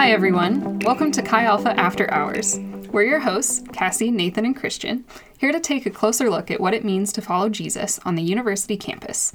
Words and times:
Hi, 0.00 0.12
everyone. 0.12 0.78
Welcome 0.78 1.12
to 1.12 1.20
Chi 1.20 1.44
Alpha 1.44 1.78
After 1.78 2.10
Hours. 2.10 2.58
We're 2.90 3.02
your 3.02 3.20
hosts, 3.20 3.62
Cassie, 3.74 4.10
Nathan, 4.10 4.46
and 4.46 4.56
Christian, 4.56 5.04
here 5.36 5.52
to 5.52 5.60
take 5.60 5.84
a 5.84 5.90
closer 5.90 6.30
look 6.30 6.50
at 6.50 6.58
what 6.58 6.72
it 6.72 6.86
means 6.86 7.12
to 7.12 7.20
follow 7.20 7.50
Jesus 7.50 8.00
on 8.06 8.14
the 8.14 8.22
university 8.22 8.78
campus. 8.78 9.34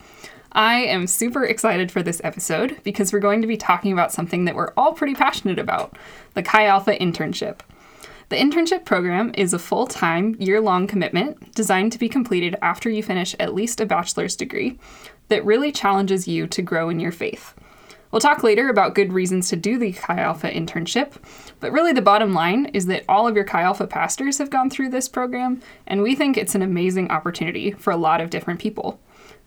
I 0.53 0.77
am 0.77 1.05
super 1.05 1.45
excited 1.45 1.91
for 1.91 2.01
this 2.01 2.19
episode 2.23 2.79
because 2.83 3.13
we're 3.13 3.19
going 3.19 3.43
to 3.43 3.47
be 3.47 3.57
talking 3.57 3.93
about 3.93 4.11
something 4.11 4.45
that 4.45 4.55
we're 4.55 4.73
all 4.75 4.93
pretty 4.93 5.13
passionate 5.13 5.59
about 5.59 5.95
the 6.33 6.41
Chi 6.41 6.65
Alpha 6.65 6.97
internship. 6.97 7.59
The 8.29 8.37
internship 8.37 8.85
program 8.85 9.33
is 9.37 9.53
a 9.53 9.59
full 9.59 9.85
time, 9.85 10.35
year 10.39 10.59
long 10.59 10.87
commitment 10.87 11.53
designed 11.53 11.91
to 11.91 11.99
be 11.99 12.09
completed 12.09 12.55
after 12.63 12.89
you 12.89 13.03
finish 13.03 13.35
at 13.39 13.53
least 13.53 13.81
a 13.81 13.85
bachelor's 13.85 14.35
degree 14.35 14.79
that 15.27 15.45
really 15.45 15.71
challenges 15.71 16.27
you 16.27 16.47
to 16.47 16.63
grow 16.63 16.89
in 16.89 16.99
your 16.99 17.11
faith. 17.11 17.53
We'll 18.11 18.21
talk 18.21 18.43
later 18.43 18.69
about 18.69 18.95
good 18.95 19.11
reasons 19.11 19.49
to 19.49 19.55
do 19.55 19.77
the 19.77 19.91
Chi 19.91 20.19
Alpha 20.19 20.49
internship, 20.49 21.13
but 21.59 21.71
really 21.71 21.91
the 21.91 22.01
bottom 22.01 22.33
line 22.33 22.67
is 22.67 22.85
that 22.85 23.03
all 23.09 23.27
of 23.27 23.35
your 23.35 23.43
Chi 23.43 23.61
Alpha 23.61 23.87
pastors 23.87 24.37
have 24.37 24.49
gone 24.49 24.69
through 24.69 24.89
this 24.89 25.09
program, 25.09 25.61
and 25.85 26.01
we 26.01 26.15
think 26.15 26.37
it's 26.37 26.55
an 26.55 26.61
amazing 26.61 27.11
opportunity 27.11 27.71
for 27.71 27.91
a 27.91 27.97
lot 27.97 28.21
of 28.21 28.29
different 28.29 28.59
people. 28.59 28.99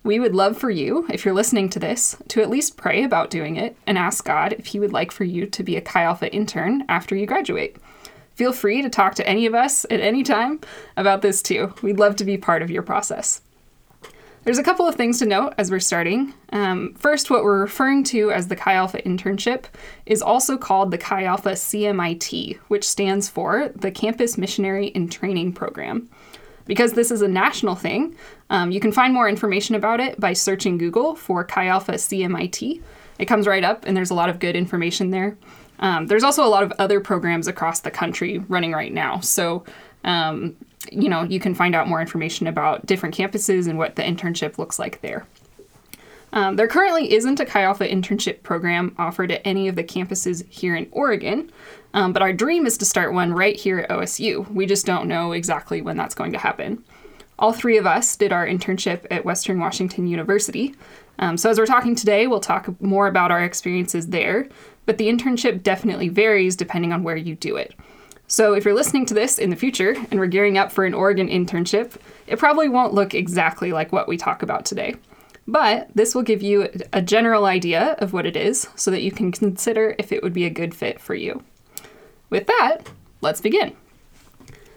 We 0.05 0.21
would 0.21 0.35
love 0.35 0.57
for 0.57 0.71
you, 0.71 1.07
if 1.11 1.25
you're 1.25 1.35
listening 1.35 1.69
to 1.71 1.79
this, 1.79 2.17
to 2.29 2.41
at 2.41 2.51
least 2.51 2.77
pray 2.77 3.03
about 3.03 3.31
doing 3.31 3.57
it 3.57 3.77
and 3.87 3.99
ask 3.99 4.25
God 4.25 4.53
if 4.55 4.67
He 4.67 4.81
would 4.81 4.93
like 4.93 5.13
for 5.13 5.25
you 5.25 5.47
to 5.47 5.63
be 5.63 5.77
a 5.77 5.81
Chi 5.81 6.03
Alpha 6.03 6.33
intern 6.33 6.85
after 6.89 7.17
you 7.17 7.27
graduate. 7.27 7.77
Feel 8.35 8.53
free 8.53 8.83
to 8.83 8.89
talk 8.89 9.17
to 9.17 9.29
any 9.29 9.47
of 9.47 9.55
us 9.55 9.85
at 9.91 10.01
any 10.01 10.23
time 10.23 10.61
about 10.97 11.23
this 11.23 11.43
too. 11.43 11.75
We'd 11.83 11.99
love 11.99 12.15
to 12.17 12.25
be 12.25 12.37
part 12.37 12.63
of 12.63 12.71
your 12.71 12.83
process. 12.83 13.41
There's 14.49 14.57
a 14.57 14.63
couple 14.63 14.89
of 14.89 14.95
things 14.95 15.19
to 15.19 15.27
note 15.27 15.53
as 15.59 15.71
we're 15.71 15.79
starting. 15.79 16.33
Um, 16.55 16.95
first, 16.95 17.29
what 17.29 17.45
we're 17.45 17.61
referring 17.61 18.03
to 18.05 18.31
as 18.31 18.49
the 18.49 18.57
Chi 18.57 18.73
Alpha 18.73 19.03
internship 19.03 19.65
is 20.07 20.23
also 20.23 20.57
called 20.57 20.91
the 20.91 20.97
Chi 20.97 21.25
Alpha 21.25 21.51
CMIT, 21.51 22.57
which 22.69 22.89
stands 22.89 23.29
for 23.29 23.69
the 23.77 23.91
Campus 23.91 24.39
Missionary 24.39 24.87
in 24.87 25.11
Training 25.11 25.53
Program. 25.53 26.09
Because 26.65 26.95
this 26.95 27.11
is 27.11 27.21
a 27.21 27.29
national 27.29 27.75
thing, 27.75 28.17
um, 28.49 28.71
you 28.71 28.81
can 28.81 28.91
find 28.91 29.13
more 29.13 29.29
information 29.29 29.75
about 29.75 30.01
it 30.01 30.19
by 30.19 30.33
searching 30.33 30.79
Google 30.79 31.15
for 31.15 31.45
Chi 31.45 31.67
Alpha 31.67 31.93
CMIT. 31.93 32.81
It 33.19 33.27
comes 33.27 33.47
right 33.47 33.65
up, 33.65 33.85
and 33.85 33.95
there's 33.95 34.09
a 34.09 34.15
lot 34.15 34.31
of 34.31 34.39
good 34.39 34.57
information 34.57 35.11
there. 35.11 35.37
Um, 35.81 36.07
there's 36.07 36.25
also 36.25 36.43
a 36.43 36.49
lot 36.49 36.63
of 36.63 36.73
other 36.79 37.01
programs 37.01 37.49
across 37.49 37.81
the 37.81 37.91
country 37.91 38.39
running 38.49 38.73
right 38.73 38.95
now. 38.95 39.21
So, 39.21 39.67
um, 40.05 40.57
you 40.93 41.09
know, 41.09 41.23
you 41.23 41.41
can 41.41 41.55
find 41.55 41.75
out 41.75 41.89
more 41.89 42.01
information 42.01 42.47
about 42.47 42.87
different 42.87 43.17
campuses 43.17 43.69
and 43.69 43.79
what 43.79 43.97
the 43.97 44.03
internship 44.03 44.59
looks 44.59 44.79
like 44.79 45.01
there. 45.01 45.27
Um, 46.33 46.57
there 46.57 46.69
currently 46.69 47.15
isn't 47.15 47.41
a 47.41 47.47
Chi 47.47 47.63
Alpha 47.63 47.89
internship 47.89 48.43
program 48.43 48.95
offered 48.99 49.33
at 49.33 49.41
any 49.45 49.69
of 49.69 49.77
the 49.77 49.85
campuses 49.85 50.47
here 50.49 50.77
in 50.77 50.89
Oregon, 50.93 51.51
um, 51.95 52.13
but 52.13 52.23
our 52.23 52.33
dream 52.33 52.67
is 52.67 52.77
to 52.79 52.85
start 52.85 53.15
one 53.15 53.33
right 53.33 53.57
here 53.57 53.79
at 53.79 53.89
OSU. 53.89 54.51
We 54.53 54.67
just 54.67 54.85
don't 54.85 55.09
know 55.09 55.33
exactly 55.33 55.81
when 55.81 55.97
that's 55.97 56.15
going 56.15 56.33
to 56.33 56.39
happen. 56.39 56.85
All 57.39 57.53
three 57.53 57.79
of 57.79 57.87
us 57.87 58.17
did 58.17 58.33
our 58.33 58.47
internship 58.47 59.07
at 59.11 59.25
Western 59.25 59.59
Washington 59.59 60.07
University. 60.07 60.75
Um, 61.21 61.37
so, 61.37 61.51
as 61.51 61.59
we're 61.59 61.67
talking 61.67 61.95
today, 61.95 62.27
we'll 62.27 62.41
talk 62.41 62.81
more 62.81 63.07
about 63.07 63.31
our 63.31 63.43
experiences 63.43 64.09
there, 64.09 64.49
but 64.87 64.99
the 64.99 65.09
internship 65.09 65.63
definitely 65.63 66.09
varies 66.09 66.57
depending 66.57 66.93
on 66.93 67.03
where 67.03 67.17
you 67.17 67.35
do 67.37 67.57
it. 67.57 67.75
So, 68.31 68.53
if 68.53 68.67
you're 68.67 68.75
listening 68.75 69.07
to 69.07 69.15
this 69.15 69.39
in 69.39 69.49
the 69.49 69.57
future 69.57 69.97
and 70.11 70.21
we're 70.21 70.27
gearing 70.27 70.59
up 70.59 70.71
for 70.71 70.85
an 70.85 70.93
Oregon 70.93 71.29
internship, 71.29 71.97
it 72.27 72.39
probably 72.39 72.69
won't 72.69 72.93
look 72.93 73.15
exactly 73.15 73.73
like 73.73 73.91
what 73.91 74.07
we 74.07 74.19
talk 74.19 74.43
about 74.43 74.67
today. 74.67 74.97
But 75.47 75.89
this 75.95 76.15
will 76.15 76.23
give 76.23 76.43
you 76.43 76.69
a 76.93 77.01
general 77.01 77.47
idea 77.47 77.97
of 78.01 78.13
what 78.13 78.27
it 78.27 78.37
is 78.37 78.69
so 78.77 78.91
that 78.91 79.01
you 79.01 79.11
can 79.11 79.33
consider 79.33 79.97
if 79.99 80.13
it 80.13 80.23
would 80.23 80.35
be 80.35 80.45
a 80.45 80.51
good 80.51 80.75
fit 80.75 81.01
for 81.01 81.15
you. 81.15 81.43
With 82.29 82.47
that, 82.49 82.81
let's 83.23 83.41
begin. 83.41 83.75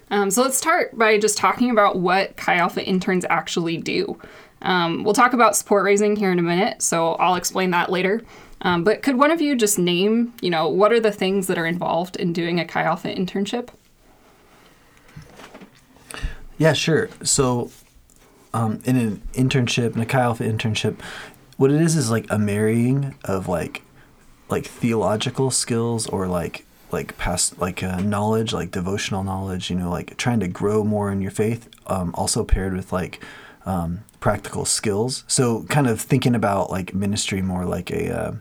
Um, 0.09 0.31
so, 0.31 0.43
let's 0.43 0.57
start 0.57 0.97
by 0.97 1.17
just 1.17 1.37
talking 1.37 1.71
about 1.71 1.99
what 1.99 2.37
Chi 2.37 2.55
Alpha 2.55 2.81
interns 2.85 3.25
actually 3.29 3.75
do. 3.75 4.17
Um, 4.61 5.03
we'll 5.03 5.13
talk 5.13 5.33
about 5.33 5.57
support 5.57 5.83
raising 5.83 6.15
here 6.15 6.31
in 6.31 6.39
a 6.39 6.43
minute, 6.43 6.81
so 6.81 7.15
I'll 7.15 7.35
explain 7.35 7.71
that 7.71 7.91
later. 7.91 8.21
Um, 8.61 8.83
but 8.83 9.01
could 9.01 9.17
one 9.17 9.31
of 9.31 9.41
you 9.41 9.55
just 9.55 9.79
name, 9.79 10.33
you 10.41 10.49
know, 10.49 10.67
what 10.67 10.91
are 10.91 10.99
the 10.99 11.11
things 11.11 11.47
that 11.47 11.57
are 11.57 11.65
involved 11.65 12.15
in 12.15 12.31
doing 12.31 12.59
a 12.59 12.65
Chi 12.65 12.83
Alpha 12.83 13.13
internship? 13.13 13.69
Yeah, 16.57 16.73
sure. 16.73 17.09
So, 17.23 17.71
um, 18.53 18.81
in 18.85 18.95
an 18.95 19.21
internship, 19.33 19.95
in 19.95 20.01
a 20.01 20.05
Chi 20.05 20.19
Alpha 20.19 20.43
internship, 20.43 20.99
what 21.57 21.71
it 21.71 21.81
is 21.81 21.95
is 21.95 22.11
like 22.11 22.27
a 22.29 22.37
marrying 22.37 23.15
of 23.25 23.47
like, 23.47 23.81
like 24.49 24.65
theological 24.65 25.49
skills 25.49 26.07
or 26.07 26.27
like 26.27 26.65
like 26.91 27.17
past 27.17 27.59
like 27.59 27.81
uh, 27.81 28.01
knowledge, 28.01 28.53
like 28.53 28.71
devotional 28.71 29.23
knowledge. 29.23 29.69
You 29.69 29.77
know, 29.77 29.89
like 29.89 30.17
trying 30.17 30.39
to 30.41 30.47
grow 30.47 30.83
more 30.83 31.11
in 31.11 31.21
your 31.21 31.31
faith. 31.31 31.69
Um, 31.87 32.13
also 32.15 32.43
paired 32.43 32.73
with 32.73 32.91
like 32.91 33.23
um, 33.65 34.03
practical 34.19 34.65
skills. 34.65 35.23
So, 35.27 35.63
kind 35.63 35.87
of 35.87 36.01
thinking 36.01 36.35
about 36.35 36.69
like 36.69 36.93
ministry 36.93 37.41
more 37.41 37.65
like 37.65 37.89
a 37.91 38.15
uh, 38.15 38.33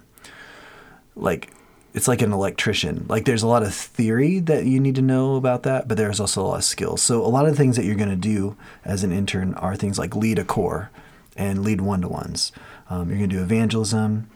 like 1.21 1.53
it's 1.93 2.09
like 2.09 2.23
an 2.23 2.33
electrician. 2.33 3.07
Like 3.09 3.25
there's 3.25 3.43
a 3.43 3.49
lot 3.49 3.63
of 3.63 3.75
theory 3.75 4.39
that 4.41 4.65
you 4.65 4.79
need 4.79 4.95
to 4.95 5.03
know 5.03 5.35
about 5.35 5.65
that, 5.65 5.89
but 5.89 5.97
there's 5.97 6.21
also 6.21 6.43
a 6.43 6.47
lot 6.47 6.59
of 6.59 6.65
skills. 6.65 7.03
So 7.03 7.25
a 7.25 7.27
lot 7.27 7.47
of 7.47 7.57
things 7.57 7.77
that 7.77 7.85
you're 7.85 7.97
going 7.97 8.11
to 8.11 8.17
do 8.17 8.57
as 8.85 9.03
an 9.03 9.13
intern 9.13 9.55
are 9.55 9.75
things 9.75 9.99
like 9.99 10.15
lead 10.15 10.39
a 10.39 10.45
core 10.45 10.91
and 11.37 11.65
lead 11.65 11.81
one-to-ones. 11.81 12.53
Um, 12.89 13.09
you're 13.09 13.19
going 13.19 13.31
to 13.31 13.37
do 13.37 13.43
evangelism. 13.43 14.31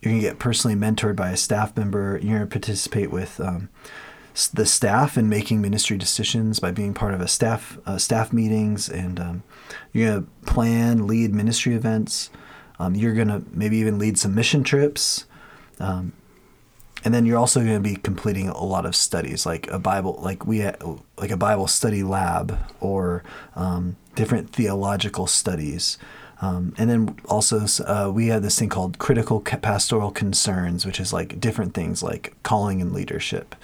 You're 0.00 0.12
going 0.12 0.22
to 0.22 0.28
get 0.28 0.38
personally 0.38 0.76
mentored 0.76 1.16
by 1.16 1.30
a 1.30 1.36
staff 1.36 1.76
member. 1.76 2.18
You're 2.22 2.38
going 2.38 2.48
to 2.48 2.52
participate 2.52 3.10
with 3.10 3.38
um, 3.40 3.68
the 4.54 4.64
staff 4.64 5.18
in 5.18 5.28
making 5.28 5.60
ministry 5.60 5.98
decisions 5.98 6.60
by 6.60 6.70
being 6.70 6.94
part 6.94 7.12
of 7.12 7.20
a 7.20 7.28
staff 7.28 7.78
uh, 7.84 7.98
staff 7.98 8.32
meetings, 8.32 8.88
and 8.88 9.20
um, 9.20 9.42
you're 9.92 10.08
going 10.08 10.24
to 10.24 10.50
plan, 10.50 11.06
lead 11.06 11.34
ministry 11.34 11.74
events. 11.74 12.30
Um, 12.78 12.94
you're 12.94 13.12
going 13.12 13.28
to 13.28 13.42
maybe 13.50 13.76
even 13.76 13.98
lead 13.98 14.18
some 14.18 14.34
mission 14.34 14.64
trips. 14.64 15.26
Um, 15.80 16.12
and 17.04 17.14
then 17.14 17.24
you're 17.24 17.38
also 17.38 17.60
going 17.60 17.82
to 17.82 17.88
be 17.88 17.96
completing 17.96 18.48
a 18.48 18.62
lot 18.62 18.84
of 18.84 18.94
studies, 18.94 19.46
like 19.46 19.70
a 19.70 19.78
Bible, 19.78 20.18
like 20.22 20.46
we, 20.46 20.62
like 21.16 21.30
a 21.30 21.36
Bible 21.36 21.66
study 21.66 22.02
lab, 22.02 22.58
or 22.78 23.24
um, 23.56 23.96
different 24.14 24.52
theological 24.52 25.26
studies. 25.26 25.96
Um, 26.42 26.74
and 26.78 26.88
then 26.88 27.16
also, 27.26 27.66
uh, 27.86 28.10
we 28.10 28.28
have 28.28 28.42
this 28.42 28.58
thing 28.58 28.68
called 28.68 28.98
critical 28.98 29.40
pastoral 29.40 30.10
concerns, 30.10 30.86
which 30.86 31.00
is 31.00 31.12
like 31.12 31.40
different 31.40 31.74
things 31.74 32.02
like 32.02 32.34
calling 32.42 32.80
and 32.82 32.92
leadership, 32.92 33.54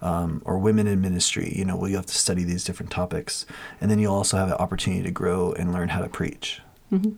um, 0.00 0.42
or 0.44 0.58
women 0.58 0.86
in 0.86 1.00
ministry. 1.00 1.52
You 1.54 1.64
know, 1.64 1.76
where 1.76 1.90
you 1.90 1.96
have 1.96 2.06
to 2.06 2.14
study 2.14 2.44
these 2.44 2.64
different 2.64 2.92
topics, 2.92 3.46
and 3.80 3.90
then 3.90 3.98
you'll 3.98 4.14
also 4.14 4.36
have 4.36 4.48
an 4.48 4.54
opportunity 4.54 5.02
to 5.02 5.10
grow 5.10 5.52
and 5.52 5.72
learn 5.72 5.90
how 5.90 6.00
to 6.00 6.08
preach. 6.08 6.60
Mm-hmm. 6.92 7.12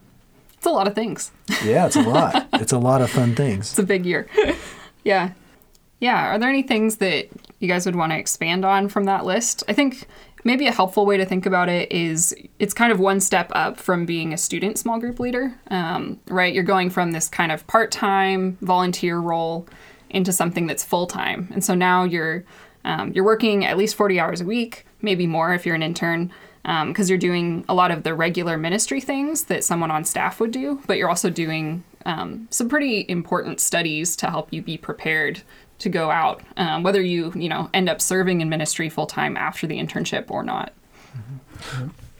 It's 0.59 0.67
a 0.67 0.71
lot 0.71 0.87
of 0.87 0.95
things. 0.95 1.33
Yeah, 1.65 1.87
it's 1.87 1.97
a 1.97 2.03
lot. 2.03 2.49
it's 2.55 2.73
a 2.73 2.79
lot 2.79 3.01
of 3.01 3.11
fun 3.11 3.35
things. 3.35 3.71
It's 3.71 3.79
a 3.79 3.85
big 3.85 4.05
year. 4.05 4.29
yeah. 5.05 5.33
Yeah. 6.01 6.35
Are 6.35 6.39
there 6.39 6.49
any 6.49 6.63
things 6.63 6.97
that 6.97 7.29
you 7.61 7.69
guys 7.69 7.87
would 7.87 7.97
want 7.97 8.13
to 8.13 8.19
expand 8.19 8.65
on 8.65 8.89
from 8.89 9.05
that 9.05 9.25
list? 9.25 9.63
I 9.69 9.73
think 9.73 10.07
maybe 10.45 10.67
a 10.67 10.73
helpful 10.73 11.07
way 11.07 11.17
to 11.17 11.25
think 11.25 11.47
about 11.47 11.69
it 11.69 11.91
is 11.93 12.35
it's 12.59 12.75
kind 12.75 12.93
of 12.93 13.01
one 13.01 13.21
step 13.21 13.51
up 13.55 13.79
from 13.79 14.05
being 14.07 14.33
a 14.33 14.39
student 14.39 14.79
small 14.79 14.99
group 14.99 15.21
leader, 15.21 15.55
um, 15.71 16.21
right? 16.29 16.53
You're 16.53 16.65
going 16.65 16.91
from 16.91 17.13
this 17.13 17.29
kind 17.29 17.53
of 17.53 17.67
part 17.67 17.91
time 17.91 18.59
volunteer 18.61 19.19
role 19.19 19.67
into 20.11 20.33
something 20.33 20.67
that's 20.67 20.85
full 20.85 21.07
time. 21.07 21.49
And 21.53 21.65
so 21.65 21.75
now 21.75 22.05
you're 22.05 22.45
um, 22.85 23.13
you're 23.13 23.25
working 23.25 23.65
at 23.65 23.77
least 23.77 23.97
40 23.97 24.19
hours 24.19 24.41
a 24.41 24.45
week, 24.45 24.87
maybe 25.03 25.27
more 25.27 25.53
if 25.53 25.67
you're 25.67 25.75
an 25.75 25.83
intern, 25.83 26.33
because 26.69 27.09
um, 27.09 27.09
you're 27.09 27.17
doing 27.17 27.65
a 27.67 27.73
lot 27.73 27.91
of 27.91 28.03
the 28.03 28.13
regular 28.13 28.59
ministry 28.59 29.01
things 29.01 29.45
that 29.45 29.65
someone 29.65 29.91
on 29.91 30.05
staff 30.05 30.39
would 30.39 30.51
do, 30.51 30.83
but 30.87 30.99
you're 30.99 31.09
also 31.09 31.31
doing 31.31 31.83
um, 32.05 32.47
some 32.51 32.69
pretty 32.69 33.07
important 33.09 33.59
studies 33.59 34.15
to 34.17 34.29
help 34.29 34.53
you 34.53 34.61
be 34.61 34.77
prepared 34.77 35.41
to 35.79 35.89
go 35.89 36.11
out, 36.11 36.43
um, 36.59 36.83
whether 36.83 37.01
you 37.01 37.33
you 37.35 37.49
know 37.49 37.71
end 37.73 37.89
up 37.89 38.03
serving 38.03 38.43
in 38.43 38.51
ministry 38.51 38.91
full 38.91 39.07
time 39.07 39.35
after 39.35 39.67
the 39.67 39.79
internship 39.79 40.31
or 40.31 40.43
not. 40.43 40.75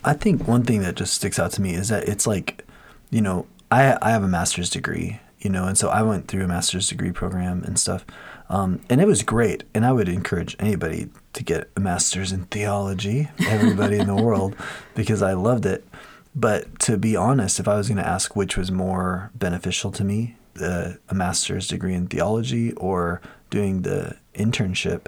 I 0.03 0.15
think 0.15 0.49
one 0.49 0.63
thing 0.63 0.81
that 0.81 0.95
just 0.95 1.13
sticks 1.13 1.39
out 1.39 1.53
to 1.53 1.61
me 1.61 1.75
is 1.75 1.91
that 1.91 2.09
it's 2.09 2.27
like, 2.27 2.65
you 3.11 3.21
know, 3.21 3.47
I 3.71 3.99
I 4.01 4.13
have 4.13 4.23
a 4.23 4.29
master's 4.29 4.71
degree, 4.71 5.21
you 5.41 5.51
know, 5.51 5.65
and 5.65 5.77
so 5.77 5.91
I 5.91 6.01
went 6.01 6.27
through 6.27 6.45
a 6.45 6.49
master's 6.49 6.89
degree 6.89 7.13
program 7.13 7.65
and 7.65 7.79
stuff, 7.79 8.07
um, 8.49 8.81
and 8.89 9.01
it 9.01 9.07
was 9.07 9.23
great. 9.23 9.65
And 9.75 9.85
I 9.85 9.93
would 9.93 10.09
encourage 10.09 10.57
anybody 10.59 11.11
to 11.35 11.45
get 11.45 11.71
a 11.77 11.81
master's 11.81 12.33
in 12.33 12.45
theology, 12.45 13.29
everybody 13.47 13.99
in 13.99 14.07
the 14.07 14.15
world, 14.23 14.57
because 14.95 15.23
I 15.23 15.35
loved 15.35 15.67
it. 15.67 15.87
But 16.35 16.79
to 16.81 16.97
be 16.97 17.17
honest, 17.17 17.61
if 17.61 17.69
I 17.69 17.77
was 17.77 17.89
going 17.89 17.99
to 17.99 18.07
ask 18.07 18.37
which 18.37 18.57
was 18.57 18.71
more 18.71 19.31
beneficial 19.35 19.91
to 19.93 20.05
me, 20.05 20.37
uh, 20.61 20.95
a 21.09 21.15
master's 21.15 21.69
degree 21.69 21.95
in 21.95 22.07
theology 22.07 22.73
or 22.73 23.21
doing 23.51 23.83
the 23.83 24.17
internship, 24.35 25.07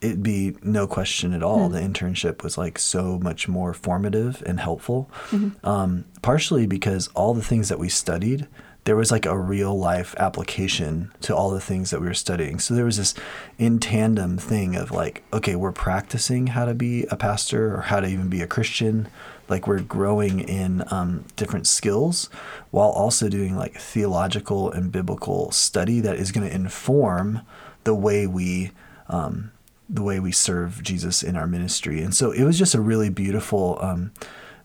it'd 0.00 0.22
be 0.22 0.56
no 0.62 0.86
question 0.86 1.32
at 1.32 1.42
all. 1.42 1.68
Mm-hmm. 1.68 1.72
The 1.72 1.80
internship 1.80 2.42
was 2.42 2.58
like 2.58 2.78
so 2.78 3.18
much 3.18 3.48
more 3.48 3.72
formative 3.72 4.42
and 4.46 4.60
helpful. 4.60 5.10
Mm-hmm. 5.30 5.66
Um, 5.66 6.04
partially 6.22 6.66
because 6.66 7.08
all 7.08 7.34
the 7.34 7.42
things 7.42 7.68
that 7.68 7.78
we 7.78 7.88
studied, 7.88 8.46
there 8.86 8.96
was 8.96 9.10
like 9.10 9.26
a 9.26 9.36
real 9.36 9.76
life 9.76 10.14
application 10.16 11.12
to 11.20 11.34
all 11.34 11.50
the 11.50 11.60
things 11.60 11.90
that 11.90 12.00
we 12.00 12.06
were 12.06 12.14
studying. 12.14 12.60
So 12.60 12.72
there 12.72 12.84
was 12.84 12.98
this 12.98 13.14
in 13.58 13.80
tandem 13.80 14.38
thing 14.38 14.76
of 14.76 14.92
like, 14.92 15.24
okay, 15.32 15.56
we're 15.56 15.72
practicing 15.72 16.46
how 16.48 16.64
to 16.66 16.74
be 16.74 17.04
a 17.10 17.16
pastor 17.16 17.74
or 17.74 17.80
how 17.82 17.98
to 17.98 18.06
even 18.06 18.28
be 18.28 18.42
a 18.42 18.46
Christian. 18.46 19.08
Like 19.48 19.66
we're 19.66 19.80
growing 19.80 20.38
in 20.38 20.84
um, 20.92 21.24
different 21.34 21.66
skills 21.66 22.30
while 22.70 22.90
also 22.90 23.28
doing 23.28 23.56
like 23.56 23.74
theological 23.74 24.70
and 24.70 24.92
biblical 24.92 25.50
study 25.50 25.98
that 26.00 26.16
is 26.16 26.30
going 26.30 26.48
to 26.48 26.54
inform 26.54 27.40
the 27.82 27.94
way 27.94 28.28
we 28.28 28.70
um, 29.08 29.50
the 29.88 30.02
way 30.02 30.20
we 30.20 30.32
serve 30.32 30.82
Jesus 30.82 31.22
in 31.22 31.36
our 31.36 31.46
ministry. 31.46 32.02
And 32.02 32.14
so 32.14 32.30
it 32.30 32.44
was 32.44 32.58
just 32.58 32.74
a 32.74 32.80
really 32.80 33.08
beautiful 33.08 33.78
um, 33.80 34.12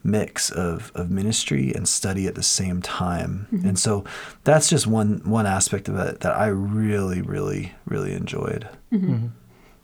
mix 0.03 0.49
of, 0.49 0.91
of 0.95 1.11
ministry 1.11 1.71
and 1.73 1.87
study 1.87 2.27
at 2.27 2.35
the 2.35 2.43
same 2.43 2.81
time. 2.81 3.47
Mm-hmm. 3.51 3.69
And 3.69 3.79
so 3.79 4.03
that's 4.43 4.69
just 4.69 4.87
one 4.87 5.21
one 5.25 5.45
aspect 5.45 5.87
of 5.87 5.95
it 5.97 6.21
that 6.21 6.35
I 6.35 6.47
really, 6.47 7.21
really, 7.21 7.73
really 7.85 8.13
enjoyed. 8.13 8.67
Mm-hmm. 8.91 9.13
Mm-hmm. 9.13 9.27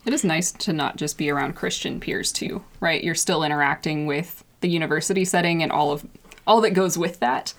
It 0.05 0.13
is 0.13 0.23
nice 0.23 0.51
to 0.53 0.73
not 0.73 0.95
just 0.95 1.17
be 1.17 1.29
around 1.29 1.55
Christian 1.55 1.99
peers 1.99 2.31
too, 2.31 2.63
right? 2.79 3.03
You're 3.03 3.15
still 3.15 3.43
interacting 3.43 4.05
with 4.05 4.43
the 4.61 4.69
university 4.69 5.25
setting 5.25 5.61
and 5.61 5.71
all 5.71 5.91
of 5.91 6.05
all 6.45 6.61
that 6.61 6.71
goes 6.71 6.97
with 6.97 7.19
that. 7.19 7.53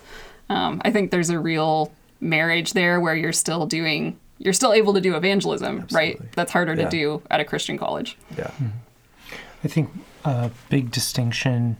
Um, 0.48 0.80
I 0.84 0.90
think 0.90 1.10
there's 1.10 1.30
a 1.30 1.38
real 1.38 1.92
marriage 2.20 2.72
there 2.72 3.00
where 3.00 3.14
you're 3.14 3.32
still 3.32 3.66
doing 3.66 4.18
you're 4.38 4.54
still 4.54 4.72
able 4.72 4.94
to 4.94 5.00
do 5.00 5.16
evangelism, 5.16 5.80
Absolutely. 5.80 5.96
right? 5.96 6.32
That's 6.32 6.52
harder 6.52 6.74
yeah. 6.74 6.84
to 6.84 6.90
do 6.90 7.22
at 7.30 7.40
a 7.40 7.44
Christian 7.44 7.76
college. 7.76 8.16
Yeah. 8.36 8.44
Mm-hmm. 8.44 8.66
I 9.64 9.68
think 9.68 9.90
a 10.24 10.50
big 10.68 10.90
distinction 10.92 11.76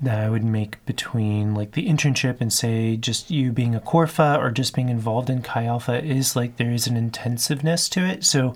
that 0.00 0.20
I 0.20 0.28
would 0.28 0.44
make 0.44 0.84
between 0.86 1.54
like 1.54 1.72
the 1.72 1.88
internship 1.88 2.40
and 2.40 2.52
say 2.52 2.96
just 2.96 3.30
you 3.30 3.52
being 3.52 3.74
a 3.74 3.80
Corfa 3.80 4.36
or 4.38 4.50
just 4.50 4.74
being 4.74 4.88
involved 4.88 5.30
in 5.30 5.42
Chi 5.42 5.64
Alpha 5.64 6.02
is 6.04 6.36
like 6.36 6.56
there 6.56 6.72
is 6.72 6.86
an 6.86 6.96
intensiveness 6.96 7.88
to 7.90 8.00
it. 8.00 8.24
So, 8.24 8.54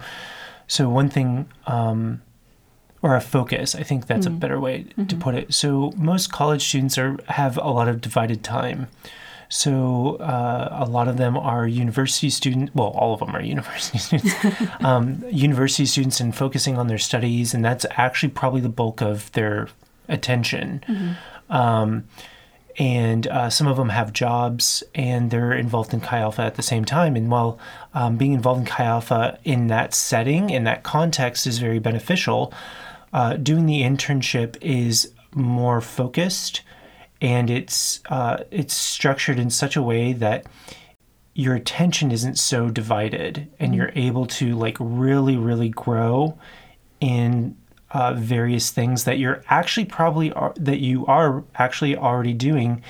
so 0.67 0.89
one 0.89 1.09
thing, 1.09 1.49
um, 1.67 2.23
or 3.01 3.15
a 3.15 3.21
focus, 3.21 3.75
I 3.75 3.83
think 3.83 4.07
that's 4.07 4.27
mm-hmm. 4.27 4.37
a 4.37 4.41
better 4.41 4.61
way 4.61 4.85
mm-hmm. 4.85 5.07
to 5.07 5.17
put 5.17 5.35
it. 5.35 5.55
So 5.55 5.93
most 5.97 6.33
college 6.33 6.67
students 6.67 6.99
are 6.99 7.17
have 7.29 7.57
a 7.57 7.71
lot 7.71 7.89
of 7.89 8.01
divided 8.01 8.43
time. 8.43 8.89
So 9.49 10.17
uh, 10.17 10.69
a 10.73 10.85
lot 10.85 11.09
of 11.09 11.17
them 11.17 11.37
are 11.37 11.67
university 11.67 12.29
students. 12.29 12.75
Well, 12.75 12.89
all 12.89 13.15
of 13.15 13.21
them 13.21 13.35
are 13.35 13.43
university 13.55 13.99
students. 13.99 14.35
um, 14.81 15.25
university 15.31 15.87
students 15.87 16.21
and 16.21 16.35
focusing 16.35 16.77
on 16.77 16.89
their 16.89 16.99
studies, 16.99 17.55
and 17.55 17.65
that's 17.65 17.87
actually 17.93 18.31
probably 18.31 18.61
the 18.61 18.69
bulk 18.69 19.01
of 19.01 19.31
their 19.33 19.69
attention. 20.09 20.83
Mm-hmm. 20.89 21.53
Um, 21.53 22.05
and 22.79 23.27
uh, 23.27 23.51
some 23.51 23.67
of 23.67 23.77
them 23.77 23.89
have 23.89 24.13
jobs 24.13 24.85
and 24.95 25.31
they're 25.31 25.53
involved 25.53 25.93
in 25.93 26.01
Chi 26.01 26.19
Alpha 26.19 26.43
at 26.43 26.55
the 26.55 26.63
same 26.63 26.85
time. 26.85 27.17
And 27.17 27.29
while 27.29 27.59
um, 27.93 28.17
being 28.17 28.33
involved 28.33 28.61
in 28.61 28.67
Chi 28.67 28.85
Alpha 28.85 29.39
in 29.45 29.67
that 29.67 29.95
setting, 29.95 30.51
in 30.51 30.63
that 30.65 30.85
context, 30.85 31.47
is 31.47 31.59
very 31.59 31.81
beneficial, 31.81 32.53
uh, 33.13 33.35
doing 33.35 33.67
the 33.67 33.83
internship 33.83 34.57
is 34.61 35.13
more 35.35 35.81
focused 35.81 36.63
and 37.21 37.51
it's 37.51 38.01
uh, 38.09 38.45
it's 38.51 38.75
structured 38.75 39.39
in 39.39 39.51
such 39.51 39.77
a 39.77 39.83
way 39.83 40.13
that 40.13 40.47
your 41.35 41.55
attention 41.55 42.11
isn't 42.11 42.39
so 42.39 42.69
divided 42.69 43.49
and 43.59 43.73
mm-hmm. 43.73 43.75
you're 43.75 43.93
able 43.95 44.27
to 44.27 44.55
like 44.55 44.77
really 44.79 45.37
really 45.37 45.69
grow 45.69 46.39
in 47.01 47.57
uh, 47.91 48.15
various 48.15 48.71
things 48.71 49.05
that 49.05 49.19
you're 49.19 49.43
actually 49.49 49.87
probably 49.87 50.33
are, 50.33 50.53
that 50.57 50.81
you 50.81 51.07
are 51.07 51.45
actually 51.55 51.97
already 51.97 52.35
doing 52.35 52.83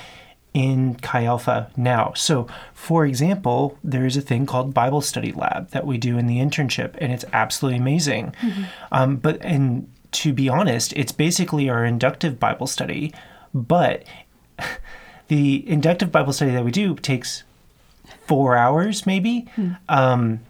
in 0.54 0.96
Chi 0.96 1.24
Alpha 1.24 1.70
now. 1.76 2.12
So, 2.16 2.48
for 2.74 3.06
example, 3.06 3.78
there 3.84 4.06
is 4.06 4.16
a 4.16 4.20
thing 4.20 4.46
called 4.46 4.74
Bible 4.74 5.00
Study 5.00 5.32
Lab 5.32 5.70
that 5.70 5.86
we 5.86 5.98
do 5.98 6.18
in 6.18 6.26
the 6.26 6.38
internship, 6.38 6.96
and 6.98 7.12
it's 7.12 7.24
absolutely 7.32 7.78
amazing. 7.78 8.34
Mm-hmm. 8.40 8.64
Um, 8.90 9.16
but 9.16 9.40
and 9.42 9.88
to 10.12 10.32
be 10.32 10.48
honest, 10.48 10.92
it's 10.94 11.12
basically 11.12 11.68
our 11.68 11.84
inductive 11.84 12.40
Bible 12.40 12.66
study, 12.66 13.12
but 13.54 14.04
the 15.28 15.68
inductive 15.68 16.10
Bible 16.10 16.32
study 16.32 16.50
that 16.52 16.64
we 16.64 16.70
do 16.70 16.94
takes 16.96 17.44
four 18.26 18.56
hours, 18.56 19.06
maybe. 19.06 19.46
Mm. 19.56 19.78
Um, 19.88 20.40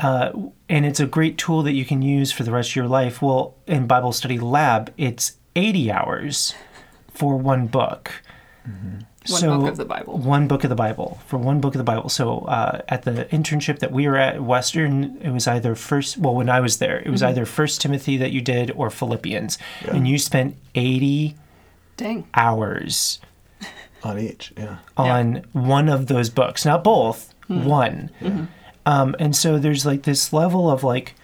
uh, 0.00 0.32
and 0.68 0.86
it's 0.86 1.00
a 1.00 1.06
great 1.06 1.38
tool 1.38 1.62
that 1.62 1.72
you 1.72 1.84
can 1.84 2.02
use 2.02 2.30
for 2.30 2.44
the 2.44 2.52
rest 2.52 2.70
of 2.70 2.76
your 2.76 2.88
life. 2.88 3.20
Well, 3.20 3.54
in 3.66 3.86
Bible 3.86 4.12
Study 4.12 4.38
Lab, 4.38 4.92
it's 4.96 5.36
80 5.56 5.90
hours 5.90 6.54
for 7.12 7.36
one 7.36 7.66
book. 7.66 8.12
Mm-hmm. 8.68 9.00
One 9.28 9.40
so, 9.40 9.58
book 9.58 9.68
of 9.70 9.76
the 9.76 9.84
Bible. 9.84 10.18
One 10.18 10.48
book 10.48 10.64
of 10.64 10.70
the 10.70 10.76
Bible 10.76 11.18
for 11.26 11.36
one 11.36 11.60
book 11.60 11.74
of 11.74 11.78
the 11.78 11.84
Bible. 11.84 12.08
So 12.08 12.40
uh, 12.40 12.80
at 12.88 13.02
the 13.02 13.26
internship 13.26 13.80
that 13.80 13.92
we 13.92 14.08
were 14.08 14.16
at 14.16 14.42
Western, 14.42 15.18
it 15.20 15.30
was 15.30 15.46
either 15.46 15.74
first. 15.74 16.16
Well, 16.16 16.34
when 16.34 16.48
I 16.48 16.60
was 16.60 16.78
there, 16.78 17.00
it 17.00 17.10
was 17.10 17.20
mm-hmm. 17.20 17.30
either 17.30 17.44
First 17.44 17.82
Timothy 17.82 18.16
that 18.16 18.32
you 18.32 18.40
did 18.40 18.70
or 18.70 18.88
Philippians, 18.88 19.58
yeah. 19.84 19.96
and 19.96 20.08
you 20.08 20.16
spent 20.16 20.56
eighty 20.74 21.36
Dang. 21.98 22.26
hours 22.32 23.20
on 24.02 24.18
each. 24.18 24.54
Yeah. 24.56 24.78
On 24.96 25.36
yeah. 25.36 25.42
one 25.52 25.90
of 25.90 26.06
those 26.06 26.30
books, 26.30 26.64
not 26.64 26.82
both. 26.82 27.34
Mm-hmm. 27.50 27.68
One. 27.68 28.10
Mm-hmm. 28.20 28.44
Um, 28.88 29.14
and 29.18 29.36
so 29.36 29.58
there's 29.58 29.84
like 29.84 30.04
this 30.04 30.32
level 30.32 30.70
of 30.70 30.82
like, 30.82 31.14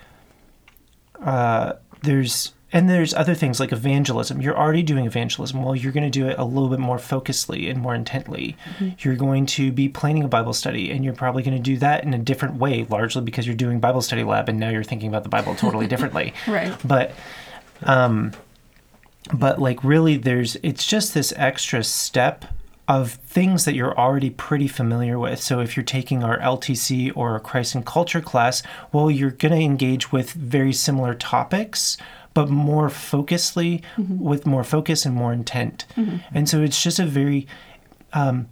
uh, 1.23 1.73
there's 2.03 2.53
and 2.75 2.91
there's 2.91 3.15
other 3.15 3.35
things 3.35 3.59
like 3.59 3.73
evangelism. 3.73 4.43
You're 4.43 4.59
already 4.59 4.83
doing 4.83 5.07
evangelism. 5.07 5.63
Well, 5.63 5.75
you're 5.75 5.93
going 5.93 6.05
to 6.05 6.11
do 6.11 6.29
it 6.29 6.39
a 6.39 6.45
little 6.45 6.69
bit 6.69 6.79
more 6.81 6.99
focusedly 6.99 7.71
and 7.71 7.81
more 7.81 7.95
intently. 7.95 8.57
Mm-hmm. 8.75 8.89
You're 8.99 9.17
going 9.17 9.47
to 9.47 9.73
be 9.73 9.89
planning 9.89 10.25
a 10.25 10.29
Bible 10.29 10.53
study, 10.53 10.91
and 10.91 11.05
you're 11.05 11.15
probably 11.15 11.43
going 11.43 11.57
to 11.57 11.63
do 11.63 11.79
that 11.79 12.05
in 12.05 12.13
a 12.13 12.19
different 12.19 12.57
way, 12.57 12.85
largely 12.91 13.23
because 13.23 13.47
you're 13.47 13.57
doing 13.57 13.81
Bible 13.81 14.03
study 14.03 14.25
lab, 14.25 14.51
and 14.51 14.61
now 14.61 14.69
you're 14.69 14.85
thinking 14.85 15.09
about 15.09 15.23
the 15.23 15.31
Bible 15.31 15.55
totally 15.55 15.87
differently. 15.87 16.35
right. 16.47 16.77
But, 16.85 17.13
um, 17.85 18.33
but 19.33 19.59
like 19.59 19.83
really, 19.83 20.19
there's 20.19 20.57
it's 20.63 20.85
just 20.85 21.15
this 21.15 21.33
extra 21.37 21.83
step 21.83 22.45
of 22.87 23.13
things 23.13 23.65
that 23.65 23.75
you're 23.75 23.99
already 23.99 24.31
pretty 24.31 24.69
familiar 24.69 25.19
with. 25.19 25.41
So 25.41 25.61
if 25.61 25.77
you're 25.77 25.85
taking 25.85 26.23
our 26.23 26.39
LTC 26.39 27.13
or 27.17 27.35
a 27.35 27.41
Christ 27.41 27.75
and 27.75 27.85
Culture 27.85 28.21
class, 28.21 28.63
well, 28.93 29.11
you're 29.11 29.31
going 29.31 29.53
to 29.53 29.61
engage 29.61 30.13
with 30.13 30.33
very 30.33 30.73
similar 30.73 31.15
topics, 31.15 31.97
but 32.35 32.51
more 32.51 32.89
focusedly, 32.89 33.83
mm-hmm. 33.97 34.19
with 34.19 34.47
more 34.47 34.65
focus 34.65 35.07
and 35.07 35.15
more 35.15 35.33
intent. 35.33 35.87
Mm-hmm. 35.97 36.19
And 36.37 36.49
so 36.49 36.61
it's 36.61 36.83
just 36.83 36.99
a 36.99 37.07
very, 37.07 37.47
um, 38.13 38.49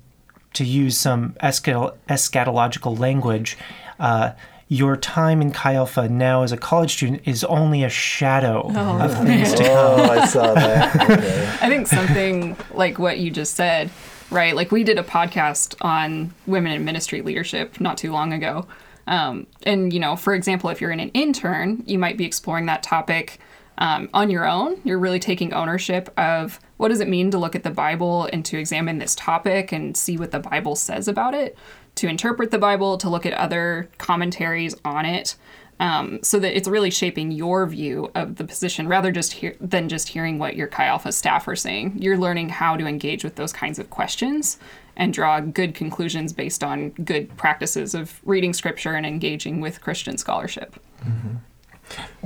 to 0.55 0.65
use 0.65 0.99
some 0.99 1.35
eschatological 1.43 2.99
language, 2.99 3.59
uh, 4.01 4.33
your 4.69 4.97
time 4.97 5.43
in 5.43 5.51
Chi 5.51 5.75
Alpha 5.75 6.09
now 6.09 6.43
as 6.43 6.53
a 6.53 6.57
college 6.57 6.95
student 6.95 7.21
is 7.27 7.45
only 7.45 7.85
a 7.85 7.91
shadow 7.91 8.63
oh, 8.75 8.99
of 9.03 9.27
things 9.27 9.53
to 9.53 9.65
come. 9.65 9.71
Oh, 9.71 10.05
I 10.05 10.25
saw 10.25 10.55
that. 10.55 10.97
Okay. 11.11 11.59
I 11.61 11.69
think 11.69 11.87
something 11.87 12.57
like 12.73 12.99
what 12.99 13.19
you 13.19 13.31
just 13.31 13.55
said 13.55 13.91
right? 14.33 14.57
Like 14.57 14.73
we 14.73 14.83
did 14.83 14.99
a 14.99 15.03
podcast 15.03 15.75
on 15.83 16.33
women 16.47 16.73
in 16.73 16.85
ministry 16.85 17.23
leadership 17.23 17.81
not 17.81 17.99
too 17.99 18.13
long 18.13 18.33
ago. 18.33 18.67
Um, 19.07 19.47
and, 19.65 19.93
you 19.93 20.01
know, 20.01 20.17
for 20.17 20.35
example, 20.35 20.71
if 20.71 20.81
you're 20.81 20.91
in 20.91 21.01
an 21.01 21.11
intern, 21.11 21.83
you 21.87 21.99
might 21.99 22.17
be 22.17 22.25
exploring 22.25 22.67
that 22.67 22.83
topic 22.83 23.41
um, 23.79 24.09
on 24.15 24.31
your 24.31 24.49
own. 24.49 24.81
You're 24.85 24.99
really 24.99 25.19
taking 25.19 25.53
ownership 25.53 26.13
of 26.19 26.61
what 26.77 26.89
does 26.89 27.01
it 27.01 27.09
mean 27.09 27.31
to 27.33 27.39
look 27.39 27.55
at 27.55 27.63
the 27.63 27.71
Bible 27.71 28.29
and 28.33 28.45
to 28.47 28.59
examine 28.59 28.99
this 28.99 29.15
topic 29.15 29.73
and 29.73 29.97
see 29.97 30.17
what 30.17 30.31
the 30.31 30.41
Bible 30.41 30.77
says 30.77 31.09
about 31.09 31.35
it, 31.35 31.57
to 31.97 32.07
interpret 32.07 32.51
the 32.51 32.59
Bible, 32.59 32.97
to 32.99 33.11
look 33.11 33.27
at 33.27 33.35
other 33.35 33.89
commentaries 33.99 34.75
on 34.85 35.05
it 35.05 35.37
um, 35.83 36.23
so 36.23 36.39
that 36.39 36.57
it's 36.57 36.69
really 36.69 36.93
shaping 36.93 37.33
your 37.33 37.67
view 37.67 38.09
of 38.15 38.37
the 38.37 38.45
position 38.45 38.87
rather 38.87 39.11
just 39.11 39.33
hear, 39.33 39.57
than 39.61 39.89
just 39.89 40.09
hearing 40.09 40.39
what 40.39 40.55
your 40.55 40.69
Chi 40.69 40.87
Alpha 40.87 41.11
staff 41.11 41.49
are 41.49 41.57
saying. 41.57 41.97
You're 41.99 42.17
learning 42.17 42.51
how 42.51 42.77
to 42.77 42.87
engage 42.87 43.25
with 43.25 43.35
those 43.35 43.53
kinds 43.53 43.81
of 43.81 43.91
questions 43.91 44.59
and 44.97 45.13
draw 45.13 45.41
good 45.41 45.75
conclusions 45.75 46.33
based 46.33 46.63
on 46.63 46.91
good 46.91 47.37
practices 47.37 47.97
of 47.97 48.21
reading 48.25 48.53
scripture 48.53 48.95
and 48.95 49.05
engaging 49.05 49.61
with 49.61 49.81
Christian 49.81 50.17
scholarship. 50.19 50.79
Mm-hmm. 51.05 51.37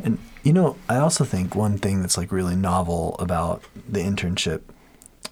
And 0.04 0.18
you 0.42 0.52
know, 0.52 0.76
I 0.90 0.96
also 0.96 1.24
think 1.24 1.54
one 1.54 1.78
thing 1.78 2.02
that's 2.02 2.18
like 2.18 2.30
really 2.30 2.56
novel 2.56 3.16
about 3.18 3.62
the 3.88 4.00
internship, 4.00 4.60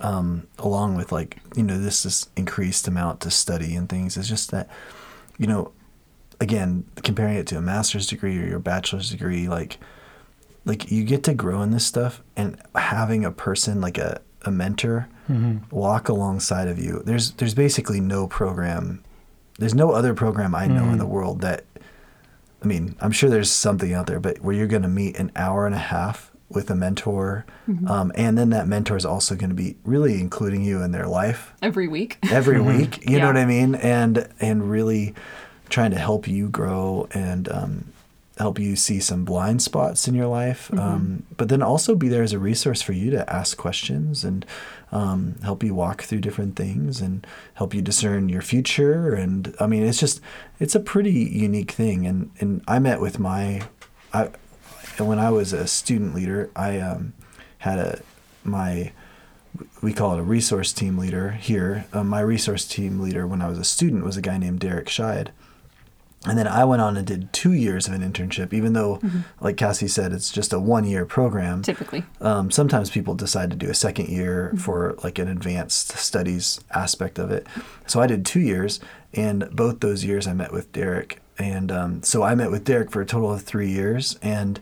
um, 0.01 0.47
along 0.59 0.97
with 0.97 1.13
like 1.13 1.41
you 1.57 1.63
know 1.63 1.79
this 1.79 2.05
this 2.05 2.31
increased 2.37 2.89
amount 2.89 3.21
to 3.21 3.31
study 3.31 3.77
and 3.77 3.87
things, 3.87 4.17
is 4.17 4.31
just 4.31 4.51
that 4.51 4.71
you 5.37 5.47
know 5.47 5.73
again, 6.45 6.85
comparing 7.03 7.37
it 7.37 7.47
to 7.49 7.57
a 7.59 7.61
master's 7.61 8.07
degree 8.07 8.39
or 8.39 8.47
your 8.47 8.59
bachelor's 8.61 9.11
degree, 9.11 9.49
like 9.49 9.79
like 10.67 10.91
you 10.91 11.03
get 11.05 11.25
to 11.25 11.35
grow 11.35 11.61
in 11.63 11.71
this 11.73 11.85
stuff 11.85 12.23
and 12.37 12.57
having 12.75 13.25
a 13.25 13.31
person 13.31 13.81
like 13.81 13.99
a, 13.99 14.21
a 14.43 14.51
mentor 14.51 15.09
mm-hmm. 15.29 15.59
walk 15.75 16.09
alongside 16.09 16.69
of 16.69 16.79
you. 16.79 17.03
There's 17.05 17.33
there's 17.33 17.55
basically 17.55 18.01
no 18.01 18.27
program 18.29 19.03
there's 19.59 19.75
no 19.75 19.93
other 19.93 20.15
program 20.15 20.55
I 20.55 20.67
know 20.67 20.83
mm-hmm. 20.83 20.93
in 20.93 20.99
the 20.99 21.07
world 21.07 21.41
that 21.41 21.65
I 22.63 22.67
mean, 22.67 22.97
I'm 23.01 23.13
sure 23.13 23.29
there's 23.29 23.51
something 23.51 23.93
out 23.93 24.07
there, 24.07 24.21
but 24.21 24.41
where 24.41 24.55
you're 24.55 24.67
gonna 24.67 24.89
meet 24.89 25.17
an 25.17 25.33
hour 25.37 25.67
and 25.67 25.75
a 25.75 25.79
half 25.79 26.31
with 26.51 26.71
a 26.71 26.75
mentor, 26.75 27.45
um, 27.89 28.13
and 28.15 28.39
then 28.39 28.51
that 28.51 28.69
mentor 28.69 28.97
is 28.97 29.05
also 29.05 29.35
going 29.35 29.49
to 29.51 29.57
be 29.57 29.77
really 29.83 30.21
including 30.21 30.63
you 30.63 30.83
in 30.83 30.93
their 30.93 31.07
life 31.07 31.53
Every 31.63 31.89
week. 31.89 32.19
every 32.31 32.61
week. 32.61 33.03
You 33.09 33.17
Yeah. 33.17 33.23
know 33.23 33.27
what 33.29 33.39
I 33.39 33.47
mean? 33.47 33.75
And 33.75 34.29
and 34.41 34.71
really 34.71 35.15
trying 35.69 35.91
to 35.91 35.99
help 35.99 36.29
you 36.29 36.49
grow 36.49 37.09
and 37.13 37.49
um, 37.49 37.93
help 38.39 38.59
you 38.59 38.75
see 38.75 38.99
some 38.99 39.25
blind 39.25 39.63
spots 39.63 40.09
in 40.09 40.15
your 40.15 40.27
life. 40.27 40.73
Um, 40.73 41.25
but 41.37 41.49
then 41.49 41.63
also 41.63 41.95
be 41.95 42.09
there 42.09 42.23
as 42.23 42.33
a 42.33 42.39
resource 42.39 42.83
for 42.83 42.93
you 42.93 43.11
to 43.11 43.33
ask 43.33 43.57
questions 43.57 44.25
and 44.25 44.45
um, 44.91 45.37
help 45.43 45.63
you 45.63 45.75
walk 45.75 46.03
through 46.03 46.21
different 46.21 46.57
things 46.57 47.01
and 47.01 47.27
help 47.55 47.75
you 47.75 47.83
discern 47.83 48.29
your 48.29 48.43
future. 48.43 49.15
And 49.15 49.55
I 49.61 49.67
mean, 49.67 49.85
it's 49.85 50.01
just 50.01 50.21
it's 50.59 50.75
a 50.75 50.81
pretty 50.81 51.13
unique 51.13 51.71
thing. 51.71 52.07
And 52.07 52.31
and 52.41 52.63
I 52.67 52.79
met 52.79 53.01
with 53.01 53.19
my 53.19 53.63
I 54.13 54.31
when 54.99 55.19
I 55.19 55.31
was 55.31 55.53
a 55.53 55.67
student 55.67 56.15
leader, 56.15 56.51
I 56.57 56.79
um, 56.79 57.15
had 57.59 57.79
a 57.79 58.03
my 58.43 58.93
we 59.83 59.93
call 59.93 60.15
it 60.15 60.19
a 60.19 60.25
resource 60.25 60.73
team 60.73 60.99
leader 60.99 61.33
here. 61.33 61.87
Um, 61.93 62.09
my 62.09 62.21
resource 62.21 62.67
team 62.67 63.01
leader 63.01 63.27
when 63.27 63.41
I 63.41 63.49
was 63.49 63.59
a 63.59 63.65
student 63.65 64.05
was 64.05 64.17
a 64.17 64.23
guy 64.23 64.39
named 64.39 64.61
Derek 64.61 64.87
Scheid. 64.87 65.29
And 66.27 66.39
then 66.39 66.49
I 66.49 66.65
went 66.65 66.81
on 66.81 66.97
and 66.97 67.07
did 67.07 67.33
two 67.33 67.53
years 67.53 67.87
of 67.87 67.93
an 67.93 68.01
internship, 68.01 68.53
even 68.55 68.73
though, 68.73 69.01
like 69.41 69.57
Cassie 69.59 69.89
said, 69.89 70.13
it's 70.13 70.33
just 70.33 70.53
a 70.53 70.59
one 70.59 70.85
year 70.85 71.05
program. 71.05 71.63
Typically. 71.63 72.03
Um, 72.21 72.51
sometimes 72.51 72.91
people 72.91 73.15
decide 73.15 73.51
to 73.51 73.57
do 73.57 73.69
a 73.69 73.75
second 73.75 74.09
year 74.09 74.53
for 74.59 74.95
like 75.05 75.19
an 75.19 75.29
advanced 75.29 75.93
studies 75.99 76.61
aspect 76.75 77.19
of 77.19 77.31
it. 77.31 77.47
So 77.87 78.01
I 78.01 78.07
did 78.07 78.25
two 78.25 78.41
years, 78.41 78.81
and 79.13 79.49
both 79.53 79.81
those 79.81 80.05
years 80.05 80.27
I 80.27 80.33
met 80.33 80.53
with 80.53 80.73
Derek. 80.73 81.21
And 81.39 81.71
um, 81.71 82.03
so 82.03 82.23
I 82.23 82.35
met 82.35 82.51
with 82.51 82.65
Derek 82.65 82.91
for 82.91 83.03
a 83.03 83.07
total 83.07 83.33
of 83.33 83.43
three 83.43 83.71
years, 83.71 84.19
and 84.23 84.61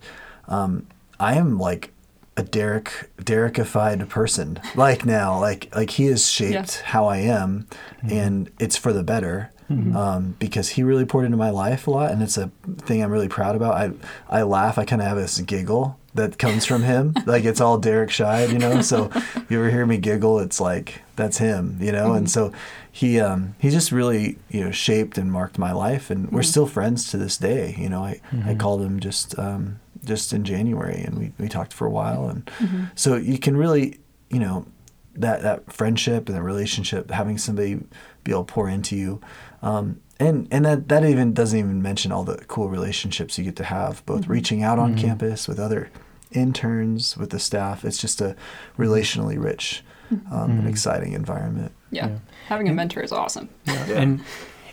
um, 0.48 0.86
I 1.20 1.34
am 1.34 1.58
like 1.58 1.92
a 2.36 2.42
Derek 2.42 3.10
Derekified 3.18 4.08
person. 4.08 4.58
Like 4.74 5.04
now, 5.04 5.38
like 5.38 5.72
like 5.76 5.90
he 5.90 6.06
has 6.06 6.28
shaped 6.28 6.52
Yeah. 6.80 6.86
how 6.86 7.06
I 7.06 7.18
am, 7.18 7.66
and 8.02 8.50
it's 8.58 8.76
for 8.76 8.92
the 8.92 9.02
better. 9.02 9.50
Um, 9.96 10.36
because 10.38 10.70
he 10.70 10.82
really 10.82 11.04
poured 11.04 11.24
into 11.24 11.36
my 11.36 11.50
life 11.50 11.86
a 11.86 11.90
lot, 11.90 12.10
and 12.10 12.22
it's 12.22 12.36
a 12.36 12.50
thing 12.78 13.02
I'm 13.02 13.10
really 13.10 13.28
proud 13.28 13.56
about. 13.56 13.74
I 13.74 13.92
I 14.28 14.42
laugh. 14.42 14.78
I 14.78 14.84
kind 14.84 15.00
of 15.02 15.08
have 15.08 15.16
this 15.16 15.38
giggle 15.40 15.98
that 16.14 16.38
comes 16.38 16.66
from 16.66 16.82
him. 16.82 17.14
like 17.26 17.44
it's 17.44 17.60
all 17.60 17.78
Derek 17.78 18.10
Scheid, 18.10 18.52
you 18.52 18.58
know. 18.58 18.82
So 18.82 19.10
you 19.48 19.58
ever 19.58 19.70
hear 19.70 19.86
me 19.86 19.96
giggle, 19.96 20.38
it's 20.40 20.60
like 20.60 21.02
that's 21.16 21.38
him, 21.38 21.78
you 21.80 21.92
know. 21.92 22.12
And 22.12 22.30
so 22.30 22.52
he 22.90 23.20
um, 23.20 23.54
he 23.58 23.70
just 23.70 23.92
really 23.92 24.38
you 24.50 24.64
know 24.64 24.70
shaped 24.70 25.18
and 25.18 25.32
marked 25.32 25.58
my 25.58 25.72
life, 25.72 26.10
and 26.10 26.30
we're 26.30 26.42
still 26.42 26.66
friends 26.66 27.10
to 27.10 27.16
this 27.16 27.36
day. 27.38 27.74
You 27.78 27.88
know, 27.88 28.04
I 28.04 28.20
I 28.44 28.54
called 28.54 28.82
him 28.82 29.00
just 29.00 29.38
um, 29.38 29.80
just 30.04 30.32
in 30.32 30.44
January, 30.44 31.00
and 31.02 31.18
we 31.18 31.32
we 31.38 31.48
talked 31.48 31.72
for 31.72 31.86
a 31.86 31.90
while, 31.90 32.28
and 32.28 32.50
so 32.94 33.16
you 33.16 33.38
can 33.38 33.56
really 33.56 33.98
you 34.30 34.38
know 34.40 34.66
that 35.14 35.42
that 35.42 35.72
friendship 35.72 36.28
and 36.28 36.36
that 36.36 36.42
relationship, 36.42 37.10
having 37.10 37.38
somebody 37.38 37.80
be 38.24 38.32
able 38.32 38.44
to 38.44 38.52
pour 38.52 38.68
into 38.68 38.96
you. 38.96 39.20
Um, 39.62 40.00
and 40.18 40.46
and 40.50 40.64
that, 40.64 40.88
that 40.88 41.04
even 41.04 41.32
doesn't 41.34 41.58
even 41.58 41.82
mention 41.82 42.12
all 42.12 42.24
the 42.24 42.36
cool 42.46 42.68
relationships 42.68 43.38
you 43.38 43.44
get 43.44 43.56
to 43.56 43.64
have, 43.64 44.04
both 44.06 44.26
reaching 44.26 44.62
out 44.62 44.78
on 44.78 44.96
campus 44.96 45.48
with 45.48 45.58
other 45.58 45.90
interns, 46.30 47.16
with 47.16 47.30
the 47.30 47.38
staff. 47.38 47.84
It's 47.84 47.98
just 47.98 48.20
a 48.20 48.36
relationally 48.78 49.42
rich 49.42 49.82
um, 50.30 50.50
and 50.50 50.68
exciting 50.68 51.12
environment. 51.12 51.72
Yeah. 51.90 52.08
Yeah. 52.08 52.18
Having 52.48 52.68
a 52.68 52.72
mentor 52.72 53.02
is 53.02 53.12
awesome. 53.12 53.48
Yeah, 53.64 53.86
and 53.90 54.24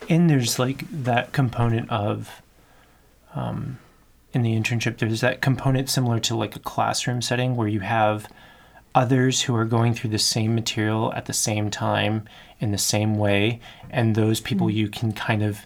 and 0.07 0.29
there's 0.29 0.59
like 0.59 0.85
that 1.03 1.31
component 1.31 1.89
of 1.89 2.41
um, 3.35 3.79
in 4.33 4.41
the 4.41 4.55
internship 4.55 4.97
there's 4.97 5.21
that 5.21 5.41
component 5.41 5.89
similar 5.89 6.19
to 6.19 6.35
like 6.35 6.55
a 6.55 6.59
classroom 6.59 7.21
setting 7.21 7.55
where 7.55 7.67
you 7.67 7.79
have 7.79 8.27
others 8.95 9.41
who 9.43 9.55
are 9.55 9.65
going 9.65 9.93
through 9.93 10.09
the 10.09 10.19
same 10.19 10.55
material 10.55 11.13
at 11.13 11.25
the 11.25 11.33
same 11.33 11.69
time 11.69 12.25
in 12.59 12.71
the 12.71 12.77
same 12.77 13.17
way 13.17 13.59
and 13.89 14.15
those 14.15 14.41
people 14.41 14.69
you 14.69 14.87
can 14.89 15.11
kind 15.11 15.43
of 15.43 15.65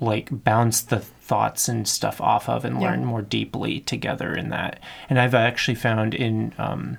like 0.00 0.28
bounce 0.44 0.80
the 0.80 1.00
thoughts 1.00 1.68
and 1.68 1.86
stuff 1.88 2.20
off 2.20 2.48
of 2.48 2.64
and 2.64 2.80
Yeah. 2.80 2.90
learn 2.90 3.04
more 3.04 3.20
deeply 3.22 3.80
together 3.80 4.32
in 4.34 4.48
that. 4.50 4.80
And 5.10 5.18
i've 5.20 5.34
actually 5.34 5.74
found 5.74 6.14
in 6.14 6.54
um, 6.58 6.98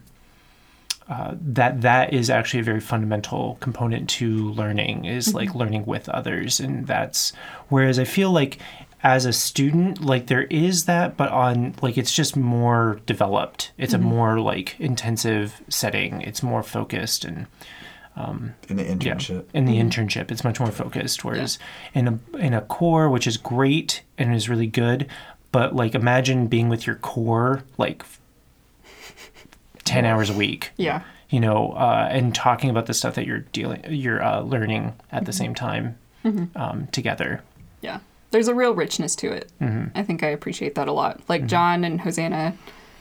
uh, 1.10 1.34
that 1.42 1.82
that 1.82 2.14
is 2.14 2.30
actually 2.30 2.60
a 2.60 2.64
very 2.64 2.80
fundamental 2.80 3.58
component 3.62 4.08
to 4.12 4.50
learning 4.52 5.06
is 5.06 5.34
like 5.34 5.56
learning 5.56 5.86
with 5.88 6.08
others 6.10 6.60
and 6.60 6.86
that's 6.86 7.34
whereas 7.70 7.98
i 7.98 8.04
feel 8.04 8.32
like 8.32 8.60
as 9.02 9.26
a 9.26 9.32
student 9.34 10.02
like 10.04 10.28
there 10.28 10.44
is 10.44 10.86
that 10.86 11.16
but 11.16 11.30
on 11.30 11.74
like 11.82 11.98
it's 11.98 12.14
just 12.14 12.36
more 12.36 13.00
developed. 13.06 13.72
It's 13.78 13.94
a 13.94 13.98
more 13.98 14.40
like 14.40 14.76
intensive 14.80 15.62
setting. 15.70 16.22
It's 16.22 16.44
more 16.44 16.64
focused 16.64 17.24
and 17.26 17.48
In 18.68 18.76
the 18.76 18.84
yeah, 18.84 18.94
internship. 18.94 19.46
in 19.54 19.66
the 19.66 19.78
internship. 19.80 20.32
It's 20.32 20.44
much 20.44 20.60
more 20.60 20.72
focused 20.72 21.24
whereas 21.24 21.58
in 21.94 22.08
a 22.08 22.38
in 22.38 22.54
a 22.54 22.62
core 22.62 23.10
which 23.10 23.26
is 23.28 23.38
great 23.38 24.02
and 24.18 24.36
is 24.36 24.50
really 24.50 24.68
good 24.68 25.08
but 25.52 25.76
like 25.76 25.96
imagine 25.96 26.48
being 26.48 26.68
with 26.70 26.86
your 26.86 26.98
core 26.98 27.64
like 27.78 28.04
10 29.86 30.06
hours 30.06 30.30
a 30.30 30.34
week. 30.34 30.72
Yeah. 30.78 31.02
you 31.30 31.40
know, 31.40 31.72
uh, 31.72 32.08
and 32.12 32.34
talking 32.36 32.70
about 32.70 32.86
the 32.86 32.94
stuff 32.94 33.16
that 33.16 33.26
you're 33.26 33.40
dealing, 33.54 33.84
you're 33.90 34.22
uh, 34.24 34.42
learning 34.42 34.94
at 35.12 35.26
the 35.26 35.34
same 35.34 35.56
time 35.56 35.98
um, 36.56 36.88
together. 36.92 37.42
Yeah. 37.82 38.00
There's 38.32 38.48
a 38.48 38.56
real 38.56 38.74
richness 38.74 39.16
to 39.18 39.32
it. 39.32 39.52
I 39.96 40.04
think 40.04 40.24
I 40.24 40.28
appreciate 40.28 40.76
that 40.76 40.88
a 40.88 40.92
lot. 40.92 41.22
Like 41.28 41.46
John 41.48 41.84
and 41.84 42.02
Hosanna 42.02 42.56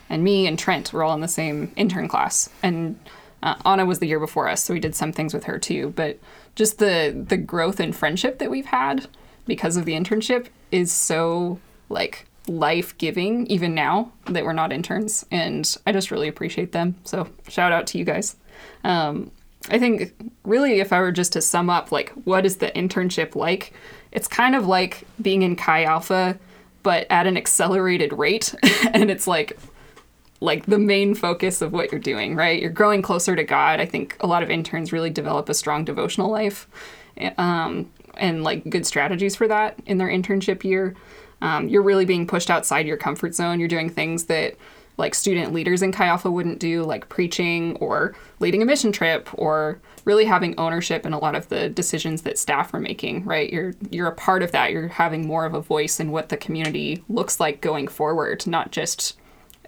and 0.09 0.25
me 0.25 0.47
and 0.47 0.59
Trent 0.59 0.93
were 0.93 1.05
all 1.05 1.15
in 1.15 1.21
the 1.21 1.29
same 1.29 1.73
intern 1.77 2.09
class. 2.09 2.49
And 2.63 2.99
uh, 3.43 3.57
Anna 3.65 3.85
was 3.85 3.99
the 3.99 4.07
year 4.07 4.19
before 4.19 4.49
us, 4.49 4.63
so 4.65 4.75
we 4.75 4.81
did 4.81 4.95
some 4.95 5.13
things 5.13 5.35
with 5.35 5.45
her 5.45 5.59
too. 5.59 5.93
But 5.95 6.19
just 6.55 6.79
the 6.79 7.25
the 7.29 7.37
growth 7.37 7.79
and 7.79 7.95
friendship 7.95 8.39
that 8.39 8.51
we've 8.51 8.67
had 8.67 9.07
because 9.47 9.77
of 9.77 9.85
the 9.85 9.93
internship 9.93 10.47
is 10.73 10.91
so 10.91 11.61
like 11.89 12.27
life 12.49 12.97
giving 12.99 13.47
even 13.47 13.75
now 13.75 14.11
that 14.27 14.45
we're 14.45 14.53
not 14.53 14.73
interns 14.73 15.25
and 15.31 15.77
I 15.87 15.93
just 15.93 16.11
really 16.11 16.29
appreciate 16.29 16.73
them. 16.73 16.97
So 17.05 17.29
shout 17.49 17.73
out 17.73 17.87
to 17.89 17.99
you 17.99 18.05
guys. 18.05 18.37
Um, 18.85 19.31
I 19.71 19.79
think 19.79 20.15
really 20.45 20.81
if 20.81 20.93
I 20.93 21.01
were 21.01 21.13
just 21.13 21.33
to 21.35 21.43
sum 21.43 21.69
up 21.69 21.93
like 21.93 22.11
what 22.25 22.47
is 22.47 22.57
the 22.57 22.71
internship 22.71 23.35
like, 23.35 23.73
it's 24.13 24.29
kind 24.29 24.55
of 24.55 24.67
like 24.67 25.07
being 25.21 25.43
in 25.43 25.57
Chi 25.57 25.85
Alpha 25.85 26.39
but 26.83 27.07
at 27.11 27.27
an 27.27 27.37
accelerated 27.37 28.13
rate 28.13 28.55
and 28.95 29.11
it's 29.11 29.27
like 29.27 29.59
like 30.41 30.67
the 30.67 30.79
main 30.79 31.15
focus 31.15 31.61
of 31.61 31.73
what 31.73 31.91
you're 31.91 32.01
doing, 32.01 32.37
right? 32.37 32.61
You're 32.63 32.71
growing 32.71 33.03
closer 33.03 33.35
to 33.35 33.43
God. 33.43 33.81
I 33.81 33.87
think 33.87 34.17
a 34.21 34.27
lot 34.27 34.43
of 34.43 34.51
interns 34.51 34.93
really 34.93 35.11
develop 35.11 35.49
a 35.49 35.55
strong 35.55 35.85
devotional 35.85 36.31
life 36.31 36.69
um, 37.39 37.91
and 38.17 38.45
like 38.45 38.69
good 38.71 38.87
strategies 38.87 39.35
for 39.35 39.49
that 39.49 39.79
in 39.87 39.99
their 39.99 40.09
internship 40.09 40.63
year. 40.63 40.95
Um, 41.41 41.69
you're 41.69 41.83
really 41.83 42.05
being 42.05 42.27
pushed 42.27 42.51
outside 42.51 42.87
your 42.87 42.97
comfort 42.97 43.35
zone. 43.35 43.59
You're 43.59 43.69
doing 43.69 43.91
things 43.91 44.25
that 44.25 44.55
like 44.99 45.15
student 45.15 45.55
leaders 45.55 45.81
in 45.81 45.93
Chi 45.93 46.07
Alpha 46.07 46.31
wouldn't 46.31 46.59
do, 46.59 46.83
like 46.83 47.09
preaching 47.09 47.77
or 47.77 48.15
leading 48.41 48.61
a 48.61 48.67
mission 48.67 48.93
trip 48.93 49.29
or 49.33 49.81
really 50.05 50.25
having 50.25 50.59
ownership 50.59 51.07
in 51.07 51.13
a 51.13 51.19
lot 51.19 51.35
of 51.35 51.49
the 51.49 51.69
decisions 51.69 52.23
that 52.23 52.37
staff 52.37 52.75
are 52.75 52.81
making, 52.81 53.25
right? 53.25 53.51
You're 53.53 53.75
you're 53.91 54.09
a 54.09 54.15
part 54.15 54.43
of 54.43 54.53
that. 54.53 54.73
You're 54.73 54.89
having 54.89 55.27
more 55.27 55.47
of 55.47 55.55
a 55.55 55.61
voice 55.61 56.01
in 56.01 56.11
what 56.11 56.29
the 56.29 56.37
community 56.37 57.03
looks 57.09 57.41
like 57.41 57.61
going 57.61 57.89
forward, 57.89 58.47
not 58.47 58.73
just 58.73 59.17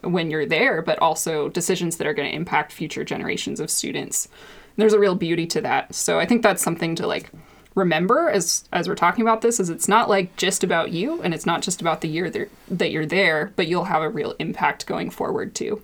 when 0.03 0.31
you're 0.31 0.47
there, 0.47 0.83
but 0.83 0.99
also 0.99 1.49
decisions 1.49 1.97
that 1.97 2.07
are 2.07 2.15
going 2.15 2.29
to 2.29 2.37
impact 2.37 2.73
future 2.73 3.05
generations 3.05 3.61
of 3.61 3.71
students. 3.71 4.27
And 4.27 4.83
there's 4.83 4.95
a 4.95 4.99
real 4.99 5.15
beauty 5.15 5.47
to 5.49 5.61
that. 5.61 5.95
So 5.95 6.19
I 6.19 6.27
think 6.27 6.43
that's 6.43 6.63
something 6.63 6.95
to 6.97 7.07
like 7.07 7.31
remember 7.75 8.29
as 8.29 8.65
as 8.73 8.89
we're 8.89 8.95
talking 8.95 9.23
about 9.23 9.43
this 9.43 9.61
is 9.61 9.71
it's 9.71 9.89
not 9.89 10.09
like 10.09 10.37
just 10.37 10.65
about 10.65 10.91
you 10.91 11.23
and 11.23 11.33
it's 11.33 11.47
not 11.47 11.63
just 11.63 11.81
about 11.81 12.01
the 12.01 12.09
year 12.09 12.31
that, 12.31 12.51
that 12.69 12.91
you're 12.91 13.07
there, 13.07 13.53
but 13.57 13.67
you'll 13.67 13.85
have 13.85 14.03
a 14.03 14.09
real 14.09 14.35
impact 14.39 14.87
going 14.87 15.11
forward 15.11 15.55
too. 15.55 15.83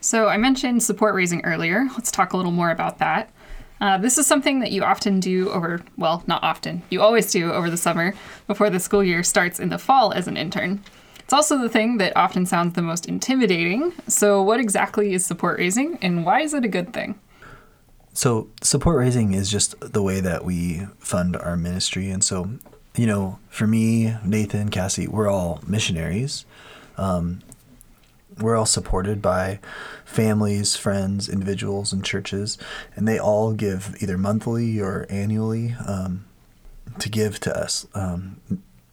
So 0.00 0.28
I 0.28 0.36
mentioned 0.36 0.82
support 0.82 1.14
raising 1.14 1.44
earlier. 1.44 1.88
Let's 1.94 2.12
talk 2.12 2.32
a 2.32 2.36
little 2.36 2.52
more 2.52 2.70
about 2.70 2.98
that. 2.98 3.30
Uh, 3.80 3.98
this 3.98 4.18
is 4.18 4.26
something 4.26 4.60
that 4.60 4.72
you 4.72 4.82
often 4.82 5.20
do 5.20 5.50
over, 5.50 5.82
well, 5.98 6.22
not 6.26 6.42
often, 6.42 6.82
you 6.88 7.02
always 7.02 7.30
do 7.30 7.52
over 7.52 7.68
the 7.68 7.76
summer 7.76 8.14
before 8.46 8.70
the 8.70 8.80
school 8.80 9.04
year 9.04 9.22
starts 9.22 9.60
in 9.60 9.68
the 9.68 9.78
fall 9.78 10.12
as 10.12 10.26
an 10.26 10.36
intern. 10.36 10.82
It's 11.18 11.32
also 11.32 11.58
the 11.58 11.68
thing 11.68 11.98
that 11.98 12.16
often 12.16 12.46
sounds 12.46 12.74
the 12.74 12.82
most 12.82 13.06
intimidating. 13.06 13.92
So, 14.06 14.40
what 14.40 14.60
exactly 14.60 15.12
is 15.12 15.26
support 15.26 15.58
raising 15.58 15.98
and 16.00 16.24
why 16.24 16.40
is 16.42 16.54
it 16.54 16.64
a 16.64 16.68
good 16.68 16.92
thing? 16.92 17.18
So 18.16 18.48
support 18.62 18.96
raising 18.96 19.34
is 19.34 19.50
just 19.50 19.78
the 19.78 20.02
way 20.02 20.20
that 20.20 20.42
we 20.42 20.86
fund 20.98 21.36
our 21.36 21.54
ministry, 21.54 22.08
and 22.08 22.24
so 22.24 22.48
you 22.96 23.06
know, 23.06 23.38
for 23.50 23.66
me, 23.66 24.14
Nathan, 24.24 24.70
Cassie, 24.70 25.06
we're 25.06 25.28
all 25.28 25.60
missionaries. 25.66 26.46
Um, 26.96 27.42
we're 28.40 28.56
all 28.56 28.64
supported 28.64 29.20
by 29.20 29.60
families, 30.06 30.76
friends, 30.76 31.28
individuals, 31.28 31.92
and 31.92 32.02
churches, 32.02 32.56
and 32.94 33.06
they 33.06 33.18
all 33.18 33.52
give 33.52 33.94
either 34.00 34.16
monthly 34.16 34.80
or 34.80 35.04
annually 35.10 35.74
um, 35.86 36.24
to 36.98 37.10
give 37.10 37.38
to 37.40 37.54
us 37.54 37.86
um, 37.94 38.40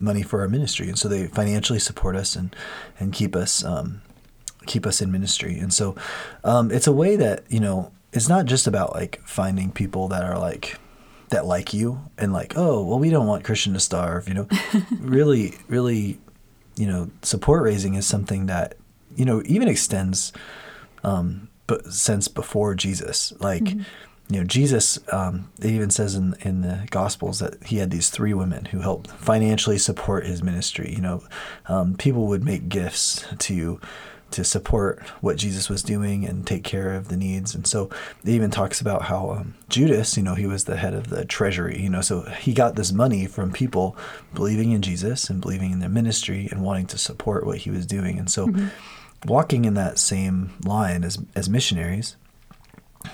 money 0.01 0.22
for 0.22 0.42
our 0.42 0.50
ministry, 0.50 0.89
and 0.89 1.00
so 1.00 1.08
they 1.08 1.27
financially 1.27 1.80
support 1.80 2.18
us 2.18 2.36
and 2.36 2.53
and 3.00 3.13
keep 3.13 3.38
us 3.38 3.63
um, 3.63 4.01
keep 4.65 4.86
us 4.86 5.01
in 5.01 5.13
ministry. 5.13 5.58
And 5.58 5.74
so 5.74 5.96
um, 6.44 6.72
it's 6.72 6.88
a 6.88 6.94
way 6.94 7.15
that 7.15 7.46
you 7.48 7.62
know 7.62 7.94
it's 8.13 8.29
not 8.29 8.46
just 8.46 8.67
about 8.67 8.93
like 8.93 9.22
finding 9.25 9.72
people 9.72 10.08
that 10.10 10.24
are 10.24 10.38
like 10.38 10.77
that 11.29 11.46
like 11.46 11.74
you 11.74 12.00
and 12.17 12.32
like 12.32 12.53
oh 12.55 12.84
well 12.84 13.00
we 13.00 13.10
don't 13.10 13.27
want 13.27 13.43
Christian 13.43 13.74
to 13.74 13.79
starve. 13.79 14.27
You 14.27 14.36
know, 14.36 14.48
really 15.00 15.55
really 15.67 16.20
you 16.75 16.88
know 16.88 17.10
support 17.22 17.63
raising 17.63 17.96
is 17.96 18.05
something 18.05 18.46
that 18.46 18.75
you 19.15 19.25
know 19.25 19.41
even 19.46 19.67
extends 19.67 20.32
um, 21.03 21.50
but 21.67 21.86
since 21.88 22.27
before 22.27 22.75
Jesus 22.75 23.34
like. 23.39 23.63
Mm-hmm 23.63 23.84
you 24.29 24.39
know, 24.39 24.46
Jesus, 24.46 24.98
um, 25.12 25.51
it 25.60 25.70
even 25.70 25.89
says 25.89 26.15
in, 26.15 26.34
in 26.41 26.62
the 26.62 26.88
Gospels 26.89 27.39
that 27.39 27.62
he 27.65 27.77
had 27.77 27.91
these 27.91 28.10
three 28.10 28.34
women 28.34 28.65
who 28.65 28.79
helped 28.79 29.12
financially 29.12 29.77
support 29.77 30.25
his 30.25 30.41
ministry. 30.41 30.93
You 30.96 31.01
know, 31.01 31.24
um, 31.67 31.96
people 31.96 32.27
would 32.27 32.43
make 32.43 32.70
gifts 32.70 33.25
to 33.39 33.82
to 34.34 34.44
support 34.44 35.00
what 35.22 35.38
Jesus 35.38 35.70
was 35.70 35.84
doing 35.84 36.25
and 36.25 36.46
take 36.46 36.63
care 36.63 36.94
of 36.94 37.08
the 37.08 37.18
needs. 37.18 37.56
And 37.56 37.66
so 37.66 37.90
it 38.24 38.30
even 38.30 38.52
talks 38.52 38.82
about 38.82 39.04
how 39.04 39.32
um, 39.32 39.56
Judas, 39.70 40.18
you 40.18 40.24
know, 40.24 40.36
he 40.36 40.46
was 40.46 40.66
the 40.66 40.78
head 40.78 40.94
of 40.94 41.08
the 41.08 41.24
treasury, 41.24 41.82
you 41.82 41.90
know, 41.90 42.02
so 42.02 42.22
he 42.22 42.54
got 42.54 42.75
this 42.75 42.92
money 42.92 43.25
from 43.25 43.52
people 43.52 43.96
believing 44.34 44.72
in 44.72 44.82
Jesus 44.82 45.30
and 45.30 45.42
believing 45.42 45.72
in 45.72 45.80
their 45.80 45.90
ministry 45.90 46.50
and 46.52 46.63
wanting 46.63 46.88
to 46.88 46.98
support 46.98 47.46
what 47.46 47.60
he 47.60 47.70
was 47.70 47.86
doing. 47.86 48.18
And 48.20 48.30
so 48.30 48.48
mm-hmm. 48.48 48.68
walking 49.28 49.66
in 49.66 49.75
that 49.75 49.98
same 49.98 50.54
line 50.66 51.04
as, 51.04 51.20
as 51.36 51.50
missionaries, 51.50 52.16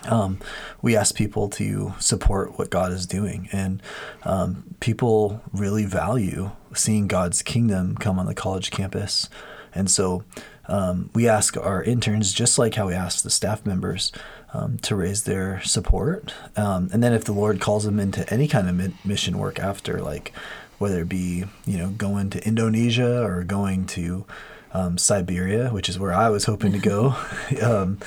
um, 0.05 0.39
we 0.81 0.95
ask 0.95 1.15
people 1.15 1.49
to 1.49 1.93
support 1.99 2.57
what 2.57 2.69
God 2.69 2.91
is 2.91 3.05
doing. 3.05 3.49
And 3.51 3.81
um, 4.23 4.75
people 4.79 5.41
really 5.51 5.85
value 5.85 6.51
seeing 6.73 7.07
God's 7.07 7.41
kingdom 7.41 7.95
come 7.97 8.19
on 8.19 8.25
the 8.25 8.35
college 8.35 8.71
campus. 8.71 9.29
And 9.73 9.89
so 9.89 10.23
um, 10.69 11.09
we 11.13 11.27
ask 11.27 11.57
our 11.57 11.83
interns, 11.83 12.31
just 12.31 12.57
like 12.57 12.75
how 12.75 12.88
we 12.88 12.93
ask 12.93 13.23
the 13.23 13.29
staff 13.29 13.65
members, 13.65 14.11
um, 14.53 14.77
to 14.79 14.95
raise 14.95 15.23
their 15.23 15.61
support. 15.61 16.33
Um, 16.55 16.89
and 16.93 17.03
then 17.03 17.13
if 17.13 17.25
the 17.25 17.33
Lord 17.33 17.59
calls 17.59 17.83
them 17.83 17.99
into 17.99 18.31
any 18.31 18.47
kind 18.47 18.69
of 18.69 19.05
mission 19.05 19.38
work 19.38 19.59
after, 19.59 19.99
like 19.99 20.31
whether 20.77 21.01
it 21.01 21.09
be, 21.09 21.45
you 21.65 21.77
know, 21.77 21.89
going 21.89 22.29
to 22.31 22.47
Indonesia 22.47 23.23
or 23.23 23.43
going 23.43 23.85
to 23.88 24.25
um, 24.71 24.97
Siberia, 24.97 25.69
which 25.69 25.89
is 25.89 25.99
where 25.99 26.13
I 26.13 26.29
was 26.29 26.45
hoping 26.45 26.71
to 26.71 26.79
go. 26.79 27.15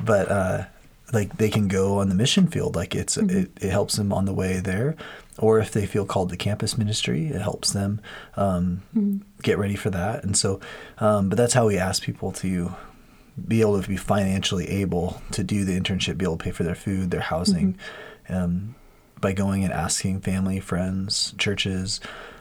but, 0.00 0.30
uh, 0.30 0.64
like 1.12 1.36
they 1.38 1.48
can 1.48 1.68
go 1.68 1.98
on 1.98 2.08
the 2.08 2.14
mission 2.14 2.46
field 2.46 2.76
like 2.76 2.94
it's 2.94 3.16
mm-hmm. 3.16 3.36
it, 3.36 3.50
it 3.60 3.70
helps 3.70 3.96
them 3.96 4.12
on 4.12 4.24
the 4.24 4.32
way 4.32 4.60
there 4.60 4.94
or 5.38 5.58
if 5.58 5.72
they 5.72 5.86
feel 5.86 6.04
called 6.04 6.30
to 6.30 6.36
campus 6.36 6.76
ministry 6.76 7.28
it 7.28 7.40
helps 7.40 7.72
them 7.72 8.00
um, 8.36 8.82
mm-hmm. 8.94 9.18
Get 9.42 9.58
ready 9.58 9.76
for 9.76 9.90
that 9.90 10.24
and 10.24 10.36
so 10.36 10.60
um, 10.98 11.28
but 11.28 11.36
that's 11.36 11.54
how 11.54 11.66
we 11.66 11.78
ask 11.78 12.02
people 12.02 12.32
to 12.32 12.74
be 13.46 13.60
able 13.60 13.80
to 13.80 13.88
be 13.88 13.96
financially 13.96 14.68
able 14.68 15.22
to 15.30 15.44
do 15.44 15.64
the 15.64 15.78
internship 15.78 16.18
be 16.18 16.24
able 16.24 16.36
to 16.36 16.44
pay 16.44 16.50
for 16.50 16.64
their 16.64 16.74
food 16.74 17.10
their 17.10 17.20
housing 17.20 17.74
mm-hmm. 18.28 18.34
um, 18.34 18.74
by 19.20 19.32
going 19.32 19.64
and 19.64 19.72
asking 19.72 20.20
family 20.20 20.60
friends 20.60 21.34
churches 21.38 22.00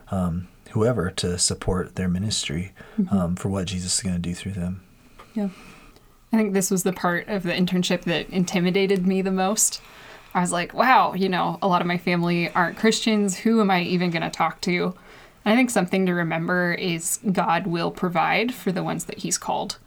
um, 0.09 0.47
whoever 0.71 1.11
to 1.11 1.37
support 1.37 1.95
their 1.95 2.07
ministry 2.07 2.73
mm-hmm. 2.99 3.15
um, 3.15 3.35
for 3.35 3.49
what 3.49 3.67
jesus 3.67 3.97
is 3.97 4.03
going 4.03 4.15
to 4.15 4.21
do 4.21 4.33
through 4.33 4.53
them 4.53 4.81
yeah 5.33 5.49
I 6.31 6.37
think 6.37 6.53
this 6.53 6.69
was 6.69 6.83
the 6.83 6.93
part 6.93 7.27
of 7.29 7.43
the 7.43 7.53
internship 7.53 8.01
that 8.01 8.29
intimidated 8.29 9.07
me 9.07 9.21
the 9.21 9.31
most. 9.31 9.81
I 10.33 10.41
was 10.41 10.51
like, 10.51 10.73
wow, 10.73 11.13
you 11.13 11.29
know, 11.29 11.57
a 11.61 11.67
lot 11.67 11.81
of 11.81 11.87
my 11.87 11.97
family 11.97 12.49
aren't 12.51 12.77
Christians. 12.77 13.37
Who 13.37 13.61
am 13.61 13.71
I 13.71 13.83
even 13.83 14.11
going 14.11 14.23
to 14.23 14.29
talk 14.29 14.59
to? 14.61 14.93
I 15.47 15.55
think 15.55 15.69
something 15.69 16.05
to 16.05 16.13
remember 16.13 16.73
is 16.73 17.19
God 17.31 17.67
will 17.67 17.89
provide 17.89 18.53
for 18.53 18.71
the 18.71 18.83
ones 18.83 19.05
that 19.05 19.19
He's 19.19 19.37
called. 19.37 19.77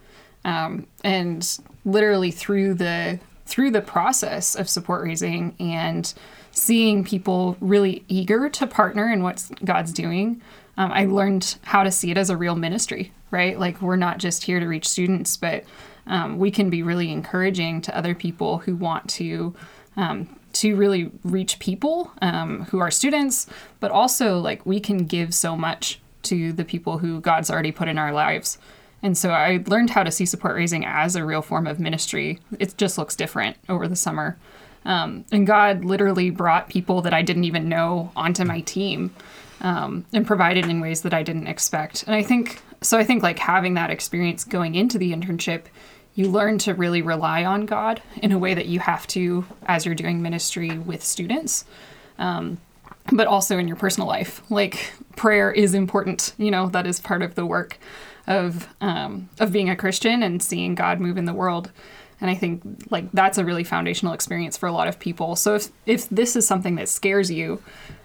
Um, 0.42 0.86
and 1.04 1.46
literally 1.84 2.30
through 2.30 2.74
the 2.74 3.20
through 3.44 3.70
the 3.72 3.82
process 3.82 4.54
of 4.54 4.70
support 4.70 5.02
raising 5.02 5.54
and 5.58 6.14
seeing 6.52 7.04
people 7.04 7.56
really 7.60 8.04
eager 8.08 8.48
to 8.48 8.66
partner 8.66 9.12
in 9.12 9.22
what 9.22 9.44
God's 9.64 9.92
doing, 9.92 10.40
um, 10.78 10.92
I 10.92 11.04
learned 11.04 11.56
how 11.62 11.82
to 11.82 11.90
see 11.90 12.10
it 12.10 12.16
as 12.16 12.30
a 12.30 12.36
real 12.36 12.54
ministry, 12.54 13.12
right? 13.30 13.58
Like 13.58 13.82
we're 13.82 13.96
not 13.96 14.18
just 14.18 14.44
here 14.44 14.60
to 14.60 14.66
reach 14.66 14.88
students, 14.88 15.36
but 15.36 15.64
um, 16.06 16.38
we 16.38 16.50
can 16.50 16.70
be 16.70 16.82
really 16.82 17.12
encouraging 17.12 17.82
to 17.82 17.96
other 17.96 18.14
people 18.14 18.58
who 18.58 18.76
want 18.76 19.10
to 19.10 19.54
um, 19.96 20.39
to 20.52 20.76
really 20.76 21.10
reach 21.24 21.58
people 21.58 22.12
um, 22.22 22.64
who 22.70 22.78
are 22.78 22.90
students, 22.90 23.46
but 23.78 23.90
also 23.90 24.38
like 24.38 24.64
we 24.66 24.80
can 24.80 25.06
give 25.06 25.34
so 25.34 25.56
much 25.56 26.00
to 26.22 26.52
the 26.52 26.64
people 26.64 26.98
who 26.98 27.20
God's 27.20 27.50
already 27.50 27.72
put 27.72 27.88
in 27.88 27.98
our 27.98 28.12
lives. 28.12 28.58
And 29.02 29.16
so 29.16 29.30
I 29.30 29.62
learned 29.66 29.90
how 29.90 30.02
to 30.02 30.10
see 30.10 30.26
support 30.26 30.54
raising 30.54 30.84
as 30.84 31.16
a 31.16 31.24
real 31.24 31.42
form 31.42 31.66
of 31.66 31.80
ministry. 31.80 32.38
It 32.58 32.76
just 32.76 32.98
looks 32.98 33.16
different 33.16 33.56
over 33.68 33.88
the 33.88 33.96
summer. 33.96 34.38
Um, 34.84 35.24
and 35.32 35.46
God 35.46 35.84
literally 35.84 36.30
brought 36.30 36.68
people 36.68 37.02
that 37.02 37.14
I 37.14 37.22
didn't 37.22 37.44
even 37.44 37.68
know 37.68 38.12
onto 38.16 38.44
my 38.44 38.60
team 38.60 39.14
um, 39.60 40.06
and 40.12 40.26
provided 40.26 40.66
in 40.66 40.80
ways 40.80 41.02
that 41.02 41.14
I 41.14 41.22
didn't 41.22 41.46
expect. 41.46 42.04
And 42.04 42.14
I 42.14 42.22
think 42.22 42.62
so. 42.80 42.98
I 42.98 43.04
think 43.04 43.22
like 43.22 43.38
having 43.38 43.74
that 43.74 43.90
experience 43.90 44.44
going 44.44 44.74
into 44.74 44.98
the 44.98 45.12
internship, 45.12 45.64
you 46.14 46.28
learn 46.28 46.58
to 46.58 46.74
really 46.74 47.02
rely 47.02 47.44
on 47.44 47.66
God 47.66 48.02
in 48.22 48.32
a 48.32 48.38
way 48.38 48.54
that 48.54 48.66
you 48.66 48.80
have 48.80 49.06
to 49.08 49.44
as 49.66 49.86
you're 49.86 49.94
doing 49.94 50.22
ministry 50.22 50.78
with 50.78 51.02
students. 51.02 51.64
Um, 52.18 52.58
but 53.12 53.26
also 53.26 53.58
in 53.58 53.66
your 53.66 53.76
personal 53.76 54.06
life, 54.06 54.42
like 54.50 54.92
prayer 55.16 55.50
is 55.50 55.74
important. 55.74 56.32
You 56.38 56.50
know 56.50 56.68
that 56.68 56.86
is 56.86 57.00
part 57.00 57.22
of 57.22 57.34
the 57.34 57.46
work 57.46 57.78
of 58.26 58.68
um, 58.80 59.28
of 59.38 59.52
being 59.52 59.70
a 59.70 59.76
Christian 59.76 60.22
and 60.22 60.42
seeing 60.42 60.74
God 60.74 61.00
move 61.00 61.16
in 61.16 61.24
the 61.24 61.34
world. 61.34 61.70
And 62.20 62.30
I 62.30 62.34
think 62.34 62.62
like 62.90 63.10
that's 63.12 63.38
a 63.38 63.44
really 63.44 63.64
foundational 63.64 64.12
experience 64.12 64.56
for 64.56 64.66
a 64.66 64.72
lot 64.72 64.88
of 64.88 64.98
people. 64.98 65.36
So 65.36 65.54
if 65.54 65.68
if 65.86 66.08
this 66.08 66.36
is 66.36 66.46
something 66.46 66.74
that 66.76 66.88
scares 66.88 67.30
you, 67.30 67.62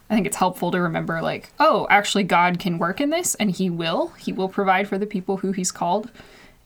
I 0.09 0.15
think 0.15 0.25
it's 0.25 0.37
helpful 0.37 0.71
to 0.71 0.81
remember 0.81 1.21
like, 1.21 1.51
oh, 1.59 1.87
actually 1.89 2.23
God 2.23 2.59
can 2.59 2.77
work 2.77 3.01
in 3.01 3.09
this 3.09 3.35
and 3.35 3.51
he 3.51 3.69
will. 3.69 4.09
He 4.19 4.31
will 4.31 4.49
provide 4.49 4.87
for 4.87 4.97
the 4.97 5.05
people 5.05 5.37
who 5.37 5.51
he's 5.51 5.71
called. 5.71 6.11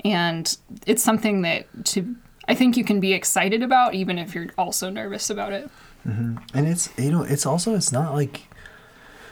And 0.06 0.56
it's 0.86 1.04
something 1.04 1.42
that 1.42 1.66
to 1.86 2.16
I 2.48 2.56
think 2.56 2.78
you 2.78 2.84
can 2.84 3.00
be 3.00 3.14
excited 3.14 3.62
about 3.62 3.94
even 3.94 4.18
if 4.18 4.34
you're 4.34 4.48
also 4.58 4.90
nervous 4.90 5.30
about 5.30 5.54
it. 5.54 5.70
Mm-hmm. 6.08 6.38
And 6.54 6.68
it's 6.68 6.90
you 6.98 7.12
know, 7.12 7.24
it's 7.24 7.46
also 7.46 7.76
it's 7.76 7.92
not 7.92 8.14
like 8.14 8.48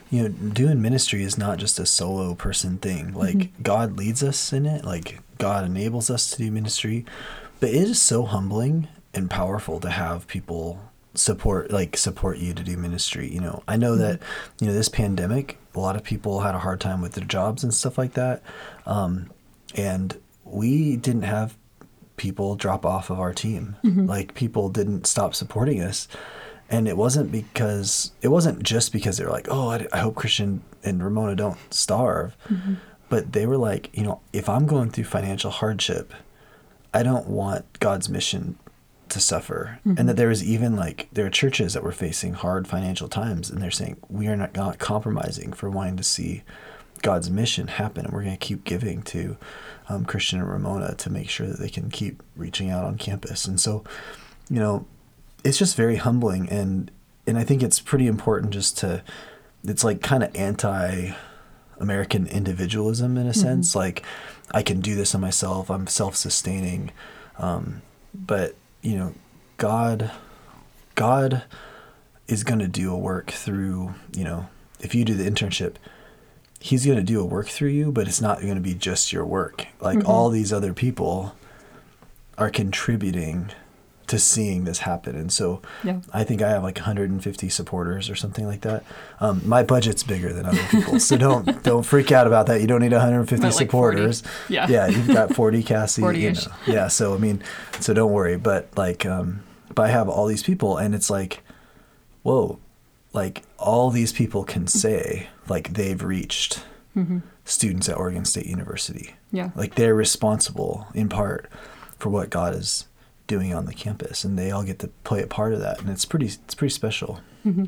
you 0.10 0.24
know, 0.24 0.30
doing 0.30 0.82
ministry 0.82 1.24
is 1.24 1.38
not 1.38 1.58
just 1.58 1.80
a 1.80 1.86
solo 1.86 2.34
person 2.36 2.78
thing. 2.78 3.14
Like 3.14 3.36
mm-hmm. 3.36 3.62
God 3.62 3.98
leads 3.98 4.24
us 4.24 4.54
in 4.54 4.66
it, 4.66 4.86
like 4.86 5.20
God 5.38 5.66
enables 5.66 6.10
us 6.10 6.30
to 6.32 6.38
do 6.38 6.52
ministry. 6.52 7.06
But 7.60 7.70
it 7.70 7.76
is 7.90 8.02
so 8.02 8.24
humbling 8.24 8.88
and 9.14 9.30
powerful 9.30 9.80
to 9.80 9.90
have 9.90 10.28
people 10.28 10.80
support 11.16 11.72
like 11.72 11.98
support 11.98 12.38
you 12.38 12.54
to 12.54 12.62
do 12.62 12.78
ministry 12.78 13.28
you 13.28 13.42
know 13.42 13.64
i 13.68 13.76
know 13.76 13.94
mm-hmm. 13.94 14.02
that 14.02 14.20
you 14.62 14.68
know 14.68 14.74
this 14.74 14.88
pandemic 14.88 15.58
a 15.74 15.80
lot 15.80 15.96
of 15.96 16.04
people 16.04 16.42
had 16.42 16.54
a 16.54 16.60
hard 16.60 16.80
time 16.80 17.02
with 17.02 17.14
their 17.14 17.26
jobs 17.26 17.64
and 17.64 17.74
stuff 17.74 17.98
like 17.98 18.14
that 18.14 18.44
um, 18.86 19.28
and 19.74 20.18
we 20.52 20.96
didn't 20.96 21.24
have 21.24 21.58
people 22.18 22.56
drop 22.56 22.86
off 22.86 23.10
of 23.10 23.20
our 23.20 23.34
team 23.34 23.76
mm-hmm. 23.84 24.06
like 24.06 24.34
people 24.34 24.70
didn't 24.70 25.06
stop 25.06 25.36
supporting 25.36 25.82
us 25.82 26.08
and 26.70 26.88
it 26.88 26.98
wasn't 26.98 27.32
because 27.32 28.12
it 28.22 28.28
wasn't 28.30 28.62
just 28.64 28.92
because 28.92 29.18
they 29.18 29.24
were 29.24 29.32
like 29.32 29.48
oh 29.50 29.70
i, 29.70 29.88
I 29.94 30.00
hope 30.00 30.16
christian 30.16 30.64
and 30.84 31.04
ramona 31.04 31.36
don't 31.36 31.58
starve 31.72 32.36
mm-hmm. 32.50 32.76
but 33.10 33.34
they 33.34 33.46
were 33.46 33.58
like 33.58 33.90
you 33.94 34.04
know 34.04 34.20
if 34.34 34.50
i'm 34.50 34.66
going 34.66 34.90
through 34.90 35.04
financial 35.04 35.52
hardship 35.52 36.14
i 36.94 37.04
don't 37.04 37.28
want 37.28 37.80
god's 37.80 38.10
mission 38.10 38.58
to 39.10 39.20
suffer 39.20 39.80
mm-hmm. 39.86 39.98
and 39.98 40.10
that 40.10 40.18
there 40.18 40.28
was 40.28 40.44
even 40.44 40.76
like 40.76 41.08
there 41.12 41.26
are 41.26 41.30
churches 41.30 41.74
that 41.74 41.84
were 41.84 41.92
facing 41.92 42.34
hard 42.34 42.68
financial 42.68 43.08
times 43.08 43.50
and 43.50 43.62
they're 43.62 43.72
saying 43.72 43.98
we 44.10 44.28
are 44.28 44.36
not, 44.36 44.56
not 44.56 44.80
compromising 44.80 45.54
for 45.54 45.70
wanting 45.70 45.98
to 45.98 46.04
see 46.04 46.44
god's 47.02 47.30
mission 47.30 47.68
happen 47.68 48.06
and 48.06 48.14
we're 48.14 48.24
going 48.24 48.38
to 48.38 48.46
keep 48.46 48.64
giving 48.64 49.02
to 49.02 49.38
um, 49.90 50.06
christian 50.06 50.40
and 50.40 50.50
ramona 50.50 50.96
to 50.96 51.10
make 51.10 51.30
sure 51.30 51.48
that 51.48 51.60
they 51.60 51.70
can 51.70 51.90
keep 51.90 52.22
reaching 52.36 52.70
out 52.70 52.84
on 52.84 52.98
campus 52.98 53.46
and 53.46 53.60
so 53.60 53.84
you 54.50 54.60
know 54.60 54.86
it's 55.44 55.58
just 55.58 55.76
very 55.76 55.98
humbling 55.98 56.50
and 56.50 56.92
and 57.26 57.38
i 57.38 57.44
think 57.44 57.62
it's 57.64 57.80
pretty 57.80 58.08
important 58.08 58.52
just 58.52 58.78
to 58.78 59.04
it's 59.64 59.84
like 59.84 60.02
kind 60.02 60.24
of 60.24 60.36
anti 60.36 61.12
american 61.80 62.28
individualism 62.28 63.18
in 63.18 63.28
a 63.28 63.32
mm-hmm. 63.32 63.40
sense 63.40 63.76
like 63.76 64.04
i 64.52 64.62
can 64.62 64.82
do 64.82 64.96
this 64.96 65.14
on 65.14 65.22
myself 65.22 65.70
i'm 65.70 65.88
self-sustaining 65.88 66.92
um, 67.40 67.82
but 68.14 68.56
you 68.82 68.96
know, 68.96 69.14
God, 69.58 70.12
God 70.96 71.44
is 72.28 72.44
going 72.44 72.60
to 72.60 72.68
do 72.68 72.92
a 72.92 72.98
work 72.98 73.32
through, 73.32 73.96
you 74.16 74.24
know, 74.24 74.48
if 74.80 74.94
you 74.94 75.04
do 75.04 75.14
the 75.14 75.30
internship, 75.30 75.76
he's 76.60 76.86
going 76.86 76.98
to 76.98 77.04
do 77.04 77.22
a 77.22 77.26
work 77.26 77.48
through 77.48 77.70
you, 77.70 77.92
but 77.92 78.08
it's 78.08 78.22
not 78.22 78.42
going 78.42 78.56
to 78.56 78.62
be 78.62 78.74
just 78.74 79.14
your 79.14 79.26
work. 79.26 79.68
Like 79.80 80.00
mm-hmm. 80.00 80.10
all 80.10 80.30
these 80.30 80.52
other 80.52 80.74
people 80.74 81.36
are 82.38 82.50
contributing 82.50 83.52
to 84.08 84.18
seeing 84.18 84.64
this 84.64 84.80
happen. 84.80 85.16
And 85.18 85.32
so 85.32 85.62
Yeah. 85.84 86.00
I 86.14 86.24
think 86.24 86.42
I 86.42 86.50
have 86.50 86.64
like 86.64 86.78
150 86.78 87.50
supporters 87.50 88.10
or 88.10 88.16
something 88.16 88.46
like 88.48 88.62
that. 88.62 88.84
Um, 89.20 89.42
my 89.46 89.64
budget's 89.64 90.02
bigger 90.02 90.32
than 90.32 90.46
other 90.46 90.64
people, 90.72 91.00
so 91.00 91.18
don't 91.28 91.62
don't 91.64 91.84
freak 91.84 92.12
out 92.12 92.26
about 92.26 92.48
that. 92.48 92.62
You 92.62 92.68
don't 92.68 92.82
need 92.82 92.94
150 92.94 93.42
But, 93.42 93.56
like, 93.56 93.70
40. 93.70 93.98
supporters. 93.98 94.24
Yeah. 94.48 94.68
yeah, 94.70 94.88
you've 94.88 95.08
got 95.10 95.34
40 95.36 95.62
Cassie. 95.64 96.02
40-ish. 96.02 96.48
know. 96.48 96.54
Yeah, 96.66 96.88
so 96.88 97.14
I 97.14 97.18
mean, 97.18 97.44
so 97.82 97.94
don't 97.94 98.14
worry. 98.14 98.38
But 98.38 98.70
like, 98.78 99.06
um, 99.06 99.44
but 99.76 99.84
I 99.84 99.90
have 99.90 100.08
all 100.08 100.26
these 100.26 100.44
people, 100.44 100.78
and 100.78 100.96
it's 100.96 101.10
like, 101.10 101.44
whoa, 102.24 102.60
like 103.12 103.44
all 103.58 103.90
these 103.92 104.14
people 104.14 104.46
can 104.46 104.68
say 104.68 105.28
like 105.50 105.74
they've 105.74 106.02
reached 106.02 106.64
mm-hmm. 106.96 107.20
students 107.46 107.90
at 107.90 107.98
Oregon 107.98 108.26
State 108.26 108.48
University. 108.48 109.16
Yeah. 109.32 109.52
Like 109.56 109.76
they're 109.76 109.96
responsible 109.96 110.88
in 110.94 111.10
part 111.10 111.50
for 111.98 112.10
what 112.10 112.30
God 112.30 112.54
is 112.54 112.88
doing 113.28 113.54
on 113.54 113.66
the 113.66 113.74
campus, 113.74 114.24
and 114.24 114.38
they 114.38 114.52
all 114.52 114.64
get 114.64 114.80
to 114.80 114.88
play 115.04 115.22
a 115.22 115.28
part 115.28 115.54
of 115.54 115.60
that, 115.60 115.80
and 115.82 115.90
it's 115.90 116.06
pretty 116.06 116.28
it's 116.28 116.56
pretty 116.56 116.74
special. 116.74 117.22
Mm-hmm. 117.46 117.66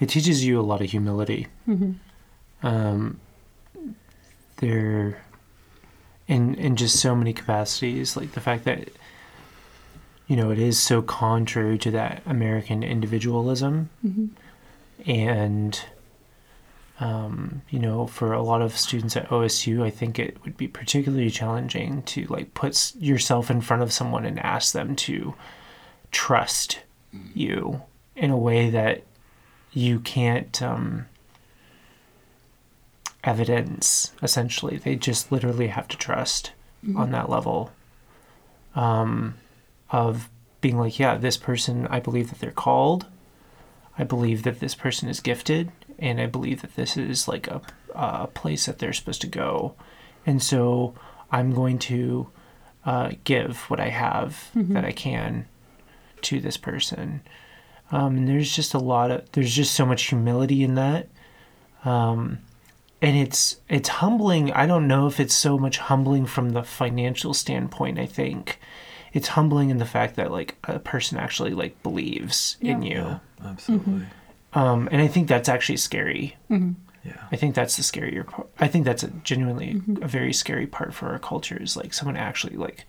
it 0.00 0.08
teaches 0.08 0.44
you 0.44 0.60
a 0.60 0.62
lot 0.62 0.82
of 0.82 0.90
humility. 0.90 1.46
Mm-hmm. 1.66 2.66
Um, 2.66 3.20
there, 4.58 5.22
in 6.26 6.54
in 6.56 6.76
just 6.76 6.98
so 6.98 7.14
many 7.14 7.32
capacities, 7.32 8.16
like 8.16 8.32
the 8.32 8.40
fact 8.40 8.64
that 8.64 8.88
you 10.26 10.36
know 10.36 10.50
it 10.50 10.58
is 10.58 10.78
so 10.78 11.02
contrary 11.02 11.78
to 11.78 11.90
that 11.92 12.22
American 12.26 12.82
individualism, 12.82 13.90
and 15.06 15.80
um, 16.98 17.62
you 17.68 17.78
know, 17.78 18.06
for 18.06 18.32
a 18.32 18.42
lot 18.42 18.62
of 18.62 18.76
students 18.76 19.16
at 19.16 19.28
OSU, 19.28 19.82
I 19.82 19.90
think 19.90 20.18
it 20.18 20.42
would 20.44 20.56
be 20.56 20.66
particularly 20.66 21.30
challenging 21.30 22.02
to 22.04 22.24
like 22.26 22.54
put 22.54 22.94
yourself 22.98 23.50
in 23.50 23.60
front 23.60 23.82
of 23.82 23.92
someone 23.92 24.24
and 24.24 24.38
ask 24.38 24.72
them 24.72 24.96
to 24.96 25.34
trust 26.10 26.80
you 27.34 27.82
in 28.14 28.30
a 28.30 28.36
way 28.36 28.70
that 28.70 29.02
you 29.72 30.00
can't 30.00 30.62
um, 30.62 31.06
evidence 33.24 34.12
essentially. 34.22 34.78
They 34.78 34.96
just 34.96 35.30
literally 35.30 35.68
have 35.68 35.88
to 35.88 35.98
trust 35.98 36.52
on 36.94 37.10
that 37.10 37.28
level 37.28 37.72
um, 38.74 39.34
of 39.90 40.30
being 40.60 40.78
like 40.78 40.98
yeah 40.98 41.16
this 41.16 41.36
person 41.36 41.86
i 41.88 41.98
believe 41.98 42.30
that 42.30 42.38
they're 42.38 42.50
called. 42.50 43.06
I 43.98 44.04
believe 44.04 44.42
that 44.42 44.60
this 44.60 44.74
person 44.74 45.08
is 45.08 45.20
gifted 45.20 45.72
and 45.98 46.20
i 46.20 46.26
believe 46.26 46.62
that 46.62 46.76
this 46.76 46.96
is 46.96 47.28
like 47.28 47.46
a, 47.48 47.60
a 47.94 48.26
place 48.28 48.66
that 48.66 48.78
they're 48.78 48.92
supposed 48.92 49.20
to 49.22 49.26
go. 49.26 49.74
And 50.24 50.42
so 50.42 50.94
i'm 51.30 51.52
going 51.52 51.78
to 51.80 52.28
uh, 52.84 53.12
give 53.24 53.58
what 53.70 53.80
i 53.80 53.88
have 53.88 54.50
that 54.54 54.84
i 54.84 54.92
can 54.92 55.46
to 56.22 56.40
this 56.40 56.56
person. 56.56 57.20
Um, 57.92 58.16
and 58.16 58.28
there's 58.28 58.54
just 58.54 58.74
a 58.74 58.78
lot 58.78 59.10
of 59.10 59.30
there's 59.32 59.54
just 59.54 59.74
so 59.74 59.86
much 59.86 60.04
humility 60.04 60.62
in 60.64 60.74
that. 60.74 61.08
Um, 61.84 62.40
and 63.00 63.16
it's 63.16 63.60
it's 63.68 63.88
humbling. 63.88 64.52
I 64.52 64.66
don't 64.66 64.88
know 64.88 65.06
if 65.06 65.20
it's 65.20 65.34
so 65.34 65.58
much 65.58 65.78
humbling 65.78 66.26
from 66.26 66.50
the 66.50 66.62
financial 66.62 67.34
standpoint 67.34 67.98
i 67.98 68.06
think. 68.06 68.58
It's 69.12 69.28
humbling 69.28 69.70
in 69.70 69.78
the 69.78 69.86
fact 69.86 70.16
that 70.16 70.30
like 70.30 70.56
a 70.64 70.78
person 70.78 71.16
actually 71.16 71.52
like 71.52 71.80
believes 71.82 72.56
in 72.60 72.82
you. 72.82 73.20
Absolutely. 73.44 74.06
Um, 74.52 74.88
and 74.92 75.00
i 75.02 75.06
think 75.06 75.28
that's 75.28 75.48
actually 75.48 75.76
scary. 75.78 76.36
Yeah. 76.50 77.22
i 77.30 77.36
think 77.36 77.54
that's 77.54 77.76
the 77.76 77.82
scarier 77.84 78.26
part. 78.26 78.48
I 78.58 78.66
think 78.66 78.84
that's 78.84 79.02
a 79.04 79.08
genuinely 79.22 79.80
a 80.02 80.08
very 80.08 80.32
scary 80.32 80.66
part 80.66 80.92
for 80.92 81.08
our 81.10 81.18
culture 81.20 81.56
is 81.62 81.76
like 81.76 81.94
someone 81.94 82.16
actually 82.16 82.56
like 82.56 82.84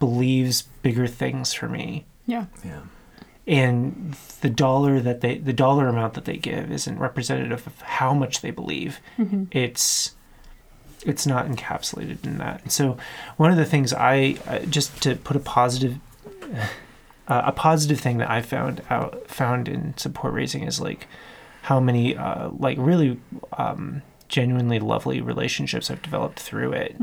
believes 0.00 0.62
bigger 0.82 1.06
things 1.06 1.52
for 1.52 1.68
me. 1.68 2.04
Yeah. 2.26 2.46
Yeah. 2.64 2.80
and 3.46 4.16
the 4.40 4.50
dollar 4.50 4.98
that 5.00 5.20
they 5.20 5.38
the 5.38 5.52
dollar 5.52 5.86
amount 5.88 6.14
that 6.14 6.24
they 6.24 6.36
give 6.38 6.72
isn't 6.72 6.98
representative 6.98 7.66
of 7.66 7.80
how 7.82 8.12
much 8.14 8.40
they 8.40 8.50
believe. 8.50 8.98
It's 9.52 10.14
it's 11.06 11.26
not 11.26 11.46
encapsulated 11.46 12.24
in 12.24 12.38
that. 12.38 12.62
And 12.62 12.72
so 12.72 12.96
one 13.36 13.50
of 13.52 13.56
the 13.56 13.64
things 13.64 13.92
i 13.92 14.36
uh, 14.48 14.58
just 14.60 15.00
to 15.02 15.14
put 15.16 15.36
a 15.36 15.40
positive 15.40 15.98
uh, 17.32 17.42
a 17.46 17.52
positive 17.52 17.98
thing 18.00 18.18
that 18.18 18.30
i 18.30 18.42
found 18.42 18.82
out 18.90 19.28
found 19.28 19.68
in 19.68 19.96
support 19.96 20.32
raising 20.34 20.62
is 20.64 20.80
like 20.80 21.06
how 21.62 21.78
many 21.78 22.16
uh, 22.16 22.48
like 22.58 22.76
really 22.80 23.18
um, 23.56 24.02
genuinely 24.28 24.78
lovely 24.78 25.20
relationships 25.20 25.90
i've 25.90 26.02
developed 26.02 26.40
through 26.40 26.72
it 26.72 26.96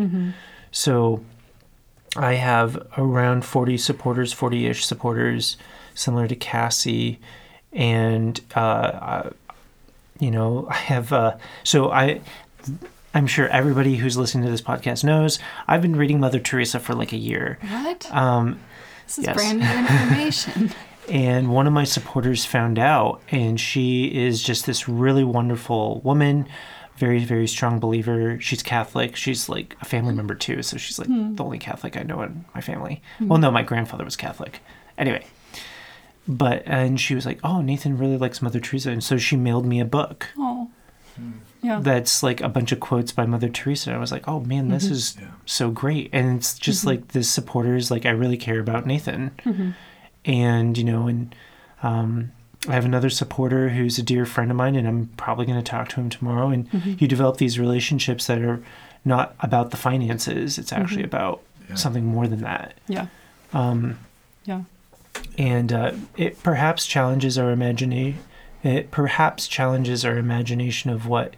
so 0.71 1.23
I 2.15 2.33
have 2.35 2.87
around 2.97 3.45
40 3.45 3.77
supporters, 3.77 4.33
40 4.33 4.67
ish 4.67 4.85
supporters, 4.85 5.57
similar 5.93 6.27
to 6.27 6.35
Cassie. 6.35 7.19
And, 7.71 8.39
uh, 8.55 8.59
uh, 8.59 9.29
you 10.19 10.31
know, 10.31 10.67
I 10.71 10.75
have, 10.75 11.13
uh, 11.13 11.37
so 11.63 11.91
I, 11.91 12.21
I'm 13.13 13.27
sure 13.27 13.47
everybody 13.49 13.97
who's 13.97 14.17
listening 14.17 14.45
to 14.45 14.51
this 14.51 14.61
podcast 14.61 15.03
knows 15.03 15.39
I've 15.67 15.81
been 15.81 15.95
reading 15.95 16.19
Mother 16.19 16.39
Teresa 16.39 16.79
for 16.79 16.93
like 16.93 17.11
a 17.11 17.17
year. 17.17 17.57
What? 17.61 18.11
Um, 18.11 18.59
this 19.09 19.17
is 19.17 19.25
yes. 19.25 19.35
brand 19.35 19.59
new 19.59 19.65
information. 19.65 20.71
and 21.09 21.51
one 21.51 21.65
of 21.65 21.73
my 21.73 21.83
supporters 21.83 22.45
found 22.45 22.77
out, 22.77 23.21
and 23.31 23.59
she 23.59 24.05
is 24.05 24.43
just 24.43 24.67
this 24.67 24.87
really 24.87 25.23
wonderful 25.23 25.99
woman, 26.01 26.47
very, 26.97 27.23
very 27.25 27.47
strong 27.47 27.79
believer. 27.79 28.39
She's 28.39 28.61
Catholic. 28.61 29.15
She's 29.15 29.49
like 29.49 29.75
a 29.81 29.85
family 29.85 30.13
member 30.13 30.35
too, 30.35 30.61
so 30.61 30.77
she's 30.77 30.99
like 30.99 31.07
hmm. 31.07 31.33
the 31.33 31.43
only 31.43 31.57
Catholic 31.57 31.97
I 31.97 32.03
know 32.03 32.21
in 32.21 32.45
my 32.53 32.61
family. 32.61 33.01
Hmm. 33.17 33.29
Well, 33.29 33.39
no, 33.39 33.49
my 33.49 33.63
grandfather 33.63 34.05
was 34.05 34.15
Catholic. 34.15 34.59
Anyway, 34.95 35.25
but 36.27 36.61
and 36.67 36.99
she 36.99 37.15
was 37.15 37.25
like, 37.25 37.39
"Oh, 37.43 37.61
Nathan 37.61 37.97
really 37.97 38.17
likes 38.17 38.43
Mother 38.43 38.59
Teresa," 38.59 38.91
and 38.91 39.03
so 39.03 39.17
she 39.17 39.35
mailed 39.35 39.65
me 39.65 39.79
a 39.79 39.85
book 39.85 40.27
oh. 40.37 40.48
Yeah. 41.61 41.79
that's 41.81 42.23
like 42.23 42.39
a 42.39 42.47
bunch 42.47 42.71
of 42.71 42.79
quotes 42.79 43.11
by 43.11 43.25
Mother 43.25 43.49
Teresa. 43.49 43.89
And 43.89 43.97
I 43.97 43.99
was 43.99 44.11
like, 44.13 44.27
"Oh 44.29 44.39
man, 44.41 44.69
this 44.69 44.85
is 44.85 45.17
so 45.45 45.71
great!" 45.71 46.09
And 46.13 46.37
it's 46.37 46.57
just 46.57 46.85
like 46.85 47.09
the 47.09 47.21
supporters, 47.23 47.91
like 47.91 48.05
I 48.05 48.11
really 48.11 48.37
care 48.37 48.59
about 48.59 48.85
Nathan, 48.85 49.31
and 50.25 50.77
you 50.77 50.83
know, 50.83 51.07
and 51.07 51.35
um, 51.83 52.31
I 52.67 52.73
have 52.73 52.85
another 52.85 53.09
supporter 53.09 53.69
who's 53.69 53.97
a 53.97 54.03
dear 54.03 54.25
friend 54.25 54.51
of 54.51 54.57
mine, 54.57 54.75
and 54.75 54.87
I'm 54.87 55.07
probably 55.17 55.45
going 55.45 55.57
to 55.61 55.63
talk 55.69 55.89
to 55.89 55.95
him 55.97 56.09
tomorrow. 56.09 56.49
And 56.49 56.67
you 56.99 57.07
develop 57.07 57.37
these 57.37 57.59
relationships 57.59 58.27
that 58.27 58.41
are 58.41 58.61
not 59.05 59.35
about 59.41 59.71
the 59.71 59.77
finances; 59.77 60.57
it's 60.57 60.71
actually 60.73 61.03
about 61.03 61.41
something 61.75 62.05
more 62.05 62.27
than 62.27 62.41
that. 62.41 62.73
yeah. 62.87 63.07
Um, 63.53 63.99
Yeah. 64.45 64.63
and 65.37 65.71
uh, 65.73 65.91
it 66.17 66.41
perhaps 66.43 66.85
challenges 66.87 67.37
our 67.37 67.51
imagination. 67.51 68.19
It 68.63 68.91
perhaps 68.91 69.47
challenges 69.47 70.03
our 70.03 70.17
imagination 70.17 70.89
of 70.89 71.07
what 71.07 71.35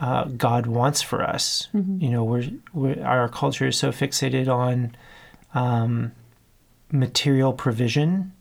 uh, 0.00 0.24
God 0.24 0.66
wants 0.66 1.00
for 1.02 1.22
us. 1.22 1.68
You 1.72 2.10
know, 2.10 2.24
we're, 2.24 2.50
we're 2.72 3.02
our 3.04 3.28
culture 3.28 3.66
is 3.68 3.78
so 3.78 3.90
fixated 3.92 4.48
on 4.48 4.94
um, 5.54 6.12
material 6.90 7.52
provision, 7.52 8.32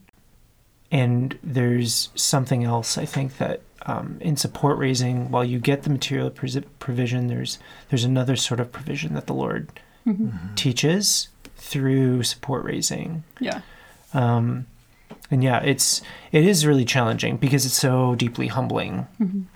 and 0.91 1.37
there's 1.43 2.09
something 2.15 2.63
else. 2.63 2.97
I 2.97 3.05
think 3.05 3.37
that 3.37 3.61
um, 3.85 4.17
in 4.19 4.35
support 4.35 4.77
raising, 4.79 5.29
while 5.29 5.45
you 5.45 5.59
get 5.59 5.83
the 5.83 5.89
material 5.91 6.31
provision, 6.31 7.27
there's 7.27 7.59
there's 7.89 8.03
another 8.03 8.35
sort 8.35 8.59
of 8.59 8.71
provision 8.71 9.13
that 9.13 9.27
the 9.27 9.33
Lord 9.33 9.69
teaches 10.55 11.29
through 11.57 12.21
support 12.23 12.63
raising 12.63 13.23
Yeah. 13.39 13.61
um, 14.13 14.67
and 15.31 15.43
yeah 15.43 15.59
it's 15.63 16.01
it 16.31 16.45
is 16.45 16.65
really 16.65 16.85
challenging 16.85 17.37
because 17.37 17.65
it's 17.65 17.75
so 17.75 18.15
deeply 18.15 18.47
humbling. 18.47 19.07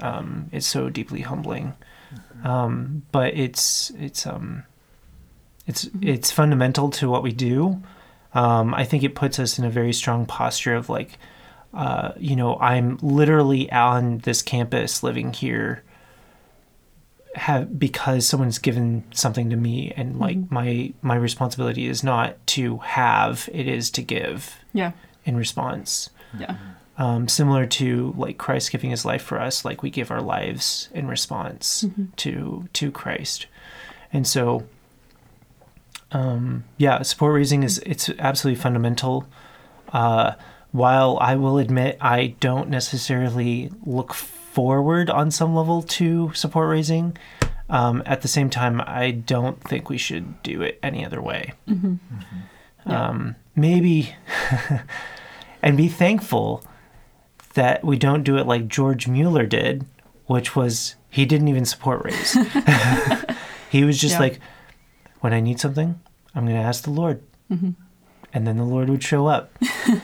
Um, 0.02 0.50
it's 0.52 0.68
so 0.68 0.90
deeply 0.90 1.22
humbling. 1.22 1.74
Um, 2.44 3.04
but 3.12 3.34
it's 3.36 3.92
it's 3.92 4.26
um 4.26 4.64
it's 5.68 5.90
it's 6.02 6.32
fundamental 6.32 6.90
to 6.92 7.10
what 7.10 7.24
we 7.24 7.32
do. 7.32 7.82
Um, 8.34 8.76
i 8.76 8.84
think 8.84 9.02
it 9.04 9.16
puts 9.16 9.40
us 9.40 9.58
in 9.58 9.66
a 9.66 9.72
very 9.72 9.92
strong 9.92 10.28
posture 10.28 10.76
of 10.76 10.88
like 10.88 11.18
uh, 11.74 12.12
you 12.18 12.36
know 12.36 12.58
i'm 12.60 12.98
literally 13.02 13.72
on 13.72 14.20
this 14.20 14.44
campus 14.44 15.02
living 15.02 15.34
here 15.34 15.84
have 17.36 17.80
because 17.80 18.28
someone's 18.28 18.58
given 18.58 19.04
something 19.12 19.50
to 19.50 19.56
me 19.56 19.92
and 19.96 20.20
like 20.20 20.52
my 20.52 20.94
my 21.02 21.16
responsibility 21.16 21.88
is 21.88 22.04
not 22.04 22.36
to 22.48 22.78
have 22.78 23.50
it 23.54 23.68
is 23.68 23.92
to 23.92 24.02
give. 24.02 24.58
Yeah. 24.74 24.92
In 25.30 25.38
response. 25.38 26.10
Yeah. 26.38 26.56
um, 26.98 27.28
similar 27.28 27.66
to 27.66 28.14
like 28.18 28.38
christ 28.38 28.72
giving 28.72 28.90
his 28.92 29.04
life 29.06 29.24
for 29.24 29.40
us 29.40 29.64
like 29.66 29.82
we 29.82 29.90
give 29.90 30.12
our 30.12 30.22
lives 30.22 30.90
in 30.94 31.08
response 31.08 31.86
to 32.18 32.68
to 32.74 32.92
christ. 32.92 33.48
And 34.14 34.28
so 34.28 34.64
um, 36.12 36.64
yeah 36.78 37.02
support 37.04 37.34
raising 37.36 37.64
is 37.64 37.80
it's 37.86 38.10
absolutely 38.20 38.62
fundamental. 38.62 39.26
Uh, 39.94 40.34
while 40.72 41.18
i 41.20 41.34
will 41.36 41.58
admit 41.58 41.98
i 42.00 42.36
don't 42.40 42.70
necessarily 42.70 43.72
look 43.88 44.14
forward 44.14 45.10
on 45.10 45.32
some 45.32 45.56
level 45.56 45.82
to 45.82 46.32
support 46.36 46.70
raising 46.70 47.18
um, 47.70 48.04
at 48.06 48.22
the 48.22 48.28
same 48.28 48.50
time 48.52 48.80
i 48.86 49.10
don't 49.10 49.60
think 49.68 49.90
we 49.90 49.98
should 49.98 50.26
do 50.44 50.62
it 50.62 50.78
any 50.84 51.04
other 51.06 51.22
way. 51.22 51.54
Yeah. 52.86 53.10
um, 53.10 53.36
maybe 53.56 54.14
and 55.62 55.78
be 55.78 55.88
thankful 55.88 56.64
that 57.54 57.84
we 57.84 57.98
don't 57.98 58.24
do 58.24 58.38
it 58.38 58.48
like 58.48 58.68
George 58.68 59.08
Mueller 59.08 59.46
did, 59.46 59.86
which 60.28 60.56
was 60.56 60.96
he 61.10 61.26
didn't 61.26 61.48
even 61.48 61.66
support 61.66 62.04
race. 62.06 62.38
he 63.70 63.84
was 63.84 64.00
just 64.00 64.16
Yeah. 64.16 64.20
like, 64.20 64.40
when 65.22 65.34
I 65.34 65.40
need 65.40 65.60
something, 65.60 66.00
I'm 66.36 66.46
going 66.46 66.56
to 66.56 66.64
ask 66.64 66.84
the 66.84 66.92
Lord, 66.92 67.22
mm-hmm. 67.52 67.72
and 68.34 68.48
then 68.48 68.58
the 68.58 68.64
Lord 68.64 68.90
would 68.90 69.04
show 69.04 69.28
up. 69.28 69.52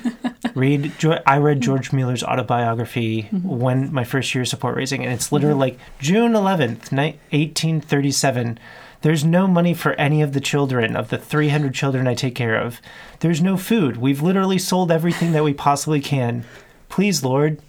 read. 0.56 0.91
I 1.26 1.38
read 1.38 1.62
George 1.62 1.94
Mueller's 1.94 2.24
autobiography 2.24 3.24
mm-hmm. 3.24 3.48
when 3.48 3.94
my 3.94 4.04
first 4.04 4.34
year 4.34 4.41
of 4.41 4.48
support 4.48 4.76
raising, 4.76 5.04
and 5.04 5.13
it's 5.13 5.32
literally 5.32 5.54
mm-hmm. 5.54 5.80
like 5.80 6.00
June 6.00 6.34
11th, 6.34 6.91
1837. 6.91 8.60
There's 9.01 9.23
no 9.23 9.47
money 9.47 9.73
for 9.73 9.93
any 9.93 10.21
of 10.21 10.34
the 10.34 10.39
children 10.41 10.95
of 10.95 11.10
the 11.10 11.17
300 11.17 11.73
children 11.73 12.08
I 12.08 12.15
take 12.15 12.34
care 12.36 12.55
of. 12.55 12.81
There's 13.19 13.41
no 13.41 13.55
food. 13.58 13.97
We've 13.97 14.21
literally 14.21 14.58
sold 14.58 14.91
everything 14.91 15.31
that 15.34 15.43
we 15.43 15.53
possibly 15.53 16.01
can. 16.01 16.43
Please, 16.89 17.23
Lord, 17.23 17.62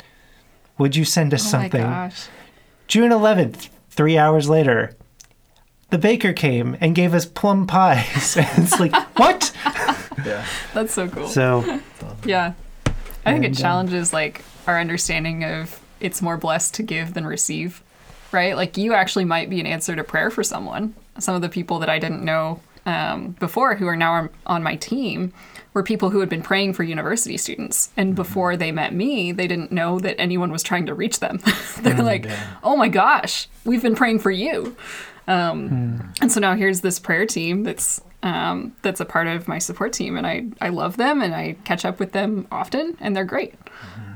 would 0.78 0.96
you 0.96 1.04
send 1.04 1.34
us 1.34 1.46
Oh 1.46 1.50
something? 1.50 1.82
my 1.82 1.88
gosh. 2.08 2.28
June 2.86 3.10
11th, 3.10 3.68
three 3.90 4.16
hours 4.16 4.48
later, 4.48 4.92
the 5.90 5.98
baker 5.98 6.32
came 6.32 6.76
and 6.80 6.94
gave 6.94 7.12
us 7.14 7.26
plum 7.26 7.66
pies. 7.66 8.36
and 8.38 8.48
it's 8.64 8.80
like, 8.80 8.94
what? 9.18 9.52
Yeah. 10.24 10.44
That's 10.74 10.94
so 10.94 11.08
cool. 11.08 11.28
So, 11.28 11.80
Yeah. 12.24 12.54
I 13.26 13.32
think 13.32 13.44
it 13.44 13.48
And, 13.48 13.56
um, 13.56 13.60
challenges 13.62 14.12
like 14.12 14.42
our 14.66 14.78
understanding 14.80 15.44
of 15.44 15.80
it's 16.00 16.22
more 16.22 16.36
blessed 16.36 16.74
to 16.74 16.82
give 16.82 17.14
than 17.14 17.26
receive, 17.26 17.82
right? 18.32 18.54
Like 18.56 18.76
you 18.76 18.94
actually 18.94 19.24
might 19.24 19.50
be 19.50 19.58
an 19.60 19.66
answer 19.66 19.96
to 19.96 20.04
prayer 20.04 20.30
for 20.30 20.42
someone. 20.44 20.94
Some 21.18 21.34
of 21.34 21.42
the 21.42 21.48
people 21.48 21.78
that 21.80 21.88
I 21.88 21.98
didn't 21.98 22.24
know 22.24 22.60
um, 22.84 23.30
before 23.40 23.74
who 23.74 23.86
are 23.88 23.96
now 23.96 24.28
on- 24.46 24.62
my 24.62 24.76
team 24.76 25.32
were 25.74 25.82
people 25.82 26.10
who 26.10 26.20
had 26.20 26.28
been 26.28 26.42
praying 26.42 26.72
for 26.72 26.84
university 26.84 27.36
students. 27.36 27.90
And 27.96 28.14
before 28.14 28.56
they 28.56 28.70
met 28.72 28.94
me, 28.94 29.32
they 29.32 29.46
didn't 29.46 29.72
know 29.72 29.98
that 30.00 30.18
anyone 30.20 30.50
was 30.52 30.62
trying 30.62 30.86
to 30.86 30.94
reach 30.94 31.18
them. 31.20 31.40
They're 31.80 32.00
like, 32.02 32.26
oh 32.62 32.76
my 32.76 32.88
gosh, 32.88 33.48
we've 33.64 33.82
been 33.82 33.96
praying 33.96 34.20
for 34.20 34.30
you. 34.30 34.76
Um, 35.28 36.12
And 36.20 36.30
so 36.30 36.40
now 36.40 36.54
here's 36.54 36.80
this 36.80 36.98
prayer 36.98 37.26
team 37.26 37.64
that's 37.64 38.00
um, 38.22 38.74
that's 38.82 39.00
a 39.00 39.04
part 39.04 39.26
of 39.26 39.46
my 39.46 39.58
support 39.58 39.92
team, 39.92 40.16
and 40.16 40.26
I 40.26 40.46
I 40.60 40.70
love 40.70 40.96
them, 40.96 41.20
and 41.22 41.34
I 41.34 41.56
catch 41.64 41.84
up 41.84 42.00
with 42.00 42.12
them 42.12 42.46
often, 42.50 42.96
and 43.00 43.14
they're 43.14 43.24
great. 43.24 43.54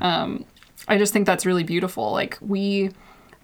Um, 0.01 0.45
I 0.89 0.97
just 0.99 1.13
think 1.13 1.27
that's 1.27 1.45
really 1.47 1.63
beautiful. 1.63 2.11
Like 2.13 2.39
we, 2.41 2.91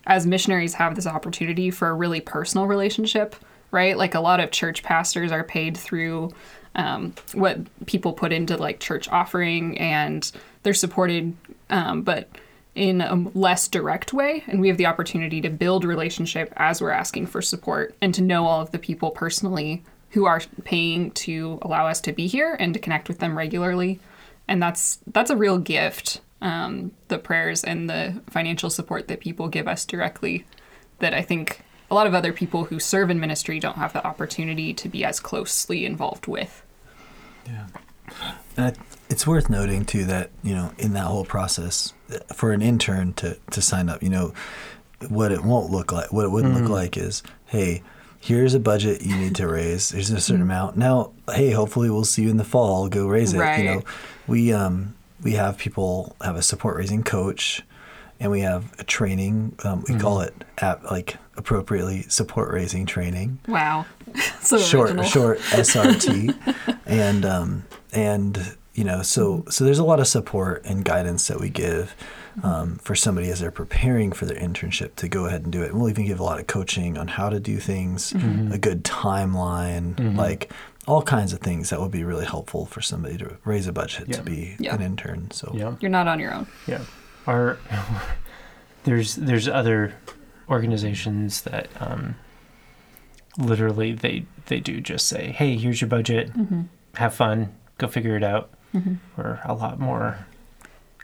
as 0.07 0.27
missionaries, 0.27 0.75
have 0.75 0.95
this 0.95 1.07
opportunity 1.07 1.71
for 1.71 1.88
a 1.88 1.95
really 1.95 2.21
personal 2.21 2.66
relationship, 2.66 3.37
right? 3.71 3.97
Like 3.97 4.14
a 4.14 4.21
lot 4.21 4.40
of 4.40 4.51
church 4.51 4.83
pastors 4.83 5.33
are 5.33 5.45
paid 5.45 5.77
through 5.77 6.33
um, 6.75 7.14
what 7.35 7.59
people 7.87 8.12
put 8.12 8.33
into 8.33 8.57
like 8.57 8.81
church 8.81 9.09
offering, 9.09 9.79
and 9.79 10.31
they're 10.62 10.75
supported, 10.75 11.37
um, 11.71 12.03
but 12.03 12.29
in 12.75 13.01
a 13.01 13.14
less 13.35 13.66
direct 13.69 14.12
way. 14.12 14.45
And 14.47 14.61
we 14.61 14.69
have 14.69 14.77
the 14.77 14.87
opportunity 14.87 15.40
to 15.40 15.49
build 15.49 15.85
relationship 15.85 16.53
as 16.57 16.81
we're 16.81 16.90
asking 16.90 17.27
for 17.27 17.42
support, 17.42 17.95
and 18.01 18.14
to 18.14 18.23
know 18.23 18.47
all 18.47 18.61
of 18.61 18.71
the 18.71 18.79
people 18.79 19.11
personally 19.11 19.83
who 20.11 20.25
are 20.27 20.40
paying 20.64 21.11
to 21.11 21.59
allow 21.62 21.87
us 21.87 22.01
to 22.03 22.12
be 22.12 22.27
here 22.27 22.57
and 22.61 22.73
to 22.75 22.81
connect 22.81 23.09
with 23.09 23.19
them 23.19 23.37
regularly. 23.37 23.99
And 24.47 24.62
that's 24.62 25.01
that's 25.09 25.31
a 25.31 25.37
real 25.37 25.59
gift. 25.59 26.21
Um, 26.42 26.92
the 27.09 27.18
prayers 27.18 27.64
and 27.64 27.88
the 27.88 28.20
financial 28.29 28.68
support 28.68 29.09
that 29.09 29.20
people 29.20 29.49
give 29.49 29.66
us 29.66 29.87
directly 29.87 30.44
that 30.99 31.14
I 31.14 31.22
think 31.22 31.62
a 31.90 31.94
lot 31.94 32.07
of 32.07 32.14
other 32.14 32.33
people 32.33 32.64
who 32.64 32.79
serve 32.79 33.11
in 33.11 33.20
ministry 33.20 33.59
don't 33.59 33.77
have 33.77 33.92
the 33.92 34.07
opportunity 34.07 34.75
to 34.75 34.88
be 34.88 35.05
as 35.05 35.20
closely 35.20 35.87
involved 35.87 36.27
with. 36.27 36.62
Yeah. 37.46 37.66
And 38.57 38.77
it's 39.09 39.27
worth 39.27 39.49
noting 39.49 39.85
too 39.85 40.05
that 40.05 40.31
you 40.42 40.55
know 40.55 40.72
in 40.79 40.92
that 40.94 41.05
whole 41.05 41.25
process, 41.25 41.92
for 42.35 42.53
an 42.53 42.62
intern 42.62 43.12
to 43.14 43.38
to 43.51 43.62
sign 43.62 43.88
up, 43.88 44.03
you 44.03 44.11
know, 44.11 44.33
what 45.09 45.33
it 45.33 45.42
won't 45.44 45.70
look 45.70 45.92
like, 45.92 46.12
what 46.12 46.25
it 46.25 46.31
wouldn't 46.31 46.55
look 46.55 46.70
like 46.70 46.96
is, 46.96 47.22
hey, 47.46 47.83
here's 48.20 48.55
a 48.55 48.61
budget 48.61 49.03
you 49.03 49.16
need 49.16 49.35
to 49.37 49.46
raise. 49.49 49.90
There's 49.90 50.11
a 50.11 50.20
certain 50.20 50.42
amount. 50.42 50.77
Now, 50.77 51.12
hey, 51.33 51.51
hopefully 51.51 51.90
we'll 51.90 52.05
see 52.05 52.22
you 52.22 52.31
in 52.31 52.37
the 52.37 52.44
fall. 52.44 52.88
Go 52.88 53.07
raise 53.07 53.33
it. 53.33 53.59
You 53.59 53.64
know, 53.64 53.83
we 54.27 54.53
um 54.53 54.94
we 55.22 55.33
have 55.33 55.59
people 55.59 56.14
have 56.22 56.37
a 56.37 56.42
support 56.42 56.76
raising 56.76 57.02
coach, 57.02 57.62
and 58.20 58.31
we 58.31 58.40
have 58.40 58.72
a 58.79 58.85
training. 58.85 59.57
Um, 59.64 59.85
we 59.88 59.98
call 59.98 60.20
it 60.20 60.35
at 60.59 60.85
like 60.85 61.16
appropriately 61.37 62.02
support 62.09 62.50
raising 62.50 62.87
training 62.87 63.38
Wow. 63.46 63.85
so 64.40 64.57
short 64.59 64.88
original. 64.90 65.05
short 65.05 65.38
SRT, 65.50 66.79
and 66.87 67.24
um, 67.24 67.64
and 67.92 68.57
you 68.74 68.85
know 68.85 69.02
so 69.02 69.44
so 69.50 69.64
there's 69.64 69.79
a 69.79 69.85
lot 69.85 70.00
of 70.00 70.07
support 70.07 70.64
and 70.64 70.85
guidance 70.85 71.29
that 71.29 71.40
we 71.40 71.48
give 71.50 71.94
um, 72.42 72.76
for 72.76 72.94
somebody 72.94 73.31
as 73.31 73.40
they're 73.40 73.50
preparing 73.50 74.12
for 74.12 74.26
their 74.26 74.38
internship 74.38 74.94
to 74.96 75.09
go 75.09 75.24
ahead 75.26 75.42
and 75.44 75.52
do 75.52 75.62
it. 75.62 75.70
And 75.70 75.81
we'll 75.81 75.88
even 75.88 76.05
give 76.07 76.20
a 76.20 76.24
lot 76.24 76.38
of 76.38 76.46
coaching 76.46 76.98
on 76.98 77.09
how 77.09 77.31
to 77.31 77.40
do 77.40 77.59
things, 77.59 78.12
a 78.12 78.59
good 78.59 78.85
timeline, 78.85 80.16
like 80.16 80.52
all 80.87 81.03
kinds 81.03 81.33
of 81.33 81.40
things 81.40 81.70
that 81.70 81.81
would 81.81 81.90
be 81.90 82.05
really 82.05 82.25
helpful 82.25 82.64
for 82.66 82.81
somebody 82.81 83.18
to 83.18 83.37
raise 83.44 83.66
a 83.66 83.72
budget 83.72 84.09
Yeah. 84.09 84.16
to 84.16 84.22
be 84.22 84.57
Yeah. 84.59 84.75
an 84.75 84.83
intern. 84.83 85.31
So 85.33 85.53
yeah. 85.55 85.75
You're 85.81 85.90
not 85.90 86.07
on 86.09 86.18
your 86.20 86.33
own. 86.33 86.46
Yeah. 86.66 86.81
Our 87.27 87.59
there's 88.85 89.16
there's 89.16 89.49
other 89.49 89.94
organizations 90.49 91.42
that 91.42 91.68
um, 91.81 92.14
literally 93.38 93.92
they 93.92 94.27
they 94.46 94.61
do 94.61 94.81
just 94.81 95.09
say, 95.09 95.33
"Hey, 95.33 95.57
here's 95.57 95.81
your 95.81 95.88
budget. 95.88 96.31
Have 96.94 97.14
fun. 97.14 97.53
Go 97.79 97.88
figure 97.88 98.16
it 98.16 98.22
out." 98.25 98.51
We're 99.16 99.40
a 99.44 99.55
lot 99.55 99.81
more 99.81 100.27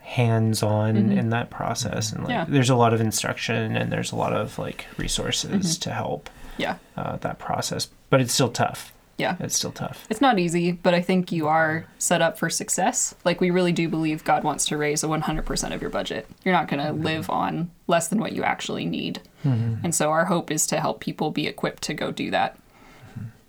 hands-on 0.03 0.97
in 0.97 1.31
that 1.31 1.49
process, 1.49 2.13
and 2.13 2.25
like 2.25 2.31
Yeah. 2.31 2.45
there's 2.47 2.69
a 2.71 2.75
lot 2.77 2.93
of 2.93 3.01
instruction 3.01 3.77
and 3.77 3.91
there's 3.91 4.13
a 4.13 4.17
lot 4.17 4.33
of 4.35 4.59
like 4.59 4.87
resources 4.99 5.79
to 5.79 5.91
help 5.91 6.29
Yeah. 6.59 6.77
uh, 6.97 7.17
that 7.19 7.39
process. 7.39 7.89
But 8.11 8.21
it's 8.21 8.33
still 8.35 8.51
tough. 8.51 8.92
Yeah. 9.19 9.37
It's 9.41 9.55
still 9.57 9.73
tough. 9.73 10.05
It's 10.11 10.21
not 10.21 10.39
easy, 10.39 10.73
but 10.73 10.95
I 10.95 11.01
think 11.03 11.31
you 11.31 11.47
are 11.47 11.87
set 11.99 12.23
up 12.23 12.39
for 12.39 12.51
success. 12.51 13.15
Like, 13.25 13.41
we 13.41 13.51
really 13.51 13.73
do 13.73 13.89
believe 13.89 14.25
God 14.25 14.43
wants 14.43 14.65
to 14.67 14.77
raise 14.77 15.05
a 15.05 15.07
100% 15.07 15.75
of 15.75 15.81
your 15.81 15.91
budget. 15.91 16.27
You're 16.45 16.55
not 16.55 16.69
going 16.69 16.85
to 16.85 16.93
live 16.93 17.31
on 17.31 17.71
less 17.87 18.09
than 18.09 18.19
what 18.19 18.33
you 18.33 18.43
actually 18.43 18.85
need. 18.87 19.21
And 19.45 19.95
so, 19.95 20.11
our 20.11 20.25
hope 20.25 20.51
is 20.51 20.67
to 20.69 20.81
help 20.81 21.01
people 21.01 21.31
be 21.31 21.47
equipped 21.47 21.83
to 21.85 21.95
go 21.95 22.11
do 22.11 22.31
that. 22.31 22.59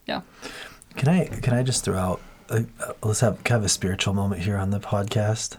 Yeah. 0.05 0.21
can 0.97 1.07
I 1.09 1.25
can 1.27 1.53
I 1.53 1.63
just 1.63 1.85
throw 1.85 1.97
out? 1.97 2.19
Uh, 2.49 2.63
uh, 2.81 2.93
let's 3.03 3.21
have 3.21 3.43
kind 3.45 3.57
of 3.59 3.63
a 3.65 3.69
spiritual 3.69 4.13
moment 4.13 4.41
here 4.41 4.57
on 4.57 4.69
the 4.69 4.79
podcast. 4.79 5.57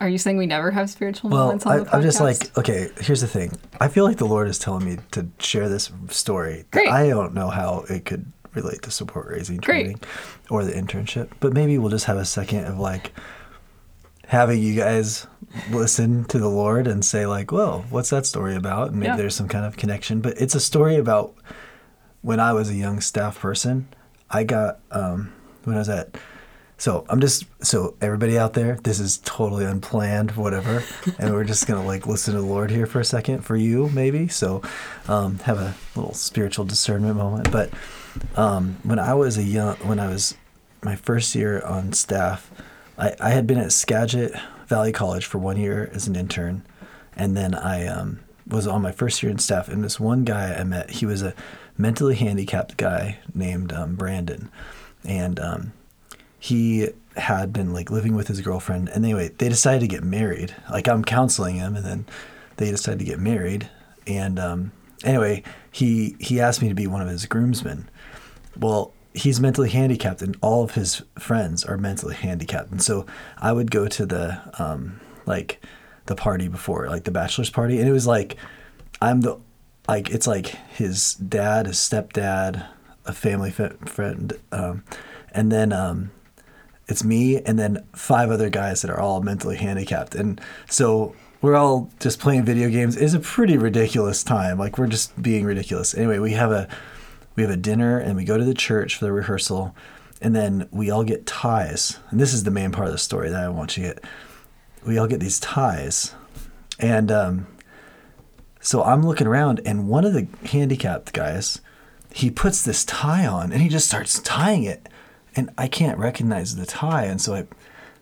Are 0.00 0.08
you 0.08 0.18
saying 0.18 0.36
we 0.36 0.46
never 0.46 0.70
have 0.70 0.90
spiritual 0.90 1.30
Well, 1.30 1.44
moments 1.46 1.66
on 1.66 1.72
I, 1.72 1.78
the 1.78 1.84
podcast? 1.84 1.94
I'm 1.94 2.02
just 2.02 2.20
like, 2.20 2.58
okay, 2.58 2.88
here's 3.00 3.20
the 3.20 3.28
thing. 3.28 3.52
I 3.80 3.88
feel 3.88 4.04
like 4.04 4.16
the 4.18 4.26
Lord 4.26 4.48
is 4.48 4.58
telling 4.58 4.84
me 4.84 4.98
to 5.12 5.28
share 5.38 5.68
this 5.68 5.90
story. 6.08 6.58
that 6.58 6.70
Great. 6.72 6.88
I 6.88 7.08
don't 7.08 7.34
know 7.34 7.48
how 7.50 7.84
it 7.88 8.04
could 8.04 8.26
relate 8.54 8.82
to 8.82 8.90
support 8.90 9.26
raising 9.28 9.56
Great. 9.58 9.82
training 9.84 10.00
or 10.50 10.64
the 10.64 10.72
internship, 10.72 11.28
but 11.40 11.52
maybe 11.52 11.78
we'll 11.78 11.90
just 11.90 12.06
have 12.06 12.16
a 12.16 12.24
second 12.24 12.64
of 12.66 12.78
like 12.78 13.12
having 14.28 14.62
you 14.62 14.74
guys 14.74 15.26
listen 15.70 16.24
to 16.24 16.38
the 16.38 16.48
Lord 16.48 16.86
and 16.86 17.04
say 17.04 17.26
like, 17.26 17.52
"Well, 17.52 17.84
what's 17.90 18.10
that 18.10 18.26
story 18.26 18.56
about?" 18.56 18.88
And 18.88 18.96
maybe 19.00 19.10
Yeah. 19.10 19.16
there's 19.16 19.34
some 19.36 19.48
kind 19.48 19.64
of 19.64 19.76
connection. 19.76 20.20
But 20.20 20.40
it's 20.40 20.54
a 20.54 20.60
story 20.60 20.96
about 20.96 21.34
when 22.22 22.40
I 22.40 22.52
was 22.52 22.70
a 22.70 22.74
young 22.74 23.00
staff 23.00 23.38
person. 23.40 23.86
I 24.30 24.44
got 24.44 24.80
um, 24.90 25.32
when 25.64 25.76
I 25.76 25.80
was 25.80 25.88
at 25.88 26.16
so 26.76 27.04
I'm 27.08 27.20
just 27.20 27.44
so 27.62 27.94
everybody 28.00 28.36
out 28.36 28.54
there, 28.54 28.78
this 28.82 28.98
is 28.98 29.18
totally 29.24 29.64
unplanned, 29.64 30.32
whatever, 30.32 30.82
and 31.18 31.32
we're 31.32 31.44
just 31.44 31.66
gonna 31.66 31.84
like 31.86 32.06
listen 32.06 32.34
to 32.34 32.40
the 32.40 32.46
Lord 32.46 32.70
here 32.70 32.86
for 32.86 32.98
a 33.00 33.04
second 33.04 33.42
for 33.44 33.54
you, 33.56 33.90
maybe. 33.90 34.26
So 34.28 34.62
um, 35.06 35.38
have 35.40 35.58
a 35.58 35.74
little 35.94 36.14
spiritual 36.14 36.64
discernment 36.64 37.16
moment. 37.16 37.52
But 37.52 37.70
um, 38.36 38.76
when 38.82 38.98
I 38.98 39.14
was 39.14 39.36
a 39.38 39.42
young, 39.42 39.76
when 39.76 39.98
I 39.98 40.08
was 40.08 40.34
my 40.82 40.96
first 40.96 41.34
year 41.34 41.60
on 41.62 41.92
staff, 41.92 42.50
I, 42.98 43.14
I 43.20 43.30
had 43.30 43.46
been 43.46 43.58
at 43.58 43.72
Skagit 43.72 44.34
Valley 44.66 44.92
College 44.92 45.26
for 45.26 45.38
one 45.38 45.56
year 45.56 45.90
as 45.92 46.06
an 46.06 46.16
intern, 46.16 46.64
and 47.16 47.36
then 47.36 47.54
I 47.54 47.86
um, 47.86 48.20
was 48.46 48.66
on 48.66 48.82
my 48.82 48.92
first 48.92 49.22
year 49.22 49.30
in 49.30 49.38
staff. 49.38 49.68
And 49.68 49.82
this 49.82 49.98
one 49.98 50.24
guy 50.24 50.54
I 50.54 50.64
met, 50.64 50.90
he 50.90 51.06
was 51.06 51.22
a 51.22 51.34
mentally 51.76 52.14
handicapped 52.14 52.76
guy 52.76 53.18
named 53.34 53.72
um, 53.72 53.96
Brandon, 53.96 54.50
and 55.04 55.38
um, 55.40 55.72
he 56.38 56.88
had 57.16 57.52
been 57.52 57.72
like 57.72 57.90
living 57.90 58.14
with 58.14 58.28
his 58.28 58.40
girlfriend. 58.40 58.88
And 58.88 59.04
anyway, 59.04 59.30
they 59.38 59.48
decided 59.48 59.80
to 59.80 59.88
get 59.88 60.02
married. 60.02 60.54
Like 60.70 60.88
I'm 60.88 61.04
counseling 61.04 61.56
him, 61.56 61.76
and 61.76 61.84
then 61.84 62.06
they 62.56 62.70
decided 62.70 62.98
to 63.00 63.04
get 63.04 63.18
married. 63.18 63.68
And 64.06 64.38
um, 64.38 64.72
anyway, 65.04 65.42
he 65.70 66.16
he 66.20 66.40
asked 66.40 66.62
me 66.62 66.68
to 66.68 66.74
be 66.74 66.86
one 66.86 67.02
of 67.02 67.08
his 67.08 67.26
groomsmen. 67.26 67.88
Well, 68.58 68.92
he's 69.14 69.40
mentally 69.40 69.70
handicapped, 69.70 70.22
and 70.22 70.36
all 70.40 70.64
of 70.64 70.74
his 70.74 71.02
friends 71.18 71.64
are 71.64 71.78
mentally 71.78 72.14
handicapped. 72.14 72.70
And 72.70 72.82
so 72.82 73.06
I 73.38 73.52
would 73.52 73.70
go 73.70 73.86
to 73.88 74.06
the 74.06 74.40
um, 74.58 75.00
like 75.26 75.64
the 76.06 76.16
party 76.16 76.48
before, 76.48 76.88
like 76.88 77.04
the 77.04 77.10
bachelor's 77.10 77.50
party, 77.50 77.78
and 77.78 77.88
it 77.88 77.92
was 77.92 78.06
like 78.06 78.36
I'm 79.00 79.20
the 79.20 79.38
like 79.88 80.10
it's 80.10 80.26
like 80.26 80.48
his 80.48 81.14
dad, 81.14 81.66
his 81.66 81.76
stepdad, 81.76 82.66
a 83.04 83.12
family 83.12 83.50
friend, 83.50 84.32
um, 84.52 84.84
and 85.32 85.52
then 85.52 85.72
um, 85.72 86.10
it's 86.88 87.04
me 87.04 87.40
and 87.42 87.58
then 87.58 87.84
five 87.94 88.30
other 88.30 88.50
guys 88.50 88.82
that 88.82 88.90
are 88.90 89.00
all 89.00 89.22
mentally 89.22 89.56
handicapped. 89.56 90.14
And 90.14 90.40
so 90.68 91.14
we're 91.40 91.56
all 91.56 91.90
just 92.00 92.20
playing 92.20 92.44
video 92.44 92.68
games. 92.68 92.96
It's 92.96 93.14
a 93.14 93.20
pretty 93.20 93.56
ridiculous 93.58 94.24
time. 94.24 94.58
Like 94.58 94.78
we're 94.78 94.86
just 94.86 95.20
being 95.20 95.44
ridiculous. 95.44 95.94
Anyway, 95.94 96.18
we 96.18 96.32
have 96.32 96.50
a 96.50 96.68
we 97.36 97.42
have 97.42 97.52
a 97.52 97.56
dinner 97.56 97.98
and 97.98 98.16
we 98.16 98.24
go 98.24 98.38
to 98.38 98.44
the 98.44 98.54
church 98.54 98.96
for 98.96 99.04
the 99.04 99.12
rehearsal 99.12 99.74
and 100.20 100.34
then 100.34 100.68
we 100.70 100.90
all 100.90 101.04
get 101.04 101.26
ties. 101.26 101.98
And 102.10 102.20
this 102.20 102.32
is 102.32 102.44
the 102.44 102.50
main 102.50 102.72
part 102.72 102.86
of 102.86 102.92
the 102.92 102.98
story 102.98 103.28
that 103.28 103.42
I 103.42 103.48
want 103.48 103.76
you 103.76 103.82
to 103.82 103.94
get. 103.94 104.04
We 104.86 104.98
all 104.98 105.06
get 105.06 105.20
these 105.20 105.40
ties. 105.40 106.14
And 106.78 107.10
um, 107.10 107.46
so 108.60 108.82
I'm 108.82 109.06
looking 109.06 109.26
around 109.26 109.60
and 109.66 109.88
one 109.88 110.04
of 110.04 110.14
the 110.14 110.26
handicapped 110.48 111.12
guys, 111.12 111.60
he 112.12 112.30
puts 112.30 112.62
this 112.62 112.84
tie 112.84 113.26
on 113.26 113.52
and 113.52 113.60
he 113.60 113.68
just 113.68 113.86
starts 113.86 114.20
tying 114.20 114.64
it 114.64 114.88
and 115.36 115.50
I 115.58 115.68
can't 115.68 115.98
recognize 115.98 116.56
the 116.56 116.66
tie. 116.66 117.04
And 117.04 117.20
so 117.20 117.34
I 117.34 117.46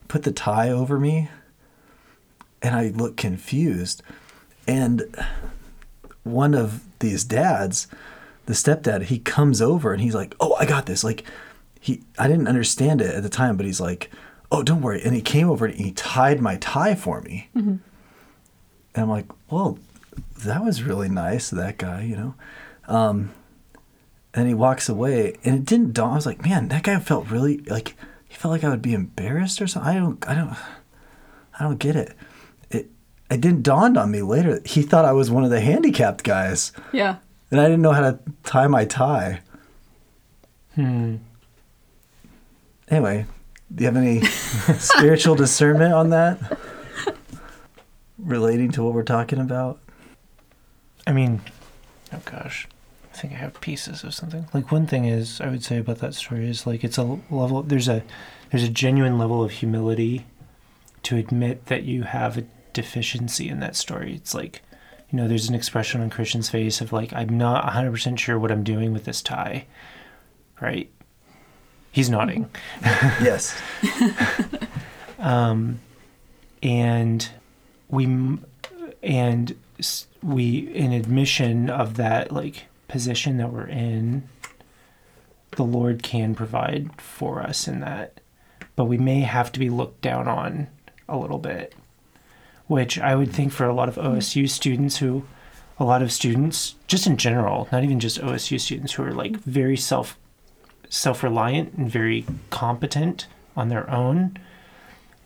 put 0.09 0.23
the 0.23 0.33
tie 0.33 0.71
over 0.71 1.01
me 1.01 1.29
and 2.61 2.77
I 2.77 2.89
look 2.89 3.17
confused. 3.17 4.03
And 4.67 5.03
one 6.23 6.55
of 6.55 6.85
these 7.01 7.25
dads, 7.25 7.89
the 8.47 8.53
stepdad, 8.55 9.03
he 9.05 9.19
comes 9.19 9.61
over 9.63 9.93
and 9.93 10.03
he's 10.03 10.15
like, 10.15 10.35
Oh, 10.41 10.55
I 10.55 10.67
got 10.67 10.87
this. 10.87 11.05
Like, 11.05 11.25
he, 11.81 12.03
I 12.19 12.29
didn't 12.29 12.49
understand 12.49 13.01
it 13.01 13.15
at 13.15 13.23
the 13.23 13.29
time, 13.29 13.57
but 13.57 13.67
he's 13.67 13.81
like, 13.81 14.11
Oh, 14.51 14.63
don't 14.63 14.83
worry. 14.83 15.03
And 15.03 15.15
he 15.15 15.23
came 15.23 15.49
over 15.49 15.67
and 15.67 15.75
he 15.75 15.93
tied 15.93 16.41
my 16.41 16.57
tie 16.57 16.95
for 16.95 17.21
me. 17.23 17.49
Mm-hmm. 17.57 17.71
And 17.71 17.81
I'm 18.97 19.09
like, 19.11 19.27
Well, 19.51 19.79
that 20.45 20.65
was 20.65 20.83
really 20.83 21.09
nice, 21.09 21.51
that 21.51 21.79
guy, 21.79 22.03
you 22.03 22.17
know? 22.17 22.35
Um, 22.89 23.31
and 24.35 24.49
he 24.49 24.55
walks 24.55 24.89
away 24.89 25.37
and 25.45 25.55
it 25.55 25.65
didn't 25.67 25.93
dawn 25.93 26.13
i 26.13 26.15
was 26.17 26.25
like 26.25 26.43
man 26.43 26.69
that 26.69 26.83
guy 26.83 26.99
felt 26.99 27.31
really 27.31 27.59
like 27.59 27.95
he 28.27 28.35
felt 28.35 28.51
like 28.51 28.65
i 28.65 28.69
would 28.71 28.81
be 28.81 28.95
embarrassed 28.95 29.61
or 29.61 29.67
something 29.67 29.91
i 29.91 29.99
don't 29.99 30.27
i 30.27 30.35
don't 30.35 30.57
i 31.61 31.63
don't 31.63 31.79
get 31.79 31.95
it 31.95 32.15
it 32.71 32.89
it 33.31 33.41
didn't 33.43 33.63
dawn 33.63 33.95
on 33.99 34.11
me 34.11 34.23
later 34.23 34.59
he 34.65 34.81
thought 34.81 35.05
i 35.05 35.13
was 35.13 35.31
one 35.31 35.45
of 35.45 35.51
the 35.51 35.61
handicapped 35.61 36.25
guys 36.25 36.73
Yeah. 36.93 37.17
And 37.53 37.61
i 37.61 37.65
didn't 37.65 37.83
know 37.83 37.93
how 37.93 38.01
to 38.01 38.19
tie 38.43 38.67
my 38.67 38.85
tie 38.85 39.41
Hmm. 40.75 41.17
anyway 42.89 43.27
do 43.73 43.85
you 43.85 43.87
have 43.87 43.97
any 43.97 44.23
spiritual 44.79 45.35
discernment 45.37 45.93
on 45.95 46.11
that 46.11 46.39
relating 48.19 48.71
to 48.73 48.83
what 48.83 48.95
we're 48.95 49.03
talking 49.05 49.39
about 49.39 49.79
I 51.07 51.13
mean, 51.13 51.41
oh 52.13 52.21
gosh, 52.25 52.69
I 53.13 53.17
think 53.17 53.33
I 53.33 53.37
have 53.37 53.61
pieces 53.61 54.05
of 54.05 54.15
something. 54.15 54.47
Like 54.55 54.71
one 54.71 54.87
thing 54.87 55.05
is, 55.05 55.41
I 55.41 55.49
would 55.49 55.65
say 55.65 55.79
about 55.79 55.99
that 55.99 56.15
story 56.15 56.49
is 56.49 56.65
like 56.65 56.85
it's 56.85 56.97
a 56.97 57.19
level. 57.29 57.65
There's 57.65 57.89
a 57.89 58.05
there's 58.51 58.63
a 58.63 58.69
genuine 58.69 59.19
level 59.19 59.43
of 59.43 59.51
humility 59.51 60.27
to 61.03 61.17
admit 61.17 61.67
that 61.67 61.83
you 61.83 62.05
have 62.05 62.39
a 62.39 62.45
deficiency 62.73 63.49
in 63.49 63.59
that 63.59 63.75
story. 63.75 64.15
It's 64.15 64.33
like, 64.33 64.63
you 65.13 65.19
know, 65.19 65.29
there's 65.29 65.49
an 65.49 65.55
expression 65.55 66.01
on 66.01 66.09
Christian's 66.09 66.49
face 66.49 66.81
of 66.81 66.93
like, 66.93 67.13
I'm 67.13 67.37
not 67.37 67.71
100% 67.71 68.19
sure 68.19 68.39
what 68.39 68.51
I'm 68.51 68.65
doing 68.65 68.95
with 68.95 69.05
this 69.05 69.21
tie, 69.21 69.67
right? 70.61 70.91
He's 71.93 72.09
nodding. 72.09 72.49
yes 72.83 73.55
um, 75.19 75.81
and 76.63 77.29
we 77.91 78.39
and 79.03 79.55
we 80.23 80.59
in 80.75 80.93
admission 80.93 81.69
of 81.69 81.97
that 81.97 82.33
like 82.33 82.65
position 82.89 83.37
that 83.37 83.53
we're 83.53 83.67
in 83.67 84.29
the 85.57 85.65
lord 85.65 86.03
can 86.03 86.35
provide 86.35 87.01
for 87.01 87.43
us 87.43 87.67
in 87.67 87.81
that 87.81 88.21
but 88.77 88.85
we 88.85 88.97
may 88.97 89.21
have 89.21 89.51
to 89.51 89.59
be 89.59 89.69
looked 89.69 90.01
down 90.01 90.29
on 90.29 90.69
a 91.09 91.17
little 91.17 91.39
bit 91.39 91.75
which 92.67 92.99
i 92.99 93.15
would 93.15 93.33
think 93.33 93.53
for 93.53 93.67
a 93.67 93.75
lot 93.75 93.89
of 93.89 93.97
osu 93.97 94.49
students 94.49 94.99
who 94.99 95.25
a 95.79 95.85
lot 95.85 96.03
of 96.03 96.13
students 96.13 96.75
just 96.87 97.07
in 97.07 97.17
general 97.17 97.69
not 97.73 97.85
even 97.85 98.01
just 98.01 98.21
osu 98.21 98.61
students 98.61 98.93
who 98.93 99.03
are 99.03 99.13
like 99.13 99.37
very 99.39 99.77
self 99.77 100.19
self-reliant 100.89 101.73
and 101.73 101.91
very 101.91 102.25
competent 102.51 103.27
on 103.57 103.69
their 103.69 103.89
own 103.91 104.37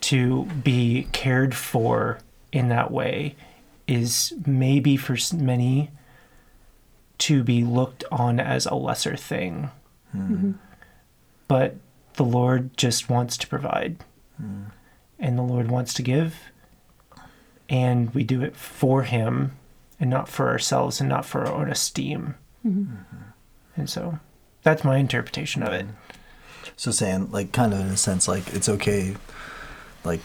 to 0.01 0.45
be 0.45 1.09
cared 1.13 1.55
for 1.55 2.19
in 2.53 2.69
that 2.69 2.91
way 2.91 3.35
is 3.87 4.33
maybe 4.47 4.97
for 4.97 5.17
many 5.35 5.91
to 7.19 7.43
be 7.43 7.65
looked 7.65 8.05
on 8.11 8.39
as 8.39 8.67
a 8.67 8.75
lesser 8.75 9.17
thing. 9.17 9.71
Hmm. 10.13 10.33
Mm-hmm. 10.33 10.53
But 11.49 11.77
the 12.15 12.25
Lord 12.25 12.77
just 12.77 13.09
wants 13.09 13.37
to 13.39 13.47
provide. 13.47 13.97
Hmm. 14.37 14.65
And 15.19 15.39
the 15.39 15.43
Lord 15.43 15.71
wants 15.71 15.95
to 15.95 16.03
give. 16.03 16.37
And 17.69 18.15
we 18.15 18.23
do 18.25 18.43
it 18.43 18.57
for 18.57 19.03
Him 19.03 19.53
and 19.99 20.11
not 20.11 20.29
for 20.29 20.49
ourselves 20.49 21.01
and 21.01 21.09
not 21.09 21.25
for 21.25 21.47
our 21.47 21.53
own 21.53 21.71
esteem. 21.71 22.35
Mm-hmm. 22.67 22.81
Mm-hmm. 22.95 23.17
And 23.77 23.91
so 23.91 24.19
that's 24.63 24.85
my 24.85 24.99
interpretation 24.99 25.63
of 25.63 25.73
it. 25.73 25.87
So 26.77 26.91
saying 26.91 27.31
like 27.31 27.53
kind 27.53 27.73
of 27.73 27.81
in 27.81 27.87
a 27.87 27.97
sense 27.97 28.29
like 28.29 28.53
it's 28.55 28.69
okay 28.69 29.17
like 30.05 30.21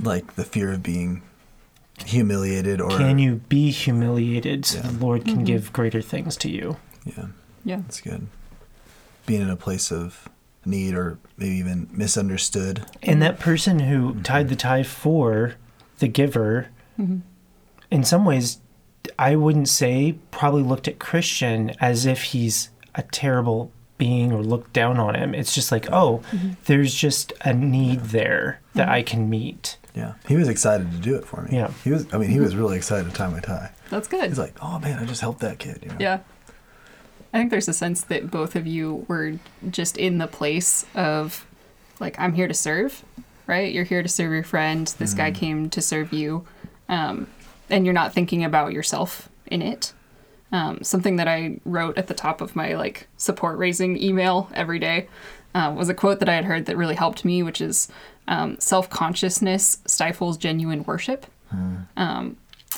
like 0.00 0.34
the 0.34 0.44
fear 0.44 0.72
of 0.72 0.82
being 0.82 1.22
humiliated 2.04 2.80
or 2.80 2.90
Can 2.90 3.18
you 3.18 3.36
be 3.48 3.70
humiliated 3.70 4.66
so 4.66 4.78
Yeah. 4.78 4.88
the 4.88 5.04
Lord 5.04 5.24
can 5.24 5.34
mm-hmm. 5.36 5.44
give 5.44 5.72
greater 5.72 6.02
things 6.02 6.36
to 6.38 6.50
you? 6.50 6.76
yeah 7.04 7.26
Yeah. 7.64 7.76
that's 7.76 8.00
good 8.00 8.26
being 9.26 9.42
in 9.42 9.50
a 9.50 9.56
place 9.56 9.92
of 9.92 10.28
need 10.66 10.94
or 10.94 11.18
maybe 11.36 11.54
even 11.56 11.88
misunderstood 11.92 12.84
And 13.02 13.22
that 13.22 13.38
person 13.38 13.80
who 13.80 14.20
tied 14.22 14.48
the 14.48 14.56
tie 14.56 14.82
for 14.82 15.54
the 16.04 16.08
giver, 16.08 16.68
mm-hmm. 17.00 17.20
in 17.90 18.04
some 18.04 18.26
ways, 18.26 18.60
I 19.18 19.36
wouldn't 19.36 19.70
say 19.70 20.16
probably 20.30 20.62
looked 20.62 20.86
at 20.86 20.98
Christian 20.98 21.70
as 21.80 22.04
if 22.04 22.22
he's 22.24 22.68
a 22.94 23.02
terrible 23.02 23.72
being 23.96 24.32
or 24.32 24.42
looked 24.42 24.74
down 24.74 24.98
on 24.98 25.14
him. 25.14 25.34
It's 25.34 25.54
just 25.54 25.72
like, 25.72 25.90
oh, 25.90 26.20
mm-hmm. 26.30 26.50
there's 26.66 26.92
just 26.94 27.32
a 27.42 27.54
need 27.54 28.00
there 28.00 28.60
that 28.74 28.82
mm-hmm. 28.82 28.92
I 28.92 29.02
can 29.02 29.30
meet. 29.30 29.78
yeah 29.94 30.14
he 30.28 30.36
was 30.36 30.48
excited 30.48 30.90
to 30.90 30.98
do 30.98 31.14
it 31.16 31.24
for 31.24 31.40
me 31.42 31.56
Yeah. 31.56 31.70
he 31.84 31.90
was 31.90 32.06
I 32.12 32.18
mean 32.18 32.28
he 32.28 32.40
was 32.40 32.54
really 32.56 32.76
excited 32.76 33.08
to 33.08 33.14
tie 33.16 33.28
my 33.28 33.40
tie 33.40 33.70
That's 33.90 34.08
good. 34.08 34.26
he's 34.28 34.38
like 34.38 34.56
oh 34.60 34.78
man 34.80 34.98
I 34.98 35.04
just 35.06 35.20
helped 35.22 35.40
that 35.40 35.58
kid 35.60 35.78
you 35.82 35.88
know 35.90 35.96
Yeah. 36.00 36.18
I 37.32 37.38
think 37.38 37.50
there's 37.50 37.68
a 37.68 37.72
sense 37.72 38.02
that 38.04 38.30
both 38.30 38.56
of 38.56 38.66
you 38.66 39.06
were 39.08 39.38
just 39.70 39.96
in 39.96 40.18
the 40.18 40.26
place 40.28 40.84
of, 40.94 41.44
like, 41.98 42.14
I'm 42.16 42.32
here 42.34 42.46
to 42.46 42.54
serve, 42.54 43.04
right? 43.46 43.72
You're 43.72 43.84
here 43.84 44.02
to 44.02 44.08
serve 44.08 44.32
your 44.32 44.44
friend. 44.44 44.86
This 44.98 45.14
guy 45.14 45.30
came 45.30 45.70
to 45.70 45.80
serve 45.80 46.12
you. 46.12 46.46
Um, 46.88 47.28
and 47.70 47.84
you're 47.84 47.94
not 47.94 48.12
thinking 48.12 48.44
about 48.44 48.72
yourself 48.72 49.28
in 49.46 49.62
it. 49.62 49.92
Um, 50.52 50.82
something 50.82 51.16
that 51.16 51.28
I 51.28 51.58
wrote 51.64 51.98
at 51.98 52.06
the 52.06 52.14
top 52.14 52.40
of 52.40 52.54
my, 52.54 52.74
like, 52.74 53.08
support 53.16 53.58
raising 53.58 54.00
email 54.00 54.48
every 54.54 54.78
day 54.78 55.08
uh, 55.54 55.74
was 55.76 55.88
a 55.88 55.94
quote 55.94 56.20
that 56.20 56.28
I 56.28 56.34
had 56.34 56.44
heard 56.44 56.66
that 56.66 56.76
really 56.76 56.94
helped 56.94 57.24
me, 57.24 57.42
which 57.42 57.60
is 57.60 57.88
um, 58.28 58.58
self 58.60 58.88
consciousness 58.88 59.78
stifles 59.86 60.36
genuine 60.36 60.84
worship 60.84 61.26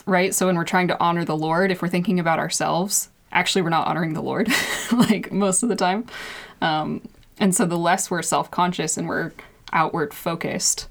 right? 0.06 0.34
So 0.34 0.46
when 0.46 0.56
we're 0.56 0.64
trying 0.64 0.88
to 0.88 1.00
honor 1.00 1.24
the 1.24 1.36
Lord, 1.36 1.70
if 1.70 1.82
we're 1.82 1.88
thinking 1.88 2.20
about 2.20 2.38
ourselves, 2.38 3.08
actually 3.32 3.62
we're 3.62 3.70
not 3.70 3.86
honoring 3.86 4.12
the 4.12 4.22
Lord, 4.22 4.48
like 4.92 5.32
most 5.32 5.62
of 5.62 5.68
the 5.68 5.76
time. 5.76 6.06
Um, 6.60 7.06
and 7.38 7.54
so 7.54 7.66
the 7.66 7.78
less 7.78 8.10
we're 8.10 8.22
self-conscious 8.22 8.96
and 8.96 9.08
we're 9.08 9.32
outward 9.72 10.14
focused, 10.14 10.88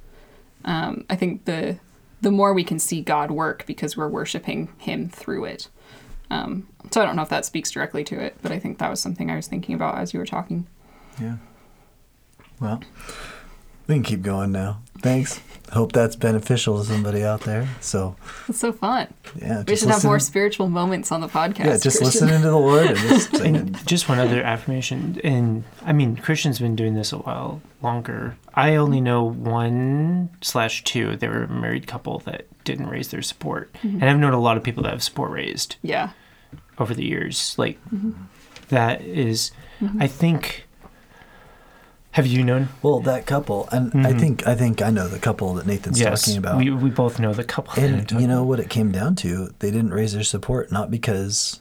um, 0.63 1.05
I 1.09 1.15
think 1.15 1.45
the 1.45 1.79
the 2.21 2.31
more 2.31 2.53
we 2.53 2.63
can 2.63 2.79
see 2.79 3.01
God 3.01 3.29
work 3.29 3.65
because 3.67 3.95
we're 3.95 4.07
worshiping 4.07 4.69
Him 4.77 5.09
through 5.09 5.45
it. 5.45 5.67
Um, 6.31 6.67
so 6.91 7.01
I 7.01 7.05
don't 7.05 7.15
know 7.15 7.21
if 7.21 7.29
that 7.29 7.45
speaks 7.45 7.69
directly 7.69 8.03
to 8.05 8.19
it, 8.19 8.35
but 8.41 8.51
I 8.51 8.57
think 8.57 8.79
that 8.79 8.89
was 8.89 8.99
something 8.99 9.29
I 9.29 9.35
was 9.35 9.47
thinking 9.47 9.75
about 9.75 9.97
as 9.97 10.13
you 10.13 10.19
were 10.19 10.25
talking. 10.25 10.67
yeah 11.21 11.35
well 12.59 12.81
we 13.87 13.95
can 13.95 14.03
keep 14.03 14.21
going 14.21 14.51
now 14.51 14.81
thanks 14.99 15.39
hope 15.71 15.91
that's 15.91 16.15
beneficial 16.15 16.79
to 16.79 16.85
somebody 16.85 17.23
out 17.23 17.41
there 17.41 17.67
so 17.81 18.15
It's 18.47 18.59
so 18.59 18.71
fun. 18.71 19.07
yeah 19.35 19.59
We 19.59 19.65
just 19.65 19.81
should 19.83 19.91
have 19.91 20.03
more 20.03 20.19
spiritual 20.19 20.69
moments 20.69 21.11
on 21.11 21.21
the 21.21 21.27
podcast. 21.27 21.59
yeah 21.65 21.77
just 21.77 21.97
Christian. 21.97 22.05
listening 22.05 22.41
to 22.43 22.49
the 22.49 22.55
Lord 22.57 22.85
and 22.87 22.97
just 22.97 23.33
And 23.45 23.85
just 23.87 24.07
one 24.07 24.19
other 24.19 24.41
affirmation, 24.41 25.19
and 25.23 25.63
I 25.83 25.91
mean, 25.93 26.15
Christian's 26.17 26.59
been 26.59 26.75
doing 26.75 26.93
this 26.95 27.11
a 27.11 27.17
while 27.17 27.61
longer. 27.81 28.37
I 28.53 28.75
only 28.75 29.01
know 29.01 29.23
one 29.23 30.29
slash 30.41 30.83
two. 30.83 31.15
They 31.17 31.27
were 31.27 31.43
a 31.43 31.47
married 31.49 31.85
couple 31.87 32.19
that 32.19 32.45
didn't 32.63 32.87
raise 32.87 33.09
their 33.09 33.21
support, 33.21 33.73
mm-hmm. 33.73 34.01
and 34.01 34.05
I've 34.09 34.17
known 34.19 34.33
a 34.33 34.39
lot 34.39 34.57
of 34.57 34.63
people 34.63 34.83
that 34.83 34.91
have 34.93 35.03
support 35.03 35.31
raised 35.31 35.75
Yeah. 35.81 36.11
over 36.79 36.93
the 36.93 37.03
years. 37.05 37.55
Like 37.57 37.77
mm-hmm. 37.93 38.11
that 38.69 39.01
is, 39.01 39.51
mm-hmm. 39.81 40.01
I 40.01 40.07
think. 40.07 40.67
Have 42.15 42.27
you 42.27 42.45
known? 42.45 42.69
Well, 42.81 43.01
that 43.01 43.25
couple, 43.25 43.67
and 43.73 44.07
I 44.07 44.13
think 44.13 44.47
I 44.47 44.55
think 44.55 44.81
I 44.81 44.89
know 44.89 45.09
the 45.09 45.19
couple 45.19 45.53
that 45.55 45.67
Nathan's 45.67 45.99
yes, 45.99 46.21
talking 46.23 46.37
about. 46.37 46.57
we 46.57 46.69
we 46.71 46.89
both 46.89 47.19
know 47.19 47.33
the 47.33 47.43
couple. 47.43 47.73
and 47.83 48.09
you 48.09 48.25
know 48.25 48.43
what 48.45 48.61
it 48.61 48.69
came 48.69 48.89
down 48.89 49.15
to? 49.17 49.53
They 49.59 49.69
didn't 49.69 49.91
raise 49.93 50.13
their 50.13 50.23
support 50.23 50.71
not 50.71 50.89
because 50.89 51.59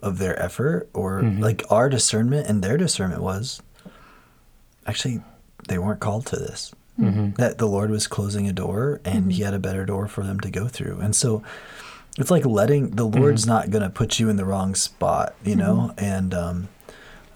of 0.00 0.16
their 0.16 0.40
effort 0.42 0.88
or 0.94 1.20
Mm-hmm. 1.20 1.42
like 1.42 1.62
our 1.70 1.90
discernment 1.90 2.46
and 2.48 2.64
their 2.64 2.78
discernment 2.78 3.20
was 3.22 3.60
actually 4.86 5.20
they 5.68 5.76
weren't 5.78 6.00
called 6.00 6.24
to 6.28 6.36
this. 6.36 6.72
Mm-hmm. 6.98 7.32
That 7.32 7.58
the 7.58 7.66
Lord 7.66 7.90
was 7.90 8.06
closing 8.06 8.48
a 8.48 8.52
door, 8.54 9.00
and 9.04 9.30
He 9.30 9.42
had 9.42 9.52
a 9.52 9.58
better 9.58 9.84
door 9.84 10.08
for 10.08 10.24
them 10.24 10.40
to 10.40 10.50
go 10.50 10.68
through. 10.68 11.00
And 11.00 11.14
so, 11.14 11.42
it's 12.18 12.30
like 12.30 12.46
letting 12.46 12.90
the 12.96 13.04
Lord's 13.06 13.46
not 13.46 13.68
going 13.70 13.82
to 13.82 13.90
put 13.90 14.18
you 14.18 14.30
in 14.30 14.36
the 14.36 14.44
wrong 14.46 14.74
spot, 14.74 15.34
you 15.44 15.54
know. 15.56 15.92
And 15.98 16.32
um, 16.32 16.68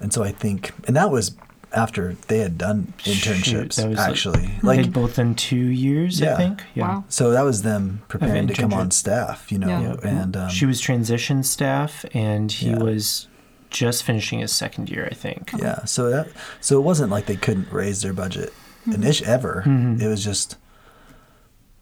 and 0.01 0.11
so 0.13 0.23
I 0.23 0.33
think, 0.33 0.73
and 0.87 0.97
that 0.97 1.11
was 1.11 1.37
after 1.73 2.17
they 2.29 2.39
had 2.39 2.57
done 2.57 2.95
Shoot, 2.99 3.15
internships. 3.17 3.77
that 3.77 3.89
was 3.89 3.99
like- 3.99 4.11
actually, 4.11 4.47
They 4.63 4.67
like 4.83 4.93
both 4.93 5.17
done 5.17 5.35
two 5.35 5.57
years, 5.57 6.23
I 6.23 6.27
Yeah. 6.27 6.37
think. 6.37 6.63
Yeah. 6.75 6.89
Wow. 6.89 7.05
so 7.09 7.31
that 7.33 7.43
was 7.43 7.63
them 7.63 8.03
preparing 8.09 8.47
to 8.47 8.55
come 8.55 8.73
on 8.73 8.91
staff, 8.91 9.51
you 9.53 9.59
know. 9.59 9.69
Yeah. 10.03 10.09
And 10.09 10.37
um, 10.37 10.49
she 10.49 10.65
was 10.67 10.81
transition 10.81 11.43
staff, 11.43 12.05
and 12.15 12.51
he 12.51 12.71
Yeah. 12.71 12.79
was 12.79 13.29
just 13.71 14.05
finishing 14.05 14.39
his 14.39 14.53
second 14.53 14.89
year, 14.89 15.09
I 15.11 15.15
think. 15.15 15.51
Yeah, 15.59 15.85
so 15.85 16.09
that 16.09 16.29
so 16.61 16.79
it 16.79 16.83
wasn't 16.83 17.11
like 17.11 17.27
they 17.27 17.37
couldn't 17.37 17.71
raise 17.73 18.01
their 18.01 18.13
budget 18.13 18.53
init 18.87 19.23
ever. 19.23 19.65
Mhm. 19.67 20.01
It 20.01 20.07
was 20.09 20.23
just 20.25 20.57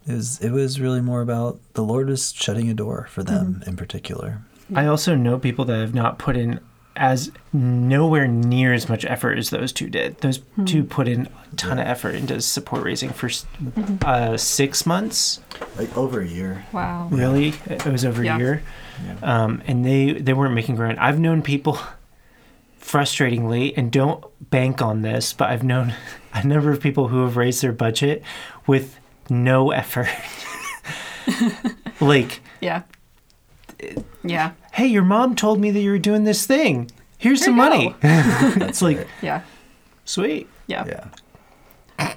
it 0.06 0.14
was 0.14 0.40
it 0.40 0.50
was 0.50 0.80
really 0.80 1.02
more 1.02 1.20
about 1.20 1.60
the 1.74 1.82
Lord 1.84 2.08
was 2.08 2.32
shutting 2.32 2.68
a 2.70 2.74
door 2.74 3.06
for 3.10 3.22
them 3.22 3.62
in 3.66 3.76
particular. 3.76 4.40
I 4.74 4.86
also 4.86 5.14
know 5.14 5.38
people 5.38 5.66
that 5.66 5.78
have 5.78 5.94
not 5.94 6.18
put 6.18 6.36
in 6.38 6.58
as 6.96 7.32
nowhere 7.52 8.28
near 8.28 8.72
as 8.72 8.88
much 8.88 9.04
effort 9.04 9.36
as 9.38 9.50
those 9.50 9.72
two 9.72 9.88
did. 9.88 10.18
Those 10.18 10.40
two 10.64 10.84
put 10.84 11.08
in 11.08 11.26
a 11.52 11.56
ton 11.56 11.78
of 11.78 11.86
effort 11.86 12.14
into 12.14 12.40
support 12.40 12.84
raising 12.84 13.10
for 13.10 13.26
s 13.26 13.44
uh, 14.04 14.36
six 14.36 14.86
months. 14.86 15.40
Like 15.76 15.96
over 15.96 16.20
a 16.20 16.26
year. 16.26 16.64
Wow. 16.72 17.08
Really, 17.10 17.54
it 17.66 17.84
was 17.86 18.04
over 18.04 18.22
Yeah. 18.22 18.36
a 18.36 18.38
year, 18.38 18.62
Yeah. 19.04 19.16
um, 19.44 19.62
and 19.66 19.84
they 19.84 20.12
they 20.12 20.32
weren't 20.32 20.54
making 20.54 20.76
ground. 20.76 20.98
I've 21.00 21.18
known 21.18 21.42
people, 21.42 21.78
frustratingly, 22.80 23.72
and 23.76 23.90
don't 23.90 24.24
bank 24.50 24.80
on 24.82 25.02
this, 25.02 25.32
but 25.32 25.50
I've 25.50 25.64
known 25.64 25.94
a 26.34 26.46
number 26.46 26.70
of 26.70 26.80
people 26.80 27.08
who 27.08 27.22
have 27.22 27.36
raised 27.36 27.62
their 27.62 27.72
budget 27.72 28.22
with 28.66 28.98
no 29.28 29.70
effort. 29.72 30.08
like, 32.00 32.40
Yeah. 32.60 32.82
Yeah. 34.22 34.52
Hey, 34.74 34.86
your 34.86 35.02
mom 35.04 35.34
told 35.34 35.60
me 35.60 35.70
that 35.70 35.80
you 35.80 35.90
were 35.90 35.98
doing 35.98 36.24
this 36.24 36.46
thing. 36.46 36.90
Here's 37.18 37.40
Here 37.40 37.46
some 37.46 37.56
money. 37.56 37.94
it's 38.02 38.82
like 38.82 39.06
Yeah. 39.22 39.42
sweet. 40.04 40.48
Yeah. 40.66 40.84
Yeah. 40.86 41.04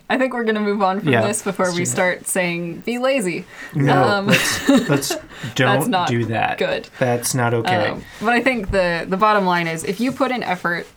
I 0.10 0.18
think 0.18 0.34
we're 0.34 0.44
gonna 0.44 0.60
move 0.60 0.82
on 0.82 1.00
from 1.02 1.10
Yeah, 1.10 1.22
this 1.28 1.44
before 1.44 1.66
let's 1.68 1.76
we 1.78 1.82
do 1.84 1.86
that. 1.86 1.92
start 1.92 2.28
saying 2.28 2.80
be 2.80 2.98
lazy. 2.98 3.46
No, 3.76 4.04
Um, 4.04 4.28
let's, 4.28 4.70
let's 4.90 5.16
don't 5.56 5.90
not 5.90 6.08
do 6.08 6.26
that. 6.26 6.58
good. 6.58 6.90
That's 6.98 7.36
not 7.36 7.54
okay. 7.54 7.90
Um, 7.90 8.04
but 8.20 8.30
I 8.30 8.42
think 8.42 8.72
the 8.72 9.06
the 9.08 9.18
bottom 9.18 9.46
line 9.46 9.68
is 9.68 9.84
if 9.84 10.00
you 10.00 10.12
put 10.12 10.32
in 10.32 10.42
effort, 10.44 10.88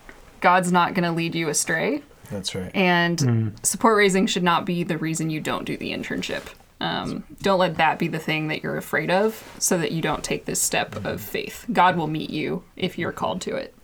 God's 0.41 0.73
not 0.73 0.95
gonna 0.95 1.13
lead 1.13 1.35
you 1.35 1.49
astray. 1.51 2.03
That's 2.31 2.55
right. 2.55 2.71
And 2.75 3.21
Hmm. 3.21 3.49
support 3.63 3.97
raising 3.99 4.27
should 4.27 4.45
not 4.45 4.65
be 4.65 4.83
the 4.85 4.97
reason 4.97 5.29
you 5.29 5.41
don't 5.41 5.65
do 5.67 5.77
the 5.77 5.93
internship. 5.93 6.45
Um, 6.81 7.25
don't 7.43 7.59
let 7.59 7.77
that 7.77 7.99
be 7.99 8.09
the 8.09 8.19
thing 8.19 8.49
that 8.49 8.63
you're 8.63 8.77
afraid 8.79 9.11
of 9.11 9.43
so 9.59 9.77
that 9.79 9.93
you 9.93 10.01
don't 10.01 10.25
take 10.25 10.47
this 10.47 10.61
step 10.61 11.05
of 11.05 11.21
faith. 11.21 11.67
God 11.73 11.97
will 11.97 12.07
meet 12.07 12.31
you 12.31 12.65
if 12.77 12.99
you're 12.99 13.13
called 13.13 13.41
to 13.43 13.55
it. 13.57 13.75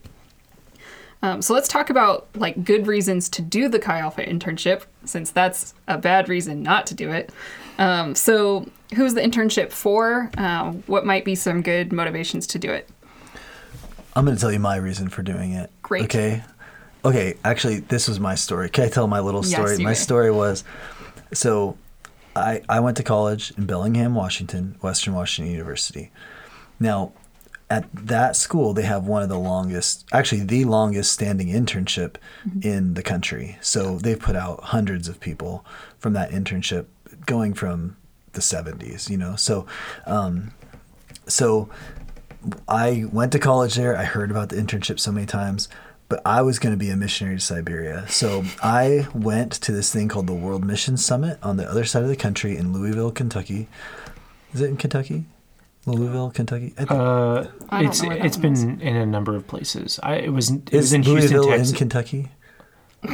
Um, 1.23 1.43
so 1.43 1.55
let's 1.55 1.69
talk 1.69 1.91
about 1.91 2.29
like 2.35 2.65
good 2.65 2.87
reasons 2.87 3.29
to 3.31 3.43
do 3.43 3.69
the 3.69 3.79
Chi 3.79 3.99
Alpha 3.99 4.25
internship, 4.25 4.83
since 5.05 5.31
that's 5.31 5.75
a 5.89 5.99
bad 5.99 6.29
reason 6.29 6.63
not 6.63 6.87
to 6.87 6.95
do 6.95 7.11
it. 7.11 7.33
Um, 7.79 8.15
so 8.15 8.67
who's 8.95 9.15
the 9.15 9.21
internship 9.23 9.73
for? 9.73 10.31
Um, 10.39 10.83
what 10.87 11.05
might 11.05 11.25
be 11.25 11.35
some 11.35 11.63
good 11.63 11.93
motivations 11.93 12.47
to 12.49 12.59
do 12.59 12.71
it? 12.71 12.89
I'm 14.15 14.25
going 14.25 14.37
to 14.37 14.41
tell 14.41 14.53
you 14.53 14.59
my 14.61 14.77
reason 14.77 15.09
for 15.09 15.23
doing 15.23 15.53
it. 15.53 15.71
Great. 15.83 16.05
Okay. 16.05 16.43
Okay. 17.05 17.35
Actually, 17.45 17.81
this 17.81 18.09
was 18.09 18.19
my 18.19 18.35
story. 18.35 18.71
Can 18.71 18.85
I 18.85 18.89
tell 18.89 19.07
my 19.07 19.21
little 19.21 19.45
Yes, 19.45 19.53
story? 19.53 19.77
you 19.77 19.85
my 19.85 19.91
may. 19.91 19.95
story 19.95 20.31
was 20.31 20.65
so 21.35 21.77
I, 22.37 22.63
I 22.69 22.81
went 22.81 22.97
to 22.99 23.03
college 23.03 23.53
in 23.57 23.67
Bellingham, 23.67 24.15
Washington, 24.15 24.77
Western 24.83 25.15
Washington 25.15 25.51
University. 25.51 26.13
Now, 26.79 27.13
at 27.69 27.89
that 27.93 28.37
school, 28.37 28.75
they 28.75 28.83
have 28.83 29.07
one 29.07 29.23
of 29.23 29.29
the 29.29 29.39
longest, 29.39 30.05
actually, 30.13 30.43
the 30.43 30.65
longest 30.65 31.11
standing 31.11 31.49
internship 31.49 32.17
in 32.63 32.95
the 32.95 33.03
country. 33.03 33.59
So 33.61 33.99
they've 33.99 34.19
put 34.19 34.37
out 34.37 34.65
hundreds 34.65 35.09
of 35.09 35.19
people 35.19 35.65
from 35.99 36.13
that 36.13 36.31
internship 36.31 36.87
going 37.25 37.55
from 37.55 37.97
the 38.33 38.41
70s, 38.41 39.11
you 39.11 39.17
know. 39.17 39.35
So, 39.35 39.67
um, 40.05 40.53
so 41.27 41.69
I 42.69 43.07
went 43.11 43.33
to 43.33 43.41
college 43.41 43.75
there. 43.75 43.97
I 43.97 44.05
heard 44.05 44.31
about 44.31 44.51
the 44.51 44.57
internship 44.57 45.01
so 45.01 45.11
many 45.11 45.27
times, 45.27 45.69
but 46.09 46.23
I 46.25 46.43
was 46.43 46.59
going 46.59 46.73
to 46.73 46.79
be 46.79 46.91
a 46.91 46.97
missionary 46.97 47.37
to 47.37 47.41
Siberia. 47.43 48.07
So 48.09 48.45
I 48.63 49.09
went 49.15 49.53
to 49.53 49.73
this 49.73 49.93
thing 49.93 50.09
called 50.09 50.27
the 50.27 50.35
World 50.35 50.65
Mission 50.65 50.97
Summit 50.97 51.39
on 51.43 51.57
the 51.57 51.69
other 51.69 51.85
side 51.85 52.03
of 52.03 52.09
the 52.09 52.17
country 52.17 52.57
in 52.57 52.73
Louisville, 52.73 53.11
Kentucky. 53.11 53.69
Is 54.55 54.61
it 54.61 54.71
in 54.71 54.77
Kentucky? 54.77 55.25
Louisville, 55.87 56.31
Kentucky? 56.31 56.75
I 56.77 56.85
think. 56.85 56.91
Uh, 56.91 57.45
I 57.71 57.83
don't 57.83 57.91
it's 57.91 58.03
know 58.03 58.09
where 58.09 58.19
that 58.19 58.27
it's 58.27 58.37
one 58.37 58.55
been 58.55 58.81
in 58.81 58.97
a 58.97 59.07
number 59.07 59.37
of 59.37 59.47
places. 59.47 60.01
I 60.03 60.17
it 60.17 60.33
was 60.33 60.51
it 60.51 60.73
is 60.73 60.77
was 60.77 60.93
in 60.93 61.03
Houston, 61.05 61.43
Texas. 61.45 61.71
in 61.71 61.77
Kentucky? 61.77 62.29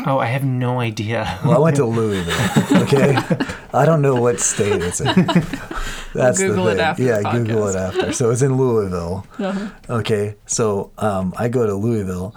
oh, 0.06 0.18
I 0.18 0.26
have 0.26 0.44
no 0.44 0.80
idea. 0.80 1.38
Well, 1.44 1.56
I 1.56 1.58
went 1.58 1.76
to 1.76 1.84
Louisville. 1.84 2.82
Okay, 2.82 3.14
I 3.74 3.84
don't 3.84 4.00
know 4.00 4.14
what 4.20 4.40
state 4.40 4.80
it's 4.82 5.00
in. 5.00 5.06
That's 6.14 6.38
Google 6.38 6.64
the 6.66 6.72
it 6.72 6.78
after 6.80 7.02
Yeah, 7.02 7.20
the 7.20 7.30
Google 7.30 7.68
it 7.68 7.76
after. 7.76 8.12
So 8.12 8.30
it's 8.30 8.42
in 8.42 8.56
Louisville. 8.56 9.26
Uh-huh. 9.38 9.68
Okay, 9.90 10.36
so 10.46 10.92
um, 10.98 11.34
I 11.36 11.48
go 11.48 11.66
to 11.66 11.74
Louisville, 11.74 12.34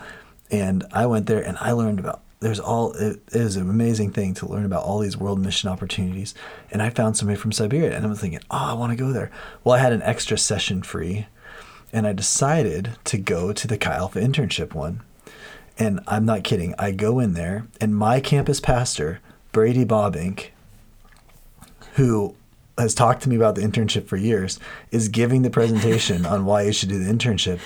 and 0.51 0.85
I 0.91 1.05
went 1.05 1.27
there, 1.27 1.41
and 1.41 1.57
I 1.59 1.71
learned 1.71 1.99
about. 1.99 2.21
There's 2.41 2.59
all. 2.59 2.93
It 2.93 3.21
is 3.29 3.55
an 3.55 3.69
amazing 3.69 4.11
thing 4.11 4.33
to 4.35 4.47
learn 4.47 4.65
about 4.65 4.83
all 4.83 4.99
these 4.99 5.17
world 5.17 5.39
mission 5.39 5.69
opportunities, 5.69 6.35
and 6.71 6.81
I 6.81 6.89
found 6.89 7.17
somebody 7.17 7.39
from 7.39 7.51
Siberia, 7.51 7.95
and 7.95 8.05
I'm 8.05 8.15
thinking, 8.15 8.41
oh, 8.51 8.57
I 8.71 8.73
want 8.73 8.91
to 8.91 9.03
go 9.03 9.11
there. 9.11 9.31
Well, 9.63 9.75
I 9.75 9.79
had 9.79 9.93
an 9.93 10.03
extra 10.03 10.37
session 10.37 10.83
free, 10.83 11.27
and 11.91 12.05
I 12.05 12.13
decided 12.13 12.91
to 13.05 13.17
go 13.17 13.53
to 13.53 13.67
the 13.67 13.77
Chi 13.77 13.93
Alpha 13.93 14.19
internship 14.19 14.73
one. 14.73 15.01
And 15.77 16.01
I'm 16.07 16.25
not 16.25 16.43
kidding. 16.43 16.73
I 16.77 16.91
go 16.91 17.19
in 17.19 17.33
there, 17.33 17.67
and 17.81 17.95
my 17.95 18.19
campus 18.19 18.59
pastor, 18.59 19.19
Brady 19.51 19.85
Bobbink, 19.85 20.47
who 21.95 22.35
has 22.77 22.93
talked 22.93 23.23
to 23.23 23.29
me 23.29 23.35
about 23.35 23.55
the 23.55 23.61
internship 23.61 24.07
for 24.07 24.17
years, 24.17 24.59
is 24.91 25.07
giving 25.09 25.41
the 25.41 25.49
presentation 25.49 26.25
on 26.25 26.45
why 26.45 26.63
you 26.63 26.73
should 26.73 26.89
do 26.89 27.03
the 27.03 27.11
internship. 27.11 27.59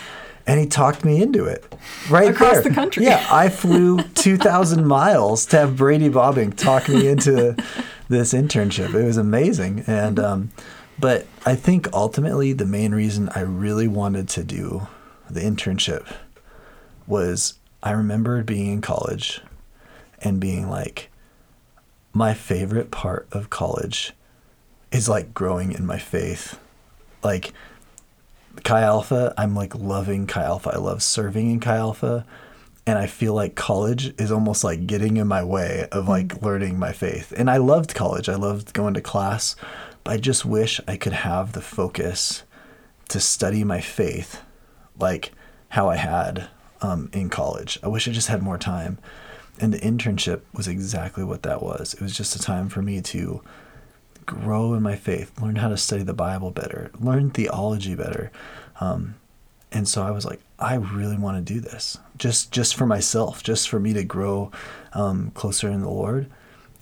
And 0.50 0.60
he 0.60 0.66
talked 0.66 1.06
me 1.06 1.22
into 1.22 1.46
it 1.46 1.64
right 2.10 2.32
Across 2.32 2.54
there. 2.54 2.62
the 2.64 2.70
country. 2.72 3.04
Yeah, 3.04 3.24
I 3.30 3.50
flew 3.50 4.02
2,000 4.02 4.84
miles 4.98 5.46
to 5.48 5.60
have 5.60 5.78
Brady 5.78 6.10
Bobbink 6.10 6.56
talk 6.56 6.90
me 6.90 7.08
into 7.08 7.56
this 8.08 8.34
internship. 8.34 8.96
It 8.96 9.06
was 9.06 9.18
amazing. 9.18 9.84
And, 9.86 10.18
um, 10.20 10.50
but 10.98 11.28
I 11.46 11.54
think 11.54 11.94
ultimately 11.94 12.52
the 12.54 12.66
main 12.66 12.96
reason 12.96 13.30
I 13.36 13.42
really 13.42 13.88
wanted 13.88 14.28
to 14.30 14.44
do 14.44 14.88
the 15.30 15.42
internship 15.42 16.12
was 17.06 17.60
I 17.84 17.92
remember 17.92 18.44
being 18.44 18.72
in 18.74 18.82
college 18.82 19.42
and 20.24 20.40
being 20.40 20.68
like, 20.68 21.12
my 22.12 22.34
favorite 22.34 22.90
part 22.90 23.28
of 23.32 23.52
college 23.52 24.14
is 24.92 25.08
like 25.08 25.36
growing 25.36 25.74
in 25.74 25.86
my 25.86 26.00
faith. 26.00 26.60
Like 27.24 27.54
Chi 28.64 28.82
Alpha, 28.82 29.34
I'm 29.38 29.56
like 29.56 29.76
loving 29.76 30.28
Chi 30.28 30.44
Alpha. 30.44 30.72
I 30.74 30.78
love 30.78 31.04
serving 31.04 31.50
in 31.50 31.60
Chi 31.60 31.76
Alpha. 31.76 32.26
And 32.86 32.98
I 32.98 33.06
feel 33.06 33.34
like 33.34 33.56
college 33.56 34.14
is 34.20 34.32
almost 34.32 34.64
like 34.64 34.88
getting 34.88 35.18
in 35.18 35.28
my 35.28 35.44
way 35.44 35.88
of 35.92 36.08
like 36.08 36.42
learning 36.42 36.80
my 36.80 36.92
faith. 36.92 37.32
And 37.38 37.50
I 37.50 37.58
loved 37.58 37.94
college. 37.94 38.28
I 38.30 38.36
loved 38.36 38.74
going 38.74 38.96
to 38.96 39.02
class. 39.02 39.56
But 40.04 40.14
I 40.14 40.18
just 40.18 40.46
wish 40.46 40.82
I 40.88 40.98
could 40.98 41.14
have 41.14 41.52
the 41.52 41.62
focus 41.62 42.44
to 43.10 43.20
study 43.20 43.64
my 43.64 43.82
faith 43.82 44.42
like 44.98 45.32
how 45.70 45.90
I 45.90 45.98
had 45.98 46.48
um, 46.82 47.10
in 47.14 47.30
college. 47.30 47.78
I 47.84 47.88
wish 47.88 48.08
I 48.08 48.12
just 48.12 48.28
had 48.28 48.42
more 48.42 48.58
time. 48.58 48.98
And 49.60 49.74
the 49.74 49.80
internship 49.80 50.42
was 50.54 50.68
exactly 50.68 51.24
what 51.24 51.44
that 51.44 51.62
was. 51.62 51.94
It 51.94 52.02
was 52.02 52.16
just 52.16 52.36
a 52.36 52.40
time 52.40 52.70
for 52.70 52.82
me 52.82 53.02
to 53.02 53.42
grow 54.30 54.76
in 54.76 54.84
my 54.84 54.96
faith, 54.96 55.32
learn 55.42 55.56
how 55.56 55.70
to 55.70 55.78
study 55.78 56.04
the 56.04 56.14
Bible 56.14 56.52
better, 56.52 56.92
learn 57.00 57.32
theology 57.32 57.96
better. 57.96 58.32
Um, 58.80 59.16
and 59.72 59.88
so 59.88 60.04
I 60.04 60.12
was 60.12 60.24
like, 60.24 60.40
I 60.60 60.76
really 60.76 61.18
want 61.18 61.44
to 61.44 61.54
do 61.54 61.60
this 61.60 61.98
just 62.18 62.52
just 62.52 62.76
for 62.76 62.86
myself, 62.86 63.42
just 63.42 63.70
for 63.70 63.80
me 63.80 63.94
to 63.94 64.04
grow 64.04 64.52
um, 64.94 65.32
closer 65.32 65.70
in 65.70 65.82
the 65.82 65.90
Lord. 65.90 66.30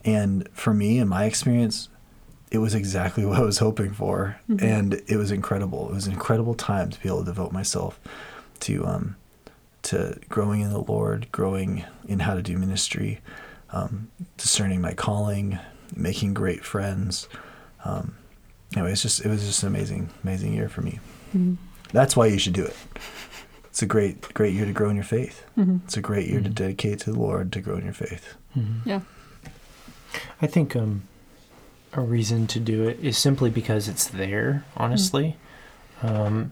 And 0.03 0.47
for 0.53 0.73
me, 0.73 0.99
in 0.99 1.07
my 1.07 1.25
experience, 1.25 1.89
it 2.51 2.57
was 2.57 2.75
exactly 2.75 3.25
what 3.27 3.39
I 3.39 3.43
was 3.43 3.59
hoping 3.59 3.93
for, 3.93 4.37
and 4.59 5.01
it 5.07 5.17
was 5.17 5.31
incredible. 5.31 5.89
It 5.89 5.95
was 5.95 6.07
an 6.07 6.13
incredible 6.13 6.53
time 6.53 6.89
to 6.89 6.99
be 6.99 7.07
able 7.07 7.19
to 7.19 7.25
devote 7.25 7.51
myself 7.51 7.99
to 8.61 8.85
um, 8.85 9.15
to 9.83 10.19
growing 10.27 10.61
in 10.61 10.69
the 10.69 10.79
Lord, 10.79 11.31
growing 11.31 11.85
in 12.07 12.19
how 12.19 12.33
to 12.33 12.41
do 12.41 12.57
ministry, 12.57 13.21
um, 13.71 14.09
discerning 14.37 14.81
my 14.81 14.93
calling, 14.93 15.59
making 15.95 16.33
great 16.33 16.63
friends. 16.65 17.27
Um, 17.85 18.15
anyway, 18.75 18.91
it's 18.91 19.01
just 19.01 19.23
it 19.25 19.29
was 19.29 19.45
just 19.45 19.63
an 19.63 19.69
amazing, 19.69 20.09
amazing 20.23 20.53
year 20.53 20.69
for 20.69 20.81
me. 20.81 20.99
That's 21.91 22.15
why 22.15 22.27
you 22.27 22.37
should 22.39 22.53
do 22.53 22.65
it. 22.65 22.75
It's 23.69 23.81
a 23.81 23.85
great, 23.85 24.33
great 24.33 24.53
year 24.53 24.65
to 24.65 24.73
grow 24.73 24.89
in 24.89 24.95
your 24.95 25.05
faith. 25.05 25.43
It's 25.85 25.95
a 25.97 26.01
great 26.01 26.27
year 26.27 26.41
to 26.41 26.49
dedicate 26.49 26.99
to 27.01 27.11
the 27.11 27.19
Lord 27.19 27.51
to 27.53 27.61
grow 27.61 27.77
in 27.77 27.83
your 27.85 27.93
faith. 27.93 28.35
Yeah. 28.85 29.01
I 30.41 30.47
think 30.47 30.75
um, 30.75 31.03
a 31.93 32.01
reason 32.01 32.47
to 32.47 32.59
do 32.59 32.87
it 32.87 32.99
is 33.01 33.17
simply 33.17 33.49
because 33.51 33.87
it's 33.87 34.07
there. 34.07 34.65
Honestly, 34.75 35.35
um, 36.01 36.51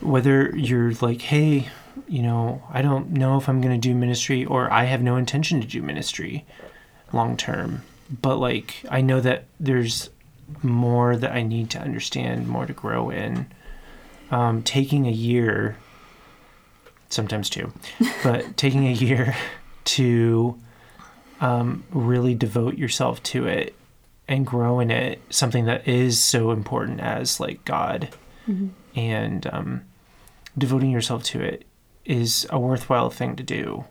whether 0.00 0.54
you're 0.54 0.92
like, 1.00 1.22
hey, 1.22 1.68
you 2.06 2.22
know, 2.22 2.62
I 2.70 2.82
don't 2.82 3.10
know 3.10 3.38
if 3.38 3.48
I'm 3.48 3.60
going 3.60 3.80
to 3.80 3.88
do 3.88 3.94
ministry, 3.94 4.44
or 4.44 4.70
I 4.70 4.84
have 4.84 5.02
no 5.02 5.16
intention 5.16 5.60
to 5.62 5.66
do 5.66 5.82
ministry 5.82 6.44
long 7.12 7.36
term, 7.36 7.82
but 8.10 8.36
like 8.36 8.84
I 8.90 9.00
know 9.00 9.20
that 9.20 9.44
there's 9.60 10.10
more 10.62 11.16
that 11.16 11.32
I 11.32 11.42
need 11.42 11.70
to 11.70 11.78
understand, 11.78 12.48
more 12.48 12.66
to 12.66 12.72
grow 12.72 13.10
in. 13.10 13.46
Um, 14.30 14.62
taking 14.62 15.06
a 15.06 15.10
year, 15.10 15.76
sometimes 17.08 17.48
two, 17.48 17.72
but 18.22 18.56
taking 18.56 18.86
a 18.86 18.92
year 18.92 19.34
to 19.84 20.58
um, 21.40 21.84
really 21.90 22.34
devote 22.34 22.76
yourself 22.76 23.22
to 23.24 23.46
it 23.46 23.74
and 24.26 24.46
grow 24.46 24.80
in 24.80 24.90
it, 24.90 25.22
something 25.30 25.64
that 25.64 25.88
is 25.88 26.20
so 26.22 26.50
important 26.50 27.00
as 27.00 27.40
like 27.40 27.64
God, 27.64 28.10
and 28.94 29.46
um, 29.46 29.84
devoting 30.58 30.90
yourself 30.90 31.22
to 31.24 31.40
it 31.40 31.64
is 32.04 32.46
a 32.50 32.58
worthwhile 32.58 33.10
thing 33.10 33.36
to 33.36 33.42
do. 33.42 33.84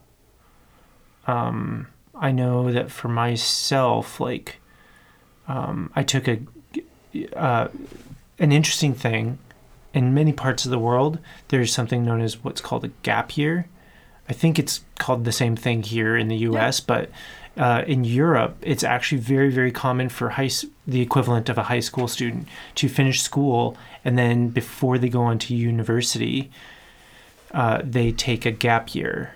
Um, 1.26 1.88
I 2.20 2.32
know 2.32 2.72
that 2.72 2.92
for 2.92 3.08
myself, 3.08 4.20
like, 4.20 4.58
um, 5.48 5.92
I 5.96 6.04
took 6.04 6.28
a 6.28 6.40
uh, 7.36 7.68
an 8.40 8.52
interesting 8.52 8.94
thing. 8.94 9.40
In 9.94 10.14
many 10.14 10.34
parts 10.34 10.66
of 10.66 10.72
the 10.72 10.80
world, 10.80 11.18
there's 11.48 11.74
something 11.74 12.06
known 12.06 12.22
as 12.22 12.44
what's 12.44 12.62
called 12.62 12.86
a 12.86 12.90
gap 13.02 13.38
year. 13.38 13.68
I 14.30 14.34
think 14.34 14.60
it's 14.60 14.82
called 15.00 15.24
the 15.24 15.32
same 15.32 15.56
thing 15.56 15.82
here 15.84 16.18
in 16.18 16.28
the 16.28 16.36
U.S., 16.38 16.80
but 16.80 17.10
uh, 17.56 17.84
in 17.88 18.04
Europe, 18.04 18.58
it's 18.62 18.84
actually 18.84 19.20
very, 19.20 19.50
very 19.50 19.72
common 19.72 20.10
for 20.10 20.30
high 20.30 20.50
the 20.86 21.02
equivalent 21.02 21.50
of 21.50 21.58
a 21.58 21.64
high 21.64 21.80
school 21.80 22.08
student 22.08 22.48
to 22.76 22.90
finish 22.90 23.22
school 23.22 23.76
and 24.08 24.18
then 24.18 24.48
before 24.48 24.98
they 24.98 25.10
go 25.10 25.22
on 25.22 25.38
to 25.38 25.54
university, 25.54 26.50
uh, 27.52 27.82
they 27.84 28.12
take 28.14 28.46
a 28.46 28.52
gap 28.52 28.96
year 28.96 29.34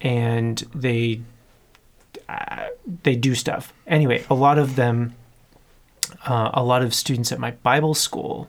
and 0.00 0.58
they 0.72 1.20
uh, 2.28 2.66
they 3.02 3.16
do 3.16 3.34
stuff. 3.34 3.72
Anyway, 3.86 4.24
a 4.30 4.34
lot 4.34 4.58
of 4.58 4.76
them, 4.76 5.14
uh, 6.26 6.50
a 6.54 6.62
lot 6.62 6.82
of 6.82 6.94
students 6.94 7.32
at 7.32 7.38
my 7.38 7.50
Bible 7.52 7.94
school 7.94 8.48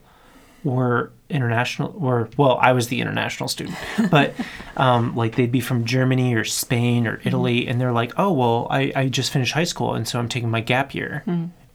were 0.63 1.11
international. 1.29 1.91
Were 1.91 2.29
well, 2.37 2.57
I 2.61 2.71
was 2.73 2.87
the 2.87 3.01
international 3.01 3.47
student, 3.49 3.77
but 4.11 4.33
um, 4.75 5.15
like 5.15 5.35
they'd 5.35 5.51
be 5.51 5.59
from 5.61 5.85
Germany 5.85 6.33
or 6.35 6.43
Spain 6.43 7.07
or 7.07 7.21
Italy, 7.23 7.67
and 7.67 7.79
they're 7.79 7.91
like, 7.93 8.13
"Oh, 8.17 8.31
well, 8.31 8.67
I, 8.69 8.91
I 8.95 9.07
just 9.09 9.31
finished 9.31 9.53
high 9.53 9.63
school, 9.63 9.93
and 9.93 10.07
so 10.07 10.19
I'm 10.19 10.29
taking 10.29 10.49
my 10.49 10.61
gap 10.61 10.93
year." 10.93 11.23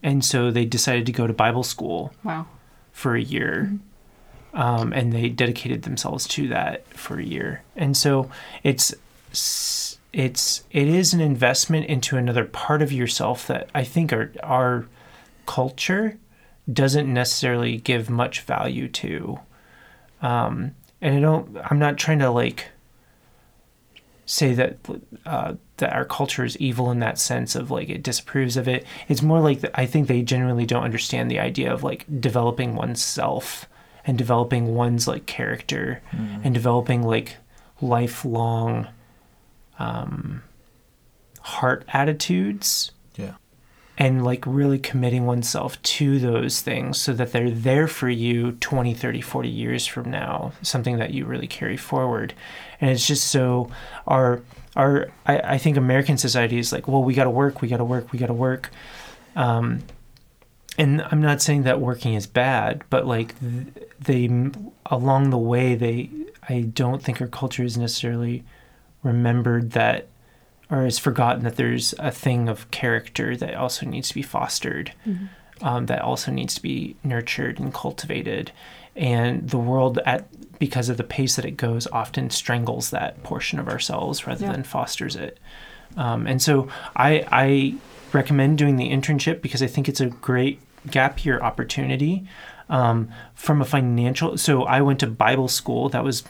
And 0.05 0.25
so 0.25 0.51
they 0.51 0.65
decided 0.65 1.05
to 1.05 1.13
go 1.13 1.27
to 1.27 1.33
Bible 1.33 1.63
school 1.63 2.13
Wow. 2.25 2.45
for 2.91 3.15
a 3.15 3.21
year. 3.21 3.71
Um, 4.53 4.91
and 4.93 5.11
they 5.13 5.29
dedicated 5.29 5.81
themselves 5.83 6.27
to 6.27 6.49
that 6.49 6.85
for 6.89 7.17
a 7.19 7.23
year. 7.23 7.63
And 7.75 7.95
so 7.97 8.29
it's 8.63 8.93
it's 10.13 10.63
it 10.69 10.87
is 10.87 11.13
an 11.13 11.19
investment 11.19 11.87
into 11.87 12.17
another 12.17 12.45
part 12.45 12.81
of 12.81 12.93
yourself 12.93 13.47
that 13.47 13.69
I 13.73 13.83
think 13.83 14.13
our 14.13 14.31
our 14.43 14.85
culture 15.45 16.17
doesn't 16.71 17.11
necessarily 17.11 17.77
give 17.77 18.09
much 18.09 18.41
value 18.41 18.87
to. 18.87 19.39
Um, 20.21 20.75
and 21.01 21.17
I 21.17 21.19
don't. 21.19 21.57
I'm 21.69 21.79
not 21.79 21.97
trying 21.97 22.19
to 22.19 22.29
like 22.29 22.69
say 24.25 24.53
that 24.53 24.77
uh, 25.25 25.55
that 25.77 25.93
our 25.93 26.05
culture 26.05 26.45
is 26.45 26.55
evil 26.57 26.91
in 26.91 26.99
that 26.99 27.17
sense 27.17 27.55
of 27.55 27.71
like 27.71 27.89
it 27.89 28.03
disapproves 28.03 28.55
of 28.55 28.67
it. 28.67 28.85
It's 29.09 29.21
more 29.21 29.41
like 29.41 29.61
that 29.61 29.71
I 29.73 29.87
think 29.87 30.07
they 30.07 30.21
genuinely 30.21 30.65
don't 30.65 30.83
understand 30.83 31.29
the 31.29 31.39
idea 31.39 31.73
of 31.73 31.83
like 31.83 32.05
developing 32.21 32.75
oneself 32.75 33.67
and 34.05 34.17
developing 34.17 34.75
one's 34.75 35.07
like 35.07 35.25
character 35.25 36.01
and 36.43 36.53
developing 36.53 37.03
like 37.03 37.37
lifelong 37.81 38.87
um, 39.79 40.43
heart 41.41 41.83
attitudes 41.93 42.91
Yeah. 43.17 43.33
and 43.97 44.23
like 44.23 44.43
really 44.47 44.79
committing 44.79 45.25
oneself 45.25 45.81
to 45.81 46.19
those 46.19 46.61
things 46.61 46.99
so 47.01 47.13
that 47.13 47.31
they're 47.31 47.51
there 47.51 47.87
for 47.87 48.09
you 48.09 48.53
20 48.53 48.93
30 48.93 49.21
40 49.21 49.49
years 49.49 49.85
from 49.85 50.09
now 50.09 50.53
something 50.61 50.97
that 50.97 51.13
you 51.13 51.25
really 51.25 51.47
carry 51.47 51.75
forward 51.77 52.33
and 52.79 52.89
it's 52.91 53.05
just 53.05 53.25
so 53.29 53.69
our 54.07 54.41
our 54.75 55.09
i, 55.25 55.37
I 55.39 55.57
think 55.57 55.75
american 55.77 56.17
society 56.17 56.57
is 56.59 56.71
like 56.71 56.87
well 56.87 57.03
we 57.03 57.13
got 57.13 57.25
to 57.25 57.29
work 57.29 57.61
we 57.61 57.67
got 57.67 57.77
to 57.77 57.83
work 57.85 58.11
we 58.13 58.19
got 58.19 58.27
to 58.27 58.33
work 58.33 58.69
um, 59.35 59.79
and 60.77 61.01
i'm 61.11 61.21
not 61.21 61.41
saying 61.41 61.63
that 61.63 61.79
working 61.81 62.13
is 62.13 62.25
bad 62.25 62.83
but 62.89 63.05
like 63.05 63.37
th- 63.39 63.87
they 63.99 64.49
along 64.85 65.29
the 65.29 65.37
way 65.37 65.75
they 65.75 66.09
i 66.47 66.61
don't 66.61 67.03
think 67.03 67.19
our 67.21 67.27
culture 67.27 67.63
is 67.63 67.77
necessarily 67.77 68.43
remembered 69.03 69.71
that 69.71 70.07
or 70.71 70.83
has 70.83 70.97
forgotten 70.97 71.43
that 71.43 71.55
there's 71.57 71.93
a 71.99 72.09
thing 72.09 72.49
of 72.49 72.71
character 72.71 73.35
that 73.37 73.53
also 73.53 73.85
needs 73.85 74.07
to 74.07 74.15
be 74.15 74.21
fostered, 74.23 74.91
um, 75.61 75.85
that 75.85 76.01
also 76.01 76.31
needs 76.31 76.55
to 76.55 76.61
be 76.61 76.95
nurtured 77.03 77.59
and 77.59 77.73
cultivated. 77.73 78.51
And 78.95 79.49
the 79.49 79.57
world, 79.57 79.99
at 80.05 80.25
because 80.59 80.89
of 80.89 80.97
the 80.97 81.03
pace 81.03 81.35
that 81.35 81.45
it 81.45 81.57
goes, 81.57 81.85
often 81.91 82.29
strangles 82.29 82.89
that 82.91 83.21
portion 83.23 83.59
of 83.59 83.67
ourselves 83.67 84.25
rather 84.25 84.45
Yeah. 84.45 84.51
than 84.53 84.63
fosters 84.63 85.15
it. 85.15 85.37
Um, 85.97 86.25
and 86.25 86.41
so 86.41 86.69
I, 86.95 87.25
I 87.31 87.75
recommend 88.13 88.57
doing 88.57 88.77
the 88.77 88.89
internship 88.89 89.41
because 89.41 89.61
I 89.61 89.67
think 89.67 89.87
it's 89.89 90.01
a 90.01 90.07
great 90.07 90.59
gap 90.89 91.23
year 91.25 91.39
opportunity. 91.39 92.25
Um, 92.69 93.09
from 93.35 93.61
a 93.61 93.65
financial, 93.65 94.37
so 94.37 94.63
I 94.63 94.81
went 94.81 95.01
to 95.01 95.07
Bible 95.07 95.49
school. 95.49 95.89
That 95.89 96.03
was 96.03 96.23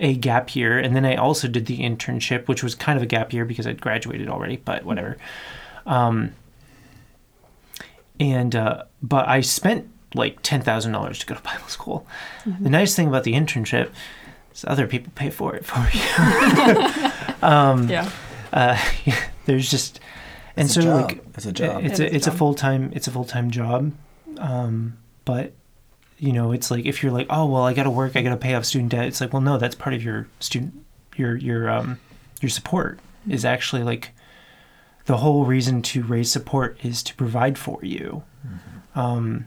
a 0.00 0.14
gap 0.14 0.54
year 0.54 0.78
and 0.78 0.94
then 0.94 1.04
i 1.04 1.14
also 1.16 1.48
did 1.48 1.66
the 1.66 1.78
internship 1.80 2.46
which 2.48 2.62
was 2.62 2.74
kind 2.74 2.96
of 2.96 3.02
a 3.02 3.06
gap 3.06 3.32
year 3.32 3.44
because 3.44 3.66
i'd 3.66 3.80
graduated 3.80 4.28
already 4.28 4.56
but 4.56 4.84
whatever 4.84 5.16
um, 5.86 6.32
and 8.20 8.54
uh, 8.54 8.84
but 9.02 9.28
i 9.28 9.40
spent 9.40 9.88
like 10.14 10.42
$10000 10.42 11.18
to 11.18 11.26
go 11.26 11.34
to 11.34 11.42
bible 11.42 11.68
school 11.68 12.06
the 12.60 12.70
nice 12.70 12.94
thing 12.94 13.08
about 13.08 13.24
the 13.24 13.34
internship 13.34 13.90
is 14.54 14.64
other 14.66 14.86
people 14.86 15.12
pay 15.14 15.30
for 15.30 15.54
it 15.54 15.64
for 15.64 15.78
you 15.92 17.10
um, 17.46 17.88
Yeah. 17.88 18.10
uh, 18.52 18.78
yeah. 19.04 19.18
there's 19.46 19.70
just 19.70 20.00
and 20.56 20.66
It's 20.66 20.74
so 20.74 20.80
job. 20.82 21.02
like 21.10 21.24
it's 21.36 21.46
a 21.46 21.52
job. 21.52 21.84
it's 21.84 22.00
It 22.00 22.04
a 22.04 22.08
is 22.08 22.14
it's 22.16 22.26
a 22.26 22.32
full 22.32 22.54
time 22.54 22.90
it's 22.94 23.06
a 23.06 23.10
full 23.12 23.24
time 23.24 23.50
job, 23.50 23.92
um, 24.38 24.96
but 25.24 25.52
you 26.18 26.32
know 26.32 26.52
it's 26.52 26.70
like 26.70 26.84
if 26.84 27.02
you're 27.02 27.12
like 27.12 27.26
oh 27.30 27.46
well 27.46 27.62
I 27.62 27.74
got 27.74 27.84
to 27.84 27.90
work 27.90 28.16
I 28.16 28.22
got 28.22 28.30
to 28.30 28.36
pay 28.36 28.54
off 28.54 28.64
student 28.64 28.90
debt 28.90 29.06
it's 29.06 29.20
like 29.20 29.32
well 29.32 29.42
no 29.42 29.58
that's 29.58 29.74
part 29.74 29.94
of 29.94 30.02
your 30.02 30.28
student 30.40 30.84
your 31.16 31.36
your 31.36 31.70
um 31.70 31.98
your 32.40 32.50
support 32.50 32.98
is 33.28 33.44
actually 33.44 33.82
like 33.82 34.12
the 35.06 35.16
whole 35.16 35.46
reason 35.46 35.80
to 35.80 36.02
raise 36.02 36.30
support 36.30 36.78
is 36.82 37.02
to 37.02 37.14
provide 37.14 37.56
for 37.56 37.82
you, 37.82 38.22
um, 38.94 39.46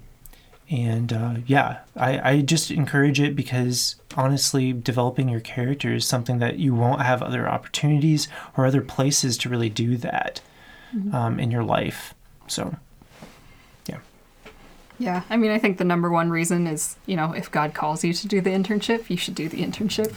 and 0.72 1.14
uh, 1.14 1.36
yeah 1.46 1.82
I 1.96 2.32
I 2.32 2.42
just 2.42 2.72
encourage 2.72 3.20
it 3.20 3.36
because 3.36 3.96
honestly 4.18 4.74
developing 4.74 5.30
your 5.30 5.40
character 5.40 5.94
is 5.94 6.08
something 6.08 6.40
that 6.40 6.58
you 6.58 6.74
won't 6.74 7.04
have 7.04 7.22
other 7.22 7.48
opportunities 7.48 8.28
or 8.58 8.66
other 8.66 8.82
places 8.82 9.38
to 9.38 9.50
really 9.50 9.70
do 9.70 9.98
that 9.98 10.42
um, 11.14 11.40
in 11.40 11.52
your 11.52 11.64
life. 11.64 12.16
So, 12.48 12.76
Yeah, 15.02 15.24
I 15.32 15.38
mean, 15.38 15.50
I 15.50 15.58
think 15.58 15.80
the 15.80 15.84
number 15.84 16.12
one 16.12 16.30
reason 16.30 16.68
is, 16.68 16.96
you 17.08 17.16
know, 17.16 17.32
if 17.32 17.50
God 17.50 17.74
calls 17.74 18.04
you 18.04 18.14
to 18.14 18.28
do 18.28 18.40
the 18.40 18.52
internship, 18.52 19.10
you 19.10 19.18
should 19.18 19.34
do 19.34 19.50
the 19.50 19.64
internship. 19.64 20.14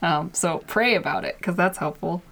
Um, 0.00 0.30
so 0.32 0.62
pray 0.68 0.94
about 0.94 1.24
it 1.24 1.36
because 1.38 1.56
that's 1.56 1.78
helpful. 1.78 2.22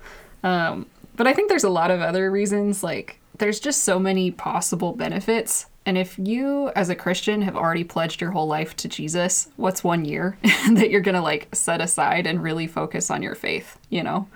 Um, 0.44 0.86
but 1.16 1.26
I 1.26 1.32
think 1.32 1.48
there's 1.48 1.64
a 1.64 1.68
lot 1.68 1.90
of 1.90 2.00
other 2.00 2.30
reasons. 2.30 2.84
Like, 2.84 3.18
there's 3.38 3.58
just 3.58 3.82
so 3.82 3.98
many 3.98 4.30
possible 4.30 4.92
benefits. 4.92 5.66
And 5.84 5.98
if 5.98 6.16
you, 6.16 6.70
as 6.76 6.90
a 6.90 6.94
Christian, 6.94 7.42
have 7.42 7.56
already 7.56 7.82
pledged 7.82 8.20
your 8.20 8.30
whole 8.30 8.46
life 8.46 8.76
to 8.76 8.88
Jesus, 8.88 9.48
what's 9.56 9.82
one 9.82 10.04
year 10.04 10.38
that 10.70 10.90
you're 10.90 11.00
going 11.00 11.16
to 11.16 11.20
like 11.20 11.48
set 11.52 11.80
aside 11.80 12.24
and 12.24 12.40
really 12.40 12.68
focus 12.68 13.10
on 13.10 13.20
your 13.20 13.34
faith, 13.34 13.78
you 13.88 14.04
know, 14.04 14.28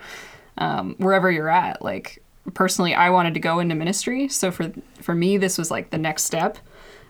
um, 0.58 0.96
wherever 0.98 1.30
you're 1.30 1.48
at? 1.48 1.82
Like, 1.82 2.20
personally, 2.54 2.96
I 2.96 3.10
wanted 3.10 3.34
to 3.34 3.40
go 3.40 3.60
into 3.60 3.76
ministry. 3.76 4.26
So 4.26 4.50
for, 4.50 4.72
for 5.00 5.14
me, 5.14 5.38
this 5.38 5.56
was 5.56 5.70
like 5.70 5.90
the 5.90 5.98
next 5.98 6.24
step. 6.24 6.58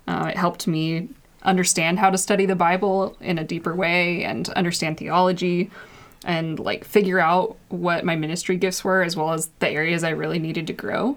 Uh, 0.07 0.29
it 0.31 0.37
helped 0.37 0.67
me 0.67 1.09
understand 1.43 1.99
how 1.99 2.11
to 2.11 2.19
study 2.19 2.47
the 2.47 2.57
Bible 2.57 3.17
in 3.21 3.39
a 3.39 3.45
deeper 3.45 3.75
way 3.75 4.25
and 4.25 4.49
understand 4.51 4.97
theology 4.97 5.71
and 6.25 6.59
like 6.59 6.85
figure 6.85 7.19
out 7.19 7.57
what 7.69 8.05
my 8.05 8.17
ministry 8.17 8.57
gifts 8.57 8.83
were 8.83 9.03
as 9.03 9.15
well 9.15 9.33
as 9.33 9.51
the 9.59 9.69
areas 9.69 10.03
I 10.03 10.11
really 10.11 10.39
needed 10.39 10.67
to 10.69 10.73
grow. 10.73 11.17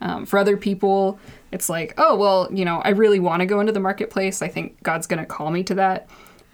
Um, 0.00 0.26
for 0.26 0.38
other 0.38 0.56
people, 0.56 1.18
it's 1.52 1.68
like, 1.68 1.94
oh, 1.96 2.16
well, 2.16 2.48
you 2.52 2.64
know, 2.64 2.80
I 2.80 2.90
really 2.90 3.18
want 3.18 3.40
to 3.40 3.46
go 3.46 3.60
into 3.60 3.72
the 3.72 3.80
marketplace. 3.80 4.42
I 4.42 4.48
think 4.48 4.80
God's 4.82 5.06
going 5.06 5.20
to 5.20 5.26
call 5.26 5.50
me 5.50 5.62
to 5.64 5.74
that. 5.76 6.08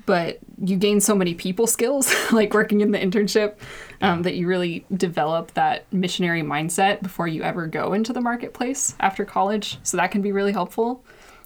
but 0.05 0.39
you 0.65 0.77
gain 0.77 1.01
so 1.01 1.15
many 1.15 1.35
people 1.35 1.67
skills, 1.67 2.13
like 2.33 2.55
working 2.55 2.81
in 2.81 2.91
the 2.91 2.99
internship, 2.99 3.55
um, 4.01 4.23
that 4.23 4.35
you 4.35 4.47
really 4.47 4.85
develop 4.97 5.53
that 5.55 5.93
missionary 5.93 6.43
mindset 6.43 7.03
before 7.03 7.29
you 7.29 7.43
ever 7.43 7.67
go 7.67 7.93
into 7.93 8.13
the 8.13 8.21
marketplace 8.21 8.95
after 9.01 9.25
college. 9.25 9.79
So 9.83 9.97
that 9.97 10.11
can 10.11 10.23
be 10.23 10.33
really 10.33 10.53
helpful. 10.53 11.05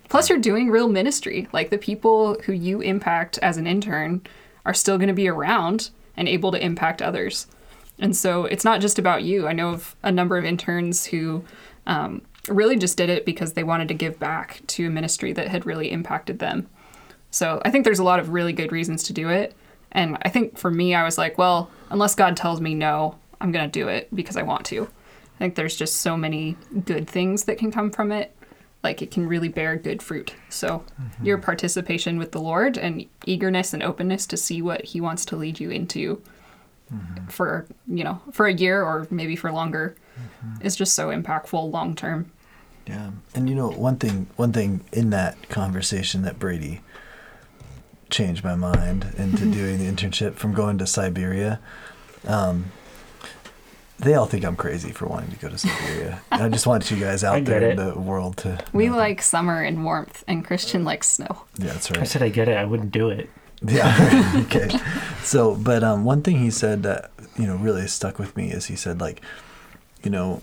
Plus, 0.09 0.29
you're 0.29 0.39
doing 0.39 0.71
real 0.71 0.89
ministry. 0.89 1.49
Like 1.53 1.71
the 1.71 1.79
people 1.79 2.39
who 2.45 2.53
you 2.53 2.81
impact 2.81 3.39
as 3.39 3.57
an 3.57 3.67
intern 3.67 4.23
are 4.65 4.75
still 4.75 4.99
going 4.99 5.09
to 5.09 5.15
be 5.15 5.29
around 5.29 5.91
and 6.17 6.29
able 6.29 6.53
to 6.53 6.65
impact 6.65 7.03
others. 7.03 7.47
And 7.99 8.17
so 8.17 8.45
it's 8.45 8.65
not 8.65 8.81
just 8.81 8.99
about 8.99 9.23
you. 9.23 9.47
I 9.47 9.53
know 9.53 9.71
of 9.71 9.97
a 10.03 10.13
number 10.13 10.37
of 10.37 10.45
interns 10.45 11.07
who 11.07 11.45
um, 11.87 12.23
really 12.49 12.77
just 12.77 12.97
did 12.97 13.11
it 13.11 13.25
because 13.25 13.53
they 13.53 13.65
wanted 13.65 13.89
to 13.89 13.95
give 13.95 14.19
back 14.19 14.61
to 14.69 14.87
a 14.87 14.91
ministry 14.91 15.33
that 15.33 15.49
had 15.49 15.67
really 15.67 15.91
impacted 15.91 16.39
them. 16.39 16.69
So 17.31 17.61
I 17.65 17.71
think 17.71 17.85
there's 17.85 17.99
a 17.99 18.05
lot 18.05 18.21
of 18.21 18.31
really 18.31 18.53
good 18.53 18.73
reasons 18.73 19.03
to 19.05 19.13
do 19.13 19.29
it. 19.29 19.55
And 19.93 20.19
I 20.23 20.29
think 20.29 20.59
for 20.59 20.71
me, 20.71 20.95
I 20.95 21.05
was 21.05 21.17
like, 21.17 21.39
well, 21.39 21.71
unless 21.91 22.15
God 22.15 22.37
tells 22.37 22.61
me 22.61 22.75
no, 22.75 23.17
I'm 23.41 23.53
going 23.53 23.69
to 23.69 23.81
do 23.81 23.89
it 23.89 24.15
because 24.15 24.37
I 24.37 24.43
want 24.43 24.67
to. 24.67 24.85
I 24.85 25.39
think 25.39 25.55
there's 25.55 25.77
just 25.77 25.99
so 25.99 26.17
many 26.17 26.57
good 26.85 27.09
things 27.09 27.45
that 27.45 27.59
can 27.59 27.71
come 27.71 27.91
from 27.91 28.13
it. 28.13 28.35
Like 28.87 29.03
it 29.03 29.11
can 29.11 29.27
really 29.27 29.49
bear 29.49 29.75
good 29.75 30.01
fruit. 30.01 30.37
So 30.49 30.85
mm-hmm. 31.03 31.27
your 31.27 31.39
participation 31.39 32.19
with 32.19 32.31
the 32.31 32.41
Lord 32.41 32.79
and 32.79 33.05
eagerness 33.25 33.75
and 33.75 33.83
openness 33.83 34.29
to 34.29 34.37
see 34.37 34.63
what 34.63 34.85
He 34.85 35.01
wants 35.01 35.25
to 35.25 35.37
lead 35.37 35.59
you 35.59 35.71
into 35.71 36.23
mm-hmm. 36.95 37.27
for, 37.27 37.67
you 37.89 38.05
know, 38.05 38.23
for 38.31 38.47
a 38.47 38.55
year 38.55 38.85
or 38.85 39.09
maybe 39.11 39.35
for 39.35 39.51
longer 39.51 39.97
mm-hmm. 40.17 40.65
is 40.65 40.77
just 40.77 40.95
so 40.95 41.09
impactful 41.09 41.69
long 41.73 41.97
term. 41.97 42.31
Yeah, 42.87 43.11
and 43.35 43.49
you 43.49 43.57
know 43.57 43.71
one 43.71 43.97
thing, 43.97 44.29
one 44.37 44.53
thing 44.53 44.85
in 44.93 45.11
that 45.11 45.49
conversation 45.49 46.23
that 46.23 46.39
Brady 46.39 46.83
changed 48.09 48.45
my 48.45 48.55
mind 48.55 49.13
into 49.19 49.47
doing 49.51 49.79
the 49.79 49.91
internship 49.91 50.35
from 50.37 50.55
going 50.55 50.79
to 50.79 50.87
Siberia. 50.87 51.59
Um, 52.25 52.67
they 53.99 54.15
all 54.15 54.27
think 54.27 54.45
I'm 54.45 54.57
crazy 54.57 54.93
for 54.93 55.07
wanting 55.07 55.31
to 55.31 55.37
go 55.37 55.49
to 55.49 55.59
Siberia. 55.59 56.21
And 56.31 56.43
I 56.43 56.49
just 56.49 56.67
want 56.67 56.91
you 56.91 56.99
guys 56.99 57.25
out 57.25 57.45
get 57.45 57.47
there 57.47 57.71
in 57.71 57.77
the 57.77 57.99
world 57.99 58.37
to. 58.39 58.63
We 58.73 58.89
know. 58.89 58.97
like 58.97 59.23
summer 59.23 59.63
and 59.63 59.85
warmth, 59.85 60.23
and 60.29 60.45
Christian 60.45 60.85
likes 60.85 61.09
snow. 61.09 61.45
Yeah, 61.59 61.73
that's 61.73 61.91
right. 61.91 62.01
I 62.01 62.05
said 62.05 62.23
I 62.23 62.29
get 62.29 62.49
it. 62.49 62.57
I 62.57 62.65
wouldn't 62.65 62.93
do 62.93 63.09
it. 63.09 63.31
Yeah. 63.63 64.35
okay. 64.47 64.69
So, 65.23 65.55
but 65.55 65.83
um, 65.83 66.05
one 66.05 66.23
thing 66.23 66.39
he 66.39 66.51
said 66.51 66.83
that 66.83 67.11
you 67.39 67.47
know 67.47 67.57
really 67.57 67.87
stuck 67.87 68.19
with 68.19 68.37
me 68.37 68.51
is 68.51 68.67
he 68.67 68.77
said 68.77 69.01
like, 69.01 69.23
you 70.03 70.11
know, 70.11 70.43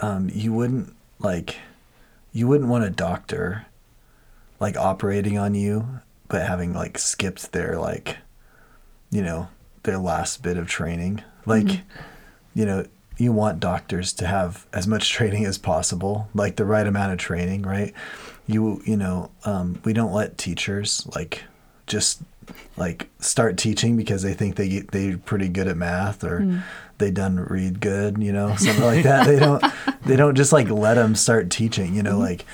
um, 0.00 0.30
you 0.32 0.52
wouldn't 0.52 0.94
like, 1.18 1.56
you 2.32 2.46
wouldn't 2.46 2.70
want 2.70 2.84
a 2.84 2.90
doctor, 2.90 3.66
like 4.60 4.76
operating 4.76 5.36
on 5.36 5.54
you, 5.54 6.00
but 6.28 6.46
having 6.46 6.72
like 6.72 6.98
skipped 6.98 7.52
their 7.52 7.76
like, 7.78 8.18
you 9.10 9.22
know, 9.22 9.48
their 9.82 9.98
last 9.98 10.42
bit 10.42 10.56
of 10.56 10.68
training. 10.68 11.22
Like, 11.46 11.82
you 12.54 12.64
know, 12.64 12.86
you 13.16 13.32
want 13.32 13.60
doctors 13.60 14.12
to 14.14 14.26
have 14.26 14.66
as 14.72 14.86
much 14.86 15.10
training 15.10 15.44
as 15.44 15.58
possible, 15.58 16.28
like 16.34 16.56
the 16.56 16.64
right 16.64 16.86
amount 16.86 17.12
of 17.12 17.18
training, 17.18 17.62
right? 17.62 17.92
You 18.46 18.82
you 18.84 18.96
know, 18.96 19.30
um, 19.44 19.80
we 19.84 19.92
don't 19.92 20.12
let 20.12 20.38
teachers 20.38 21.06
like 21.14 21.44
just 21.86 22.22
like 22.76 23.08
start 23.20 23.56
teaching 23.56 23.96
because 23.96 24.22
they 24.22 24.34
think 24.34 24.56
they 24.56 24.80
they're 24.80 25.18
pretty 25.18 25.48
good 25.48 25.68
at 25.68 25.76
math 25.76 26.24
or 26.24 26.62
they 26.98 27.10
done 27.10 27.36
read 27.36 27.80
good, 27.80 28.22
you 28.22 28.32
know, 28.32 28.54
something 28.56 28.84
like 28.84 29.04
that. 29.04 29.26
They 29.26 29.38
don't 29.38 29.64
they 30.04 30.16
don't 30.16 30.34
just 30.34 30.52
like 30.52 30.68
let 30.68 30.94
them 30.94 31.14
start 31.14 31.50
teaching, 31.50 31.94
you 31.94 32.02
know, 32.02 32.18
like 32.18 32.44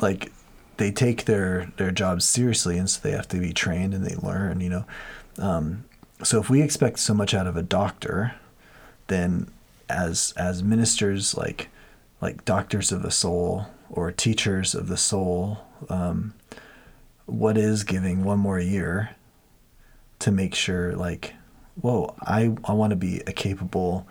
like 0.00 0.32
they 0.76 0.90
take 0.90 1.24
their 1.24 1.72
their 1.76 1.90
jobs 1.90 2.24
seriously 2.24 2.78
and 2.78 2.88
so 2.88 3.00
they 3.02 3.12
have 3.12 3.28
to 3.28 3.38
be 3.38 3.52
trained 3.52 3.94
and 3.94 4.04
they 4.04 4.16
learn, 4.16 4.60
you 4.60 4.68
know. 4.68 4.84
Um, 5.38 5.84
so 6.22 6.40
if 6.40 6.50
we 6.50 6.62
expect 6.62 6.98
so 6.98 7.14
much 7.14 7.32
out 7.32 7.46
of 7.46 7.56
a 7.56 7.62
doctor, 7.62 8.34
then 9.08 9.50
as 9.88 10.32
as 10.36 10.62
ministers 10.62 11.36
like 11.36 11.68
like 12.20 12.44
doctors 12.44 12.92
of 12.92 13.02
the 13.02 13.10
soul 13.10 13.66
or 13.90 14.10
teachers 14.10 14.74
of 14.74 14.88
the 14.88 14.96
soul 14.96 15.58
um, 15.88 16.34
what 17.26 17.56
is 17.56 17.84
giving 17.84 18.24
one 18.24 18.38
more 18.38 18.60
year 18.60 19.10
to 20.18 20.30
make 20.30 20.54
sure 20.54 20.94
like 20.94 21.34
whoa 21.80 22.14
i 22.22 22.54
i 22.64 22.72
want 22.72 22.90
to 22.90 22.96
be 22.96 23.20
a 23.26 23.32
capable 23.32 24.06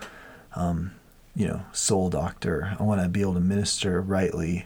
um, 0.56 0.92
you 1.38 1.48
know 1.48 1.62
soul 1.72 2.10
doctor. 2.10 2.76
I 2.80 2.84
want 2.84 3.02
to 3.02 3.08
be 3.08 3.22
able 3.22 3.36
to 3.36 3.40
minister 3.40 4.02
rightly 4.02 4.66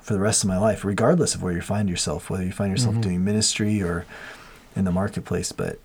for 0.00 0.12
the 0.12 0.20
rest 0.20 0.44
of 0.44 0.48
my 0.48 0.58
life 0.58 0.84
regardless 0.84 1.34
of 1.34 1.42
where 1.42 1.52
you 1.52 1.60
find 1.60 1.88
yourself 1.88 2.30
whether 2.30 2.44
you 2.44 2.52
find 2.52 2.70
yourself 2.70 3.00
doing 3.00 3.24
ministry 3.24 3.82
or 3.82 4.06
in 4.76 4.84
the 4.84 4.92
marketplace. 4.92 5.50
But 5.50 5.80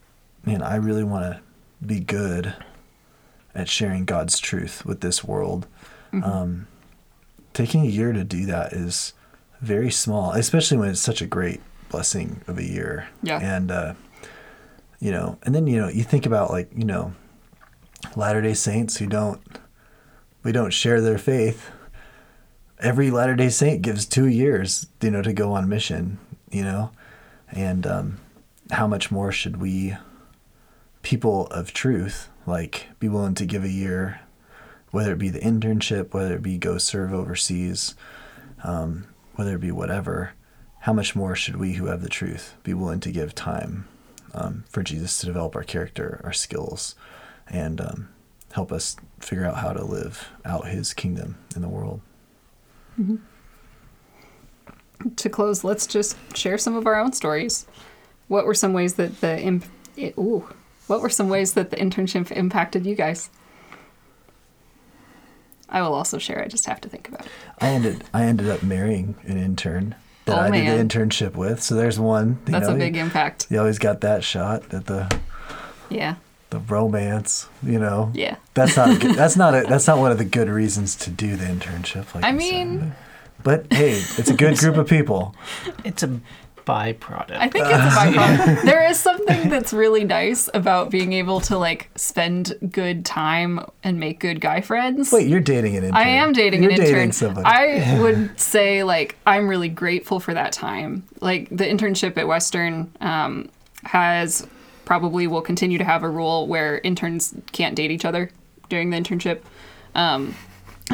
man 0.45 0.61
i 0.61 0.75
really 0.75 1.03
want 1.03 1.33
to 1.33 1.41
be 1.85 1.99
good 1.99 2.53
at 3.55 3.69
sharing 3.69 4.05
god's 4.05 4.39
truth 4.39 4.85
with 4.85 5.01
this 5.01 5.23
world 5.23 5.67
um, 6.23 6.67
taking 7.53 7.81
a 7.81 7.89
year 7.89 8.13
to 8.13 8.23
do 8.23 8.45
that 8.45 8.73
is 8.73 9.13
very 9.61 9.91
small, 9.91 10.31
especially 10.31 10.77
when 10.77 10.89
it's 10.89 11.01
such 11.01 11.21
a 11.21 11.27
great 11.27 11.61
blessing 11.89 12.41
of 12.47 12.57
a 12.57 12.63
year. 12.63 13.07
Yeah. 13.21 13.39
And 13.39 13.71
uh, 13.71 13.93
you 14.99 15.11
know, 15.11 15.37
and 15.43 15.53
then 15.53 15.67
you 15.67 15.77
know, 15.77 15.89
you 15.89 16.03
think 16.03 16.25
about 16.25 16.51
like 16.51 16.71
you 16.75 16.85
know, 16.85 17.13
Latter 18.15 18.41
Day 18.41 18.53
Saints 18.53 18.97
who 18.97 19.07
don't, 19.07 19.41
we 20.43 20.51
don't 20.51 20.71
share 20.71 21.01
their 21.01 21.17
faith. 21.17 21.71
Every 22.79 23.11
Latter 23.11 23.35
Day 23.35 23.49
Saint 23.49 23.81
gives 23.81 24.05
two 24.05 24.27
years, 24.27 24.87
you 25.01 25.11
know, 25.11 25.21
to 25.21 25.33
go 25.33 25.53
on 25.53 25.67
mission. 25.67 26.17
You 26.49 26.63
know, 26.63 26.91
and 27.51 27.85
um, 27.85 28.19
how 28.71 28.87
much 28.87 29.11
more 29.11 29.31
should 29.31 29.57
we, 29.57 29.95
people 31.03 31.47
of 31.47 31.73
truth, 31.73 32.29
like 32.49 32.87
be 32.99 33.07
willing 33.07 33.35
to 33.35 33.45
give 33.45 33.63
a 33.63 33.69
year 33.69 34.19
whether 34.91 35.13
it 35.13 35.19
be 35.19 35.29
the 35.29 35.39
internship, 35.39 36.13
whether 36.13 36.35
it 36.35 36.41
be 36.43 36.57
go 36.57 36.77
serve 36.77 37.13
overseas, 37.13 37.95
um, 38.63 39.07
whether 39.35 39.55
it 39.55 39.61
be 39.61 39.71
whatever, 39.71 40.31
how 40.81 40.93
much 40.93 41.15
more 41.15 41.35
should 41.35 41.57
we 41.57 41.73
who 41.73 41.85
have 41.85 42.01
the 42.01 42.09
truth 42.09 42.55
be 42.63 42.73
willing 42.73 42.99
to 42.99 43.11
give 43.11 43.35
time 43.35 43.87
um, 44.33 44.63
for 44.69 44.81
Jesus 44.83 45.19
to 45.19 45.25
develop 45.25 45.55
our 45.55 45.63
character, 45.63 46.21
our 46.23 46.33
skills, 46.33 46.95
and 47.47 47.79
um, 47.81 48.09
help 48.53 48.71
us 48.71 48.95
figure 49.19 49.45
out 49.45 49.57
how 49.57 49.73
to 49.73 49.83
live 49.83 50.29
out 50.45 50.67
his 50.67 50.93
kingdom 50.93 51.37
in 51.55 51.61
the 51.61 51.69
world? 51.69 52.01
To 55.15 55.29
close, 55.29 55.63
let's 55.63 55.87
just 55.87 56.17
share 56.35 56.57
some 56.57 56.75
of 56.75 56.85
our 56.85 56.99
own 56.99 57.13
stories. 57.13 57.65
What 58.27 58.45
were 58.45 58.53
some 58.53 58.73
ways 58.73 58.95
that 58.95 59.21
the 59.21 59.39
imp- 59.39 59.65
it, 59.95 60.17
ooh, 60.17 60.47
what 60.89 61.01
were 61.01 61.09
some 61.09 61.29
ways 61.29 61.53
that 61.53 61.69
the 61.69 61.77
internship 61.77 62.31
impacted 62.31 62.85
you 62.85 62.95
guys? 62.95 63.29
I 65.69 65.81
will 65.81 65.93
also 65.93 66.17
share. 66.17 66.41
I 66.43 66.47
just 66.47 66.65
have 66.65 66.81
to 66.81 66.89
think 66.89 67.07
about 67.07 67.25
it. 67.25 67.31
I 67.61 67.67
ended 67.69 68.03
I 68.13 68.23
ended 68.25 68.49
up 68.49 68.63
marrying 68.63 69.15
an 69.23 69.37
intern 69.37 69.95
that 70.25 70.37
Oh, 70.37 70.41
I 70.41 70.49
man. 70.49 70.65
did 70.65 70.89
the 70.89 70.97
internship 70.99 71.35
with. 71.35 71.61
So 71.61 71.75
there's 71.75 71.99
one. 71.99 72.39
You 72.47 72.53
That's 72.53 72.67
know, 72.67 72.75
a 72.75 72.77
big 72.77 72.97
impact. 72.97 73.47
You 73.49 73.59
always 73.59 73.77
got 73.79 74.01
that 74.01 74.23
shot 74.23 74.73
at 74.73 74.87
the 74.87 75.15
Yeah. 75.89 76.15
the 76.49 76.59
romance. 76.59 77.47
You 77.61 77.77
know. 77.79 78.11
Yeah. 78.15 78.37
That's 78.55 78.75
not 78.75 78.89
a 78.95 78.97
good, 78.97 79.15
that's 79.15 79.37
not 79.37 79.53
a, 79.53 79.61
that's 79.69 79.85
not 79.85 79.99
one 79.99 80.11
of 80.11 80.17
the 80.17 80.25
good 80.25 80.49
reasons 80.49 80.95
to 80.97 81.11
do 81.11 81.35
the 81.35 81.45
internship. 81.45 82.13
Like 82.15 82.23
I 82.23 82.31
you 82.31 82.39
said. 82.41 82.49
mean, 82.67 82.95
but 83.43 83.71
hey, 83.71 83.91
it's 84.17 84.29
a 84.29 84.35
good 84.35 84.57
group 84.57 84.75
of 84.77 84.87
people. 84.87 85.35
It's 85.85 86.01
a 86.01 86.19
byproduct. 86.69 87.31
I 87.31 87.49
think 87.49 87.65
it's 87.65 87.73
a 87.73 87.77
byproduct. 87.97 88.63
there 88.63 88.87
is 88.87 88.99
something 88.99 89.49
that's 89.49 89.73
really 89.73 90.03
nice 90.03 90.49
about 90.53 90.91
being 90.91 91.13
able 91.13 91.39
to 91.41 91.57
like 91.57 91.89
spend 91.95 92.53
good 92.71 93.05
time 93.05 93.59
and 93.83 93.99
make 93.99 94.19
good 94.19 94.39
guy 94.39 94.61
friends. 94.61 95.11
Wait, 95.11 95.27
you're 95.27 95.39
dating 95.39 95.75
an 95.75 95.85
intern. 95.85 95.97
I 95.97 96.07
am 96.09 96.31
dating 96.33 96.63
you're 96.63 96.71
an 96.73 96.81
intern. 96.81 97.11
Somebody. 97.11 97.45
I 97.45 97.99
would 98.01 98.39
say 98.39 98.83
like 98.83 99.17
I'm 99.25 99.47
really 99.47 99.69
grateful 99.69 100.19
for 100.19 100.33
that 100.33 100.51
time. 100.51 101.07
Like 101.21 101.49
the 101.49 101.65
internship 101.65 102.17
at 102.17 102.27
Western 102.27 102.91
um, 103.01 103.49
has 103.83 104.47
probably 104.85 105.27
will 105.27 105.41
continue 105.41 105.77
to 105.77 105.83
have 105.83 106.03
a 106.03 106.09
rule 106.09 106.47
where 106.47 106.79
interns 106.79 107.33
can't 107.51 107.75
date 107.75 107.91
each 107.91 108.05
other 108.05 108.29
during 108.69 108.89
the 108.89 108.97
internship. 108.97 109.41
Um, 109.95 110.35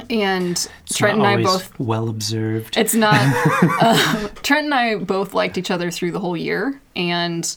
and 0.10 0.52
It's 0.52 0.98
Trent 0.98 1.18
and 1.18 1.28
I 1.28 1.42
both 1.42 1.78
well 1.80 2.10
observed. 2.10 2.78
it's 2.78 2.96
not. 2.96 3.16
um, 3.82 4.30
Trent 4.44 4.66
and 4.66 4.74
I 4.74 4.96
both 4.96 5.34
liked 5.34 5.58
each 5.58 5.72
other 5.72 5.92
through 5.92 6.12
the 6.12 6.20
whole 6.20 6.38
year, 6.38 6.80
and 6.96 7.56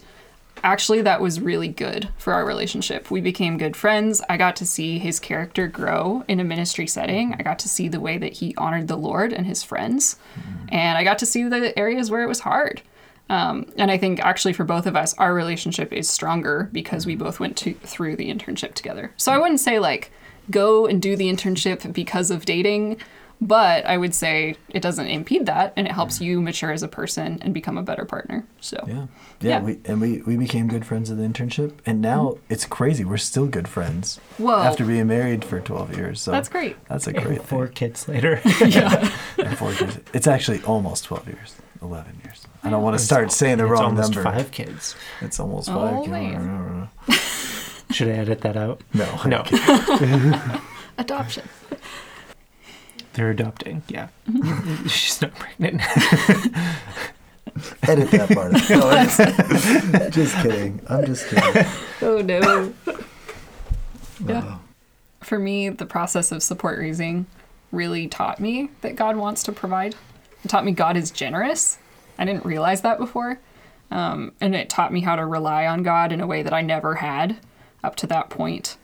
actually, 0.63 1.03
that 1.03 1.21
was 1.21 1.41
really 1.41 1.69
good 1.69 2.09
for 2.19 2.33
our 2.33 2.45
relationship. 2.45 3.11
We 3.11 3.21
became 3.21 3.59
good 3.59 3.77
friends. 3.77 4.21
I 4.29 4.37
got 4.37 4.57
to 4.57 4.67
see 4.67 4.99
his 4.99 5.21
character 5.21 5.67
grow 5.69 6.25
in 6.29 6.41
a 6.41 6.45
ministry 6.45 6.87
setting. 6.87 7.35
I 7.39 7.43
got 7.43 7.59
to 7.61 7.69
see 7.69 7.89
the 7.89 8.01
way 8.01 8.19
that 8.19 8.35
he 8.35 8.55
honored 8.57 8.89
the 8.89 8.97
Lord 8.97 9.33
and 9.33 9.47
his 9.47 9.63
friends, 9.63 10.17
and 10.69 10.99
I 10.99 11.05
got 11.05 11.19
to 11.19 11.27
see 11.27 11.45
the 11.45 11.79
areas 11.79 12.11
where 12.11 12.23
it 12.23 12.29
was 12.29 12.41
hard. 12.41 12.83
Um, 13.31 13.71
and 13.77 13.91
I 13.91 13.99
think 13.99 14.21
actually 14.21 14.55
for 14.55 14.65
both 14.65 14.87
of 14.87 14.97
us, 14.97 15.15
our 15.19 15.35
relationship 15.35 15.93
is 15.93 16.09
stronger 16.09 16.71
because 16.73 17.05
we 17.05 17.15
both 17.15 17.39
went 17.41 17.57
to, 17.59 17.75
through 17.75 18.17
the 18.17 18.33
internship 18.33 18.75
together. 18.75 19.13
So 19.17 19.33
I 19.33 19.39
wouldn't 19.39 19.61
say 19.61 19.79
like 19.79 20.11
go 20.51 20.87
and 20.87 21.01
do 21.03 21.17
the 21.17 21.27
internship 21.33 21.93
because 21.93 22.31
of 22.31 22.45
dating, 22.45 22.97
but 23.41 23.87
I 23.87 23.97
would 23.99 24.15
say 24.15 24.57
it 24.71 24.83
doesn't 24.83 25.07
impede 25.07 25.47
that 25.47 25.73
and 25.77 25.87
it 25.87 25.93
helps 25.93 26.21
you 26.21 26.41
mature 26.43 26.73
as 26.73 26.83
a 26.83 26.89
person 26.89 27.39
and 27.41 27.55
become 27.55 27.79
a 27.79 27.83
better 27.83 28.05
partner. 28.05 28.45
So, 28.61 28.83
Yeah. 28.87 29.07
Yeah. 29.41 29.51
Yeah, 29.51 29.61
we 29.63 29.79
and 29.85 30.01
we, 30.01 30.23
we 30.23 30.37
became 30.37 30.67
good 30.67 30.85
friends 30.85 31.09
at 31.13 31.19
the 31.19 31.23
internship 31.23 31.75
and 31.87 32.01
now 32.01 32.31
mm-hmm. 32.31 32.53
it's 32.53 32.67
crazy. 32.67 33.05
We're 33.05 33.19
still 33.19 33.47
good 33.47 33.69
friends. 33.69 34.19
Whoa. 34.39 34.59
After 34.63 34.85
being 34.85 35.07
married 35.07 35.45
for 35.45 35.61
twelve 35.61 35.97
years. 35.97 36.21
So 36.21 36.33
That's 36.33 36.49
great. 36.49 36.77
That's 36.89 37.07
a 37.07 37.11
And 37.15 37.25
great 37.25 37.43
four 37.45 37.67
thing. 37.67 37.75
kids 37.75 38.09
later. 38.09 38.41
yeah. 38.67 39.09
And 39.39 39.57
four 39.57 39.73
years. 39.73 39.99
It's 40.13 40.27
actually 40.27 40.61
almost 40.65 41.05
twelve 41.05 41.29
years. 41.29 41.55
Eleven 41.81 42.21
years. 42.25 42.45
I 42.65 42.71
don't 42.71 42.83
want 42.83 42.99
to 42.99 43.05
start 43.05 43.31
saying 43.31 43.59
the 43.59 43.65
it's 43.65 43.71
wrong 43.71 43.85
almost 43.85 44.15
number. 44.17 44.29
Five 44.29 44.51
kids. 44.51 44.97
It's 45.21 45.39
almost 45.39 45.69
Oh, 45.71 46.05
five. 46.05 46.89
man. 47.89 47.95
Should 47.95 48.09
I 48.09 48.13
edit 48.13 48.41
that 48.43 48.57
out? 48.57 48.81
No. 48.95 49.21
No, 49.27 49.43
Adoption. 50.99 51.49
they're 53.15 53.31
adopting. 53.31 53.83
Yeah, 53.89 54.09
she's 54.87 55.21
not 55.23 55.35
pregnant. 55.35 55.81
Edit 57.89 58.11
that 58.13 58.29
part. 58.31 58.55
out. 58.55 58.71
No, 58.71 58.91
it's- 58.93 60.15
just 60.15 60.37
kidding. 60.43 60.81
I'm 60.89 61.05
just 61.07 61.27
kidding. 61.29 61.65
Oh 62.03 62.21
no. 62.23 62.73
Yeah. 64.25 64.59
For 65.21 65.39
me, 65.39 65.69
the 65.71 65.87
process 65.87 66.31
of 66.31 66.43
support 66.43 66.79
raising 66.79 67.27
really 67.73 68.07
taught 68.07 68.39
me 68.39 68.71
that 68.83 68.95
God 68.97 69.17
wants 69.17 69.43
to 69.45 69.53
provide. 69.53 69.97
It 70.45 70.49
taught 70.49 70.65
me 70.65 70.73
God 70.73 70.97
is 70.97 71.11
generous. 71.11 71.79
I 72.19 72.25
didn't 72.25 72.45
realize 72.45 72.83
that 72.83 72.99
before. 72.99 73.41
Um, 73.91 74.33
and 74.41 74.55
it 74.55 74.69
taught 74.71 74.93
me 74.93 75.01
how 75.01 75.17
to 75.17 75.25
rely 75.27 75.67
on 75.67 75.83
God 75.83 76.13
in 76.13 76.21
a 76.21 76.27
way 76.27 76.43
that 76.43 76.53
I 76.53 76.61
never 76.63 76.95
had 76.97 77.37
up 77.83 77.97
to 77.97 78.07
that 78.09 78.31
point. 78.31 78.77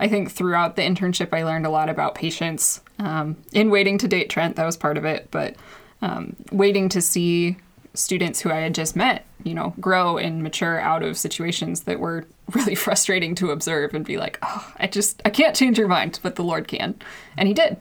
I 0.00 0.08
think 0.08 0.30
throughout 0.30 0.76
the 0.76 0.82
internship, 0.82 1.32
I 1.32 1.42
learned 1.42 1.66
a 1.66 1.70
lot 1.70 1.88
about 1.88 2.14
patience. 2.14 2.80
Um, 2.98 3.36
in 3.52 3.70
waiting 3.70 3.98
to 3.98 4.08
date 4.08 4.30
Trent, 4.30 4.56
that 4.56 4.64
was 4.64 4.76
part 4.76 4.96
of 4.96 5.04
it, 5.04 5.28
but 5.30 5.56
um, 6.02 6.36
waiting 6.52 6.88
to 6.90 7.00
see 7.00 7.56
students 7.94 8.40
who 8.40 8.50
I 8.50 8.56
had 8.56 8.74
just 8.74 8.94
met, 8.94 9.26
you 9.42 9.54
know, 9.54 9.74
grow 9.80 10.18
and 10.18 10.42
mature 10.42 10.78
out 10.78 11.02
of 11.02 11.18
situations 11.18 11.80
that 11.82 11.98
were 11.98 12.26
really 12.52 12.76
frustrating 12.76 13.34
to 13.36 13.50
observe 13.50 13.92
and 13.94 14.04
be 14.04 14.18
like, 14.18 14.38
oh, 14.42 14.72
I 14.76 14.86
just, 14.86 15.20
I 15.24 15.30
can't 15.30 15.56
change 15.56 15.78
your 15.78 15.88
mind, 15.88 16.20
but 16.22 16.36
the 16.36 16.44
Lord 16.44 16.68
can. 16.68 16.94
And 17.36 17.48
He 17.48 17.54
did. 17.54 17.76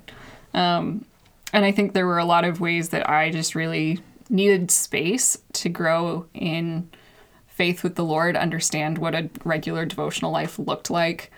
Um, 0.53 1.05
and 1.53 1.65
I 1.65 1.71
think 1.71 1.93
there 1.93 2.07
were 2.07 2.17
a 2.17 2.25
lot 2.25 2.45
of 2.45 2.59
ways 2.59 2.89
that 2.89 3.09
I 3.09 3.29
just 3.29 3.55
really 3.55 3.99
needed 4.29 4.71
space 4.71 5.37
to 5.53 5.69
grow 5.69 6.25
in 6.33 6.89
faith 7.57 7.81
with 7.83 7.95
the 7.95 8.05
Lord, 8.05 8.37
understand 8.37 8.99
what 8.99 9.15
a 9.15 9.29
regular 9.43 9.83
devotional 9.83 10.31
life 10.31 10.59
looked 10.59 10.91
like, 10.91 11.31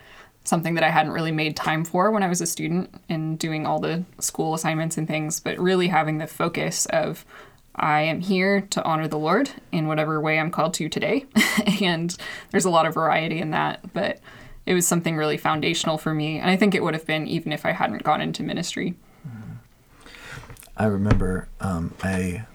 something 0.43 0.75
that 0.75 0.83
I 0.83 0.89
hadn't 0.89 1.13
really 1.13 1.31
made 1.31 1.55
time 1.55 1.85
for 1.85 2.11
when 2.11 2.23
I 2.23 2.27
was 2.27 2.41
a 2.41 2.45
student 2.45 2.93
and 3.07 3.39
doing 3.39 3.65
all 3.65 3.79
the 3.79 4.03
school 4.19 4.53
assignments 4.53 4.97
and 4.97 5.07
things, 5.07 5.39
but 5.39 5.57
really 5.57 5.87
having 5.87 6.17
the 6.17 6.27
focus 6.27 6.85
of 6.87 7.25
I 7.73 8.01
am 8.01 8.19
here 8.19 8.61
to 8.71 8.83
honor 8.83 9.07
the 9.07 9.17
Lord 9.17 9.51
in 9.71 9.87
whatever 9.87 10.19
way 10.19 10.37
I'm 10.37 10.51
called 10.51 10.73
to 10.75 10.89
today. 10.89 11.25
and 11.81 12.15
there's 12.51 12.65
a 12.65 12.69
lot 12.69 12.85
of 12.85 12.93
variety 12.93 13.39
in 13.39 13.51
that, 13.51 13.93
but 13.93 14.19
it 14.65 14.73
was 14.73 14.85
something 14.85 15.15
really 15.15 15.37
foundational 15.37 15.97
for 15.97 16.13
me. 16.13 16.37
And 16.37 16.49
I 16.49 16.57
think 16.57 16.75
it 16.75 16.83
would 16.83 16.93
have 16.93 17.05
been 17.05 17.27
even 17.27 17.53
if 17.53 17.65
I 17.65 17.71
hadn't 17.71 18.03
gone 18.03 18.19
into 18.19 18.43
ministry. 18.43 18.95
I 20.75 20.85
remember 20.85 21.47
um, 21.61 21.93
I 22.03 22.45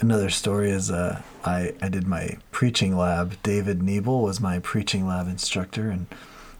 another 0.00 0.30
story 0.30 0.70
is 0.70 0.90
uh, 0.90 1.22
I 1.44 1.74
I 1.80 1.88
did 1.88 2.06
my 2.06 2.38
preaching 2.50 2.96
lab. 2.96 3.40
David 3.42 3.80
Niebel 3.80 4.22
was 4.22 4.40
my 4.40 4.58
preaching 4.58 5.06
lab 5.06 5.28
instructor, 5.28 5.90
and 5.90 6.06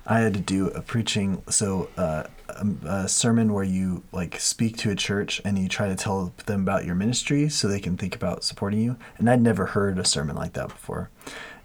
I 0.07 0.21
had 0.21 0.35
to 0.35 0.41
do 0.41 0.69
a 0.69 0.81
preaching 0.81 1.43
so 1.49 1.89
uh, 1.97 2.25
a, 2.49 2.67
a 2.87 3.09
sermon 3.09 3.53
where 3.53 3.65
you 3.65 4.03
like 4.13 4.41
speak 4.41 4.77
to 4.79 4.91
a 4.91 4.95
church 4.95 5.41
and 5.45 5.59
you 5.59 5.69
try 5.69 5.89
to 5.89 5.97
tell 5.97 6.33
them 6.47 6.63
about 6.63 6.85
your 6.85 6.95
ministry 6.95 7.49
so 7.49 7.69
they 7.69 7.81
can 7.81 7.97
think 7.97 8.15
about 8.15 8.45
supporting 8.45 8.81
you. 8.81 8.97
And 9.19 9.29
I'd 9.29 9.43
never 9.43 9.67
heard 9.67 9.99
a 9.99 10.05
sermon 10.05 10.37
like 10.37 10.53
that 10.55 10.69
before, 10.69 11.11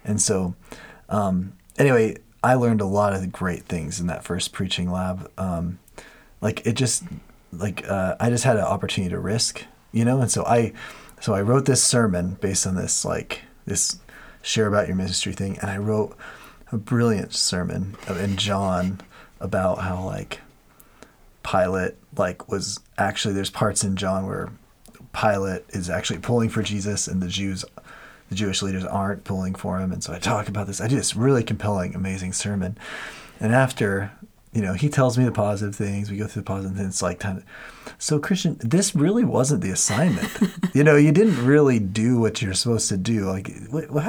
and 0.04 0.20
so 0.20 0.54
um, 1.08 1.52
anyway, 1.78 2.16
I 2.42 2.54
learned 2.54 2.80
a 2.80 2.86
lot 2.86 3.14
of 3.14 3.32
great 3.32 3.64
things 3.64 4.00
in 4.00 4.06
that 4.08 4.24
first 4.24 4.52
preaching 4.52 4.90
lab. 4.90 5.30
Um, 5.38 5.78
like 6.40 6.66
it 6.66 6.74
just 6.74 7.04
like 7.52 7.88
uh, 7.88 8.16
I 8.18 8.30
just 8.30 8.44
had 8.44 8.56
an 8.56 8.64
opportunity 8.64 9.10
to 9.10 9.20
risk, 9.20 9.64
you 9.92 10.04
know, 10.04 10.20
and 10.20 10.30
so 10.30 10.44
I 10.44 10.72
so 11.22 11.34
I 11.34 11.40
wrote 11.40 11.66
this 11.66 11.82
sermon 11.82 12.36
based 12.40 12.66
on 12.66 12.74
this 12.74 13.04
like 13.04 13.42
this 13.64 14.00
share 14.42 14.66
about 14.66 14.88
your 14.88 14.96
ministry 14.96 15.32
thing, 15.32 15.56
and 15.58 15.70
I 15.70 15.78
wrote 15.78 16.16
a 16.72 16.76
brilliant 16.76 17.32
sermon 17.32 17.96
in 18.08 18.36
John 18.36 19.00
about 19.38 19.78
how 19.78 20.04
like 20.04 20.40
Pilate 21.44 21.94
like 22.16 22.50
was 22.50 22.80
actually 22.98 23.34
there's 23.34 23.50
parts 23.50 23.84
in 23.84 23.94
John 23.94 24.26
where 24.26 24.50
Pilate 25.12 25.62
is 25.68 25.88
actually 25.88 26.18
pulling 26.18 26.48
for 26.48 26.60
Jesus 26.60 27.06
and 27.06 27.22
the 27.22 27.28
Jews 27.28 27.64
the 28.28 28.34
Jewish 28.34 28.60
leaders 28.60 28.84
aren't 28.84 29.22
pulling 29.22 29.54
for 29.54 29.78
him. 29.78 29.92
And 29.92 30.02
so 30.02 30.12
I 30.12 30.18
talk 30.18 30.48
about 30.48 30.66
this. 30.66 30.80
I 30.80 30.88
do 30.88 30.96
this 30.96 31.14
really 31.14 31.44
compelling 31.44 31.94
amazing 31.94 32.32
sermon. 32.32 32.76
And 33.38 33.54
after 33.54 34.10
you 34.52 34.60
know 34.60 34.72
he 34.72 34.88
tells 34.88 35.16
me 35.16 35.24
the 35.24 35.30
positive 35.30 35.76
things 35.76 36.10
we 36.10 36.16
go 36.16 36.26
through 36.26 36.42
the 36.42 36.46
positive 36.46 36.76
things 36.76 36.88
it's 36.88 37.02
like 37.02 37.20
time 37.20 37.42
to, 37.42 37.44
so 38.02 38.18
Christian 38.18 38.56
this 38.60 38.94
really 38.96 39.24
wasn't 39.24 39.60
the 39.62 39.70
assignment 39.70 40.28
you 40.74 40.82
know 40.82 40.96
you 40.96 41.12
didn't 41.12 41.38
really 41.46 41.78
do 41.78 42.18
what 42.18 42.42
you're 42.42 42.52
supposed 42.62 42.88
to 42.88 42.96
do 42.96 43.24
like 43.26 43.46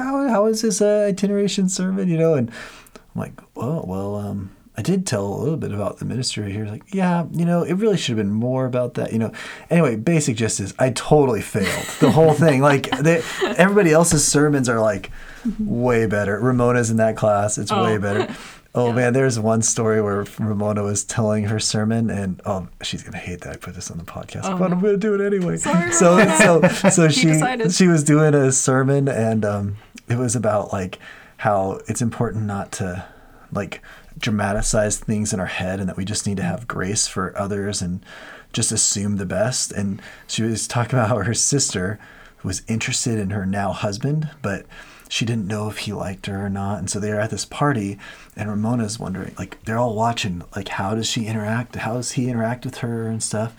how 0.00 0.28
how 0.28 0.46
is 0.46 0.62
this 0.62 0.80
uh, 0.82 1.06
itineration 1.12 1.68
sermon 1.68 2.08
you 2.08 2.18
know 2.18 2.34
and 2.34 2.50
I'm 2.50 3.20
like 3.20 3.34
oh 3.56 3.84
well 3.86 4.16
um 4.16 4.50
I 4.76 4.82
did 4.82 5.06
tell 5.06 5.24
a 5.28 5.38
little 5.38 5.56
bit 5.56 5.70
about 5.70 5.98
the 6.00 6.04
ministry 6.04 6.50
here. 6.50 6.66
Like, 6.66 6.82
yeah, 6.92 7.26
you 7.30 7.44
know, 7.44 7.62
it 7.62 7.74
really 7.74 7.96
should 7.96 8.18
have 8.18 8.26
been 8.26 8.34
more 8.34 8.66
about 8.66 8.94
that. 8.94 9.12
You 9.12 9.20
know, 9.20 9.32
anyway, 9.70 9.94
basic 9.94 10.36
gist 10.36 10.58
is 10.58 10.74
I 10.80 10.90
totally 10.90 11.42
failed 11.42 11.86
the 12.00 12.10
whole 12.10 12.32
thing. 12.44 12.60
Like, 12.60 12.90
they, 12.98 13.22
everybody 13.56 13.92
else's 13.92 14.26
sermons 14.26 14.68
are 14.68 14.80
like 14.80 15.12
way 15.60 16.06
better. 16.06 16.40
Ramona's 16.40 16.90
in 16.90 16.96
that 16.96 17.16
class; 17.16 17.56
it's 17.56 17.70
way 17.70 17.98
Oh. 17.98 17.98
better. 18.00 18.34
Oh 18.76 18.92
man, 18.92 19.12
there's 19.12 19.38
one 19.38 19.62
story 19.62 20.02
where 20.02 20.24
Ramona 20.38 20.82
was 20.82 21.04
telling 21.04 21.44
her 21.44 21.60
sermon, 21.60 22.10
and 22.10 22.40
oh, 22.44 22.68
she's 22.82 23.02
gonna 23.04 23.18
hate 23.18 23.42
that 23.42 23.52
I 23.52 23.56
put 23.56 23.74
this 23.74 23.90
on 23.90 23.98
the 23.98 24.04
podcast, 24.04 24.40
Oh, 24.44 24.58
but 24.58 24.72
I'm 24.72 24.80
gonna 24.80 24.96
do 24.96 25.14
it 25.14 25.24
anyway. 25.24 25.56
Sorry, 25.58 25.92
so, 25.92 26.18
so, 26.36 26.60
so 26.90 27.08
She 27.14 27.20
she 27.20 27.26
decided. 27.28 27.72
she 27.72 27.86
was 27.86 28.02
doing 28.02 28.34
a 28.34 28.50
sermon, 28.50 29.08
and 29.08 29.44
um, 29.44 29.76
it 30.08 30.16
was 30.18 30.34
about 30.34 30.72
like 30.72 30.98
how 31.38 31.80
it's 31.86 32.02
important 32.02 32.44
not 32.46 32.72
to 32.72 33.04
like 33.52 33.80
dramatize 34.18 34.98
things 34.98 35.32
in 35.32 35.38
our 35.40 35.46
head 35.46 35.78
and 35.80 35.88
that 35.88 35.96
we 35.96 36.04
just 36.04 36.26
need 36.26 36.36
to 36.38 36.42
have 36.42 36.66
grace 36.66 37.06
for 37.06 37.36
others 37.38 37.80
and 37.82 38.04
just 38.52 38.72
assume 38.72 39.16
the 39.16 39.26
best. 39.26 39.70
And 39.72 40.00
she 40.26 40.42
was 40.42 40.66
talking 40.66 40.98
about 40.98 41.08
how 41.10 41.18
her 41.18 41.34
sister 41.34 41.98
was 42.42 42.62
interested 42.68 43.18
in 43.18 43.30
her 43.30 43.46
now 43.46 43.72
husband 43.72 44.28
but 44.42 44.66
she 45.14 45.24
didn't 45.24 45.46
know 45.46 45.68
if 45.68 45.78
he 45.78 45.92
liked 45.92 46.26
her 46.26 46.44
or 46.44 46.50
not. 46.50 46.80
And 46.80 46.90
so 46.90 46.98
they 46.98 47.10
were 47.10 47.20
at 47.20 47.30
this 47.30 47.44
party 47.44 48.00
and 48.34 48.50
ramona's 48.50 48.98
wondering 48.98 49.32
like 49.38 49.62
they're 49.62 49.78
all 49.78 49.94
watching 49.94 50.42
like 50.56 50.66
how 50.66 50.96
does 50.96 51.08
she 51.08 51.26
interact? 51.26 51.76
How 51.76 51.94
does 51.94 52.12
he 52.12 52.28
interact 52.28 52.64
with 52.64 52.78
her 52.78 53.06
and 53.06 53.22
stuff? 53.22 53.54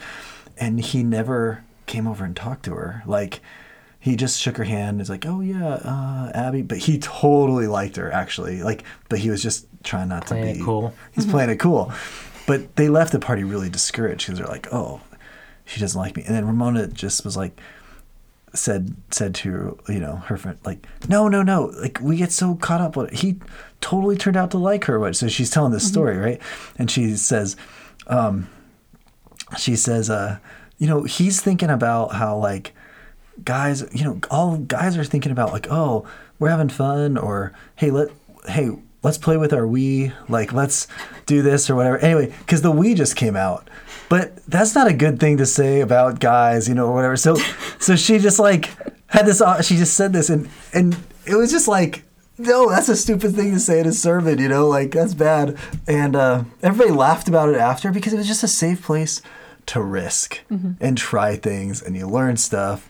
And 0.57 0.81
he 0.81 1.01
never 1.01 1.63
came 1.85 2.07
over 2.07 2.25
and 2.25 2.35
talked 2.35 2.65
to 2.65 2.73
her. 2.73 3.03
Like 3.05 3.39
he 4.01 4.17
just 4.17 4.41
shook 4.41 4.57
her 4.57 4.65
hand 4.65 4.89
and 4.89 4.99
was 4.99 5.09
like 5.09 5.25
oh 5.25 5.39
yeah 5.39 5.75
uh, 5.75 6.29
abby. 6.35 6.61
But 6.61 6.79
he 6.79 6.99
totally 6.99 7.67
liked 7.67 7.95
her 7.95 8.11
actually. 8.11 8.61
Like 8.61 8.83
but 9.07 9.19
he 9.19 9.29
was 9.29 9.41
just 9.41 9.65
trying 9.81 10.09
not 10.09 10.25
Playing 10.25 10.55
to 10.55 10.59
be 10.59 10.65
cool. 10.65 10.93
he's 11.13 11.25
playing 11.25 11.51
it 11.51 11.59
cool. 11.61 11.93
But 12.47 12.75
they 12.75 12.89
left 12.89 13.13
the 13.13 13.19
party 13.19 13.45
really 13.45 13.69
discouraged 13.69 14.27
because 14.27 14.39
they're 14.39 14.47
like 14.49 14.67
oh 14.73 14.99
she 15.63 15.79
doesn't 15.79 15.97
like 15.97 16.17
me. 16.17 16.23
And 16.25 16.35
then 16.35 16.45
ramona 16.45 16.87
just 16.87 17.23
was 17.23 17.37
like 17.37 17.61
said 18.55 18.95
said 19.11 19.35
to 19.35 19.77
you 19.87 19.99
know 19.99 20.17
her 20.27 20.37
friend 20.37 20.57
like 20.65 20.85
no 21.09 21.27
no 21.27 21.43
no 21.43 21.65
like 21.79 21.99
we 22.01 22.17
get 22.17 22.31
so 22.31 22.55
caught 22.55 22.81
up 22.81 22.95
with 22.95 23.11
it. 23.11 23.19
he 23.19 23.39
totally 23.81 24.15
turned 24.17 24.37
out 24.37 24.51
to 24.51 24.57
like 24.57 24.85
her 24.85 25.13
so 25.13 25.27
she's 25.27 25.49
telling 25.49 25.71
this 25.71 25.87
story 25.87 26.17
right? 26.17 26.41
And 26.77 26.89
she 26.89 27.15
says 27.15 27.55
um 28.07 28.49
she 29.57 29.75
says 29.75 30.09
uh 30.09 30.39
you 30.77 30.87
know 30.87 31.03
he's 31.03 31.41
thinking 31.41 31.69
about 31.69 32.13
how 32.13 32.37
like 32.37 32.73
guys 33.43 33.85
you 33.93 34.03
know 34.03 34.19
all 34.31 34.57
guys 34.57 34.97
are 34.97 35.03
thinking 35.03 35.31
about 35.31 35.51
like 35.51 35.67
oh 35.69 36.05
we're 36.39 36.49
having 36.49 36.69
fun 36.69 37.17
or 37.17 37.53
hey 37.75 37.91
let 37.91 38.09
hey 38.47 38.69
let's 39.03 39.17
play 39.17 39.37
with 39.37 39.53
our 39.53 39.63
Wii 39.63 40.13
like 40.29 40.51
let's 40.51 40.87
do 41.25 41.41
this 41.41 41.69
or 41.69 41.75
whatever. 41.75 41.97
Anyway 41.99 42.33
because 42.39 42.61
the 42.61 42.71
Wii 42.71 42.95
just 42.95 43.15
came 43.15 43.35
out 43.35 43.69
but 44.09 44.35
that's 44.47 44.75
not 44.75 44.87
a 44.87 44.93
good 44.93 45.19
thing 45.19 45.37
to 45.37 45.45
say 45.45 45.81
about 45.81 46.19
guys 46.19 46.67
you 46.67 46.75
know 46.75 46.87
or 46.87 46.93
whatever. 46.93 47.17
So 47.17 47.35
so 47.79 47.95
she 47.95 48.19
just 48.19 48.39
like 48.39 48.69
had 49.07 49.25
this 49.25 49.41
uh, 49.41 49.61
she 49.61 49.77
just 49.77 49.95
said 49.95 50.13
this 50.13 50.29
and 50.29 50.49
and 50.73 50.95
it 51.25 51.35
was 51.35 51.51
just 51.51 51.67
like 51.67 52.03
no 52.37 52.69
that's 52.69 52.89
a 52.89 52.95
stupid 52.95 53.33
thing 53.35 53.53
to 53.53 53.59
say 53.59 53.79
in 53.79 53.87
a 53.87 53.91
sermon 53.93 54.39
you 54.39 54.49
know 54.49 54.67
like 54.67 54.91
that's 54.91 55.13
bad. 55.13 55.57
And 55.87 56.15
uh, 56.15 56.43
everybody 56.61 56.91
laughed 56.91 57.27
about 57.27 57.49
it 57.49 57.55
after 57.55 57.91
because 57.91 58.13
it 58.13 58.17
was 58.17 58.27
just 58.27 58.43
a 58.43 58.47
safe 58.47 58.81
place 58.83 59.21
to 59.67 59.81
risk 59.81 60.41
and 60.79 60.97
try 60.97 61.35
things 61.35 61.81
and 61.81 61.95
you 61.95 62.07
learn 62.07 62.37
stuff. 62.37 62.87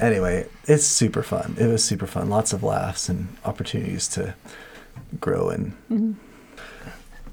Anyway, 0.00 0.46
it's 0.66 0.84
super 0.84 1.22
fun. 1.22 1.56
It 1.58 1.66
was 1.66 1.84
super 1.84 2.06
fun. 2.06 2.30
Lots 2.30 2.52
of 2.52 2.62
laughs 2.62 3.08
and 3.08 3.28
opportunities 3.44 4.08
to 4.08 4.34
grow 5.20 5.50
and 5.50 5.72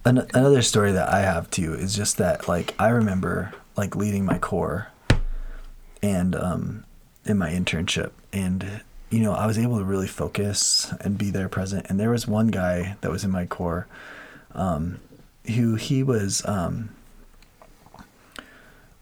An- 0.06 0.28
another 0.34 0.62
story 0.62 0.92
that 0.92 1.14
I 1.14 1.22
have 1.22 1.50
too 1.50 1.74
is 1.74 1.96
just 1.96 2.18
that 2.18 2.48
like 2.48 2.76
I 2.78 2.90
remember 2.90 3.54
like 3.78 3.96
leading 3.96 4.26
my 4.26 4.38
core 4.38 4.90
and 6.02 6.36
um 6.36 6.84
in 7.26 7.38
my 7.38 7.50
internship 7.52 8.12
and 8.34 8.82
you 9.10 9.20
know 9.20 9.32
I 9.34 9.46
was 9.46 9.58
able 9.58 9.78
to 9.78 9.86
really 9.86 10.08
focus 10.08 10.94
and 11.00 11.18
be 11.18 11.30
there 11.30 11.48
present. 11.48 11.86
And 11.90 12.00
there 12.00 12.10
was 12.10 12.28
one 12.28 12.48
guy 12.48 12.98
that 13.02 13.12
was 13.12 13.24
in 13.24 13.32
my 13.32 13.46
core 13.46 13.88
um 14.54 15.00
who 15.56 15.76
he 15.76 16.04
was 16.04 16.46
um 16.46 16.90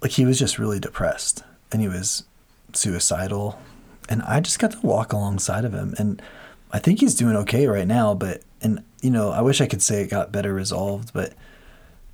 like 0.01 0.11
he 0.11 0.25
was 0.25 0.37
just 0.37 0.59
really 0.59 0.79
depressed 0.79 1.43
and 1.71 1.81
he 1.81 1.87
was 1.87 2.25
suicidal. 2.73 3.59
And 4.07 4.21
I 4.23 4.39
just 4.39 4.59
got 4.59 4.71
to 4.71 4.79
walk 4.81 5.13
alongside 5.13 5.63
of 5.63 5.73
him. 5.73 5.95
And 5.97 6.21
I 6.71 6.79
think 6.79 6.99
he's 6.99 7.15
doing 7.15 7.35
okay 7.37 7.65
right 7.65 7.87
now 7.87 8.13
but 8.13 8.43
and 8.61 8.83
you 9.01 9.09
know 9.09 9.31
I 9.31 9.41
wish 9.41 9.61
I 9.61 9.67
could 9.67 9.81
say 9.81 10.01
it 10.01 10.09
got 10.09 10.31
better 10.31 10.53
resolved 10.53 11.13
but 11.13 11.33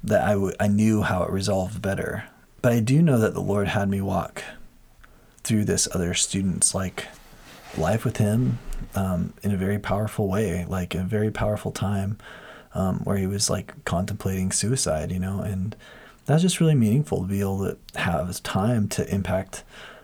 that 0.04 0.22
I 0.22 0.34
w- 0.34 0.56
I 0.60 0.68
knew 0.68 1.02
how 1.02 1.24
it 1.24 1.32
resolved 1.32 1.82
better 1.82 2.26
but 2.62 2.74
I 2.74 2.80
do 2.80 3.02
know 3.02 3.18
that 3.20 3.34
the 3.34 3.42
Lord 3.42 3.68
had 3.68 3.90
me 3.90 4.02
walk 4.02 4.44
through 5.44 5.66
this 5.66 5.88
other 5.94 6.14
student's 6.14 6.74
like 6.76 7.06
life 7.78 8.04
with 8.04 8.18
him 8.18 8.60
um, 8.96 9.34
in 9.44 9.52
a 9.52 9.58
very 9.58 9.80
powerful 9.80 10.28
way 10.28 10.66
like 10.66 10.96
a 10.96 11.04
very 11.04 11.32
powerful 11.32 11.72
time 11.72 12.18
um, 12.74 13.00
where 13.00 13.18
he 13.18 13.28
was 13.28 13.50
like 13.50 13.84
contemplating 13.86 14.52
suicide 14.52 15.12
you 15.12 15.20
know 15.20 15.40
and 15.40 15.76
that's 16.28 16.42
just 16.42 16.60
really 16.60 16.76
meaningful 16.76 17.22
to 17.22 17.28
be 17.28 17.40
able 17.40 17.66
to 17.66 17.78
have 18.00 18.44
time 18.44 18.88
to 18.90 19.14
impact 19.14 19.64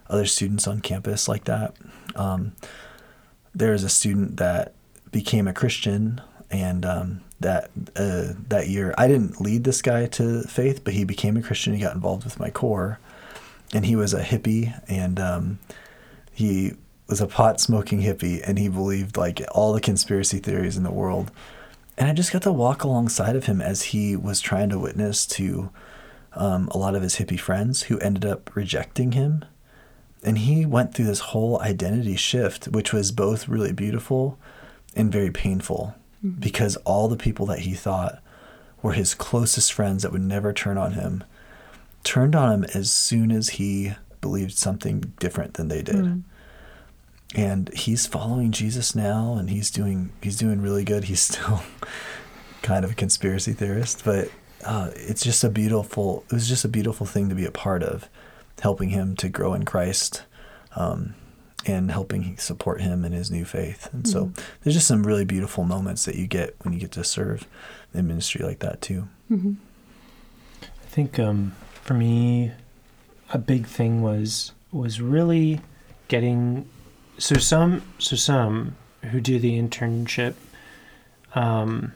other 0.10 0.26
students 0.26 0.68
on 0.68 0.80
campus 0.80 1.28
like 1.28 1.44
that. 1.46 1.76
Um, 2.16 2.54
a 3.84 3.90
student 3.90 4.38
that 4.38 4.74
became 5.12 5.48
a 5.48 5.54
Christian, 5.54 6.22
and 6.54 6.86
um, 6.86 7.22
that 7.40 7.72
uh, 7.96 8.34
that 8.48 8.70
year 8.70 8.94
I 8.98 9.08
didn't 9.08 9.42
lead 9.42 9.64
this 9.64 9.82
guy 9.82 10.06
to 10.06 10.44
faith, 10.44 10.84
but 10.84 10.94
he 10.94 11.04
became 11.04 11.36
a 11.36 11.42
Christian. 11.42 11.74
He 11.74 11.82
got 11.82 11.96
involved 11.96 12.24
with 12.24 12.40
my 12.40 12.52
core, 12.52 13.00
and 13.74 13.86
he 13.86 13.96
was 13.96 14.14
a 14.14 14.24
hippie, 14.24 14.80
and 14.88 15.20
um, 15.20 15.60
he 16.32 16.74
was 17.08 17.20
a 17.20 17.28
pot 17.28 17.60
smoking 17.60 18.02
hippie, 18.02 18.42
and 18.46 18.60
he 18.60 18.70
believed 18.70 19.18
like 19.18 19.42
all 19.52 19.74
the 19.74 19.82
conspiracy 19.82 20.38
theories 20.38 20.78
in 20.78 20.84
the 20.84 20.92
world. 20.92 21.32
And 21.98 22.08
I 22.08 22.14
just 22.14 22.32
got 22.32 22.44
to 22.44 22.52
walk 22.52 22.84
alongside 22.84 23.36
of 23.36 23.46
him 23.46 23.62
as 23.62 23.84
he 23.84 24.16
was 24.16 24.40
trying 24.40 24.70
to 24.70 24.80
witness 24.80 25.26
to 25.28 25.70
um, 26.34 26.68
a 26.70 26.78
lot 26.78 26.96
of 26.96 27.04
his 27.04 27.16
hippie 27.18 27.40
friends 27.40 27.84
who 27.84 28.00
ended 28.00 28.26
up 28.26 28.56
rejecting 28.56 29.12
him. 29.12 29.46
And 30.24 30.40
he 30.40 30.66
went 30.66 30.94
through 30.94 31.06
this 31.06 31.20
whole 31.20 31.62
identity 31.62 32.16
shift, 32.16 32.66
which 32.66 32.94
was 32.94 33.12
both 33.12 33.48
really 33.48 33.74
beautiful 33.74 34.40
and 34.96 35.12
very 35.12 35.30
painful 35.30 35.94
mm-hmm. 36.24 36.40
because 36.40 36.76
all 36.78 37.08
the 37.08 37.18
people 37.18 37.46
that 37.48 37.60
he 37.60 37.74
thought 37.74 38.22
were 38.82 38.94
his 38.94 39.14
closest 39.14 39.72
friends 39.74 40.04
that 40.04 40.12
would 40.12 40.22
never 40.22 40.54
turn 40.54 40.78
on 40.78 40.94
him 40.94 41.24
turned 42.04 42.36
on 42.36 42.52
him 42.52 42.64
as 42.74 42.92
soon 42.92 43.32
as 43.32 43.50
he 43.50 43.94
believed 44.20 44.54
something 44.54 45.14
different 45.20 45.54
than 45.54 45.70
they 45.70 45.82
did. 45.82 45.96
Mm-hmm. 45.96 46.20
And 47.36 47.74
he's 47.74 48.06
following 48.06 48.52
Jesus 48.52 48.94
now 48.94 49.36
and 49.36 49.50
he's 49.50 49.72
doing 49.72 50.12
he's 50.22 50.38
doing 50.38 50.62
really 50.62 50.84
good. 50.84 51.06
He's 51.06 51.22
still 51.32 51.64
kind 52.62 52.86
of 52.86 52.92
a 52.92 52.96
conspiracy 52.96 53.54
theorist, 53.54 54.04
but 54.06 54.30
uh, 54.66 54.92
it's 54.96 55.24
just 55.24 55.44
a 55.44 55.50
beautiful 55.50 56.24
it 56.28 56.34
was 56.34 56.48
just 56.48 56.66
a 56.66 56.70
beautiful 56.70 57.06
thing 57.06 57.30
to 57.30 57.36
be 57.36 57.46
a 57.46 57.52
part 57.52 57.84
of 57.84 58.08
helping 58.62 58.90
him 58.90 59.16
to 59.16 59.28
grow 59.28 59.54
in 59.54 59.66
christ 59.66 60.24
um, 60.76 61.16
and 61.66 61.92
helping 61.92 62.38
support 62.38 62.82
him 62.82 63.06
in 63.06 63.12
his 63.12 63.32
new 63.32 63.46
faith 63.46 63.90
and 63.94 64.08
so 64.08 64.26
mm-hmm. 64.26 64.42
there's 64.62 64.76
just 64.76 64.88
some 64.88 65.04
really 65.04 65.26
beautiful 65.26 65.64
moments 65.64 66.06
that 66.06 66.16
you 66.16 66.28
get 66.28 66.56
when 66.64 66.74
you 66.74 66.80
get 66.80 66.92
to 66.92 67.04
serve 67.04 67.48
in 67.94 68.08
ministry 68.08 68.44
like 68.46 68.60
that 68.60 68.82
too 68.82 69.08
mm-hmm. 69.32 69.54
i 70.62 70.86
think 70.88 71.20
um, 71.20 71.54
for 71.82 71.94
me 71.94 72.52
a 73.34 73.38
big 73.38 73.66
thing 73.66 74.02
was 74.02 74.52
was 74.72 75.00
really 75.02 75.62
getting 76.08 76.68
so 77.18 77.36
some 77.36 77.82
so 77.98 78.16
some 78.16 78.76
who 79.12 79.20
do 79.20 79.40
the 79.40 79.60
internship 79.60 80.34
um, 81.36 81.94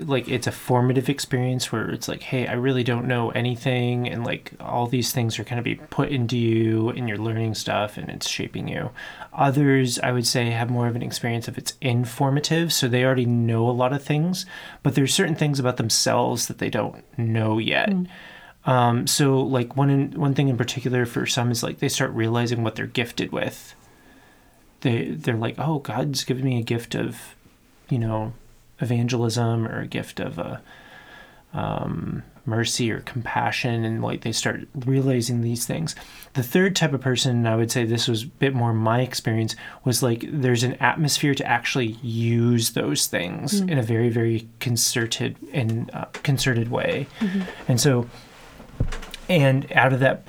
like 0.00 0.28
it's 0.28 0.46
a 0.46 0.52
formative 0.52 1.08
experience 1.08 1.72
where 1.72 1.90
it's 1.90 2.06
like 2.06 2.22
hey 2.22 2.46
i 2.46 2.52
really 2.52 2.84
don't 2.84 3.06
know 3.06 3.30
anything 3.30 4.08
and 4.08 4.24
like 4.24 4.52
all 4.60 4.86
these 4.86 5.12
things 5.12 5.38
are 5.38 5.44
kind 5.44 5.58
of 5.58 5.64
be 5.64 5.74
put 5.74 6.08
into 6.10 6.36
you 6.36 6.90
and 6.90 7.08
you're 7.08 7.18
learning 7.18 7.54
stuff 7.54 7.96
and 7.96 8.08
it's 8.08 8.28
shaping 8.28 8.68
you. 8.68 8.90
Others 9.32 9.98
i 10.00 10.12
would 10.12 10.26
say 10.26 10.50
have 10.50 10.70
more 10.70 10.86
of 10.86 10.94
an 10.94 11.02
experience 11.02 11.48
of 11.48 11.58
it's 11.58 11.74
informative 11.80 12.72
so 12.72 12.86
they 12.86 13.04
already 13.04 13.26
know 13.26 13.68
a 13.68 13.72
lot 13.72 13.92
of 13.92 14.02
things 14.02 14.46
but 14.82 14.94
there's 14.94 15.12
certain 15.12 15.34
things 15.34 15.58
about 15.58 15.78
themselves 15.78 16.46
that 16.46 16.58
they 16.58 16.70
don't 16.70 17.04
know 17.18 17.58
yet. 17.58 17.90
Mm. 17.90 18.08
um, 18.64 19.06
so 19.06 19.40
like 19.40 19.76
one 19.76 19.90
in, 19.90 20.12
one 20.12 20.34
thing 20.34 20.48
in 20.48 20.56
particular 20.56 21.06
for 21.06 21.26
some 21.26 21.50
is 21.50 21.62
like 21.62 21.78
they 21.78 21.88
start 21.88 22.12
realizing 22.12 22.62
what 22.62 22.76
they're 22.76 22.86
gifted 22.86 23.32
with. 23.32 23.74
They 24.82 25.08
they're 25.10 25.36
like 25.36 25.56
oh 25.58 25.80
god's 25.80 26.22
given 26.22 26.44
me 26.44 26.58
a 26.60 26.62
gift 26.62 26.94
of 26.94 27.34
you 27.88 27.98
know 27.98 28.32
evangelism 28.80 29.66
or 29.66 29.80
a 29.80 29.86
gift 29.86 30.20
of 30.20 30.38
a 30.38 30.60
um, 31.54 32.22
mercy 32.44 32.90
or 32.90 33.00
compassion 33.00 33.84
and 33.84 34.02
like 34.02 34.22
they 34.22 34.32
start 34.32 34.66
realizing 34.86 35.40
these 35.40 35.66
things 35.66 35.94
the 36.34 36.42
third 36.42 36.74
type 36.74 36.92
of 36.92 37.00
person 37.00 37.46
i 37.46 37.54
would 37.54 37.70
say 37.70 37.84
this 37.84 38.08
was 38.08 38.22
a 38.22 38.26
bit 38.26 38.54
more 38.54 38.72
my 38.72 39.00
experience 39.00 39.54
was 39.84 40.02
like 40.02 40.24
there's 40.30 40.62
an 40.62 40.74
atmosphere 40.74 41.34
to 41.34 41.44
actually 41.46 41.98
use 42.02 42.70
those 42.70 43.06
things 43.06 43.60
mm-hmm. 43.60 43.70
in 43.70 43.78
a 43.78 43.82
very 43.82 44.08
very 44.08 44.48
concerted 44.60 45.36
and 45.52 45.90
uh, 45.94 46.04
concerted 46.22 46.70
way 46.70 47.06
mm-hmm. 47.20 47.42
and 47.66 47.80
so 47.80 48.06
and 49.28 49.70
out 49.72 49.92
of 49.92 50.00
that 50.00 50.22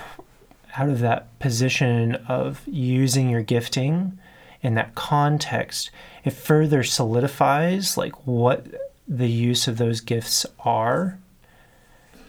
out 0.78 0.90
of 0.90 1.00
that 1.00 1.38
position 1.40 2.16
of 2.28 2.62
using 2.66 3.30
your 3.30 3.42
gifting 3.42 4.18
in 4.62 4.76
that 4.76 4.96
context, 4.96 5.90
it 6.24 6.34
further 6.34 6.84
solidifies 6.84 7.98
like 7.98 8.28
what 8.28 8.66
the 9.08 9.30
use 9.30 9.68
of 9.68 9.78
those 9.78 10.02
gifts 10.02 10.46
are, 10.60 11.18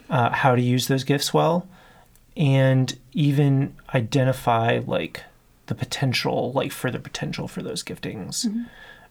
uh, 0.08 0.30
how 0.30 0.54
to 0.54 0.62
use 0.62 0.88
those 0.88 1.04
gifts 1.04 1.34
well, 1.34 1.66
and 2.36 2.98
even 3.12 3.74
identify 3.94 4.80
like 4.86 5.24
the 5.66 5.74
potential, 5.74 6.52
like 6.52 6.72
further 6.72 6.98
potential 6.98 7.46
for 7.48 7.62
those 7.62 7.82
giftings. 7.82 8.46
Mm-hmm. 8.46 8.62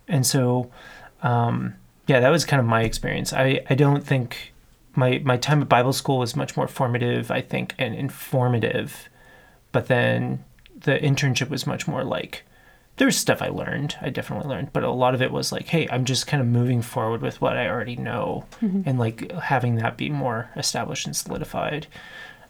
And 0.08 0.26
so, 0.26 0.72
um, 1.22 1.76
yeah, 2.08 2.20
that 2.20 2.30
was 2.30 2.44
kind 2.44 2.60
of 2.60 2.66
my 2.66 2.82
experience. 2.84 3.32
I, 3.32 3.62
I 3.70 3.76
don't 3.76 4.04
think 4.04 4.54
my 4.96 5.22
my 5.24 5.38
time 5.38 5.62
at 5.62 5.70
Bible 5.70 5.94
school 5.94 6.18
was 6.20 6.36
much 6.36 6.58
more 6.58 6.68
formative, 6.68 7.30
I 7.30 7.42
think, 7.42 7.76
and 7.78 7.94
informative. 7.94 9.10
But 9.72 9.88
then 9.88 10.44
the 10.76 10.98
internship 10.98 11.50
was 11.50 11.68
much 11.68 11.88
more 11.88 12.04
like 12.04 12.44
there's 13.00 13.18
stuff 13.18 13.42
I 13.42 13.48
learned. 13.48 13.96
I 14.02 14.10
definitely 14.10 14.50
learned, 14.50 14.74
but 14.74 14.84
a 14.84 14.92
lot 14.92 15.16
of 15.16 15.22
it 15.22 15.32
was 15.32 15.54
like, 15.54 15.68
hey, 15.68 15.88
I'm 15.90 16.04
just 16.04 16.28
kind 16.28 16.42
of 16.42 16.48
moving 16.48 16.82
forward 16.82 17.22
with 17.22 17.40
what 17.40 17.56
I 17.56 17.70
already 17.70 17.96
know, 17.96 18.46
mm-hmm. 18.62 18.82
and 18.86 19.00
like 19.00 19.32
having 19.32 19.76
that 19.76 19.96
be 19.96 20.10
more 20.10 20.50
established 20.58 21.06
and 21.06 21.16
solidified. 21.16 21.88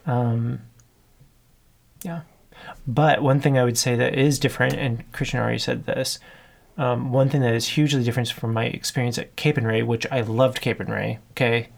Um, 0.08 0.62
yeah, 2.02 2.22
but 2.88 3.22
one 3.22 3.40
thing 3.40 3.60
I 3.60 3.64
would 3.64 3.78
say 3.78 3.96
that 3.96 4.16
is 4.16 4.40
different, 4.40 4.74
and 4.74 5.10
Christian 5.12 5.40
already 5.40 5.60
said 5.60 5.86
this. 5.86 6.18
Um, 6.80 7.12
one 7.12 7.30
thing 7.30 7.42
that 7.42 7.54
is 7.54 7.68
hugely 7.68 8.04
different 8.04 8.32
from 8.32 8.52
my 8.52 8.66
experience 8.66 9.20
at 9.20 9.36
Capernwray, 9.36 9.86
which 9.86 10.08
I 10.12 10.22
loved 10.22 10.62
Capernwray. 10.62 11.20
Okay, 11.32 11.70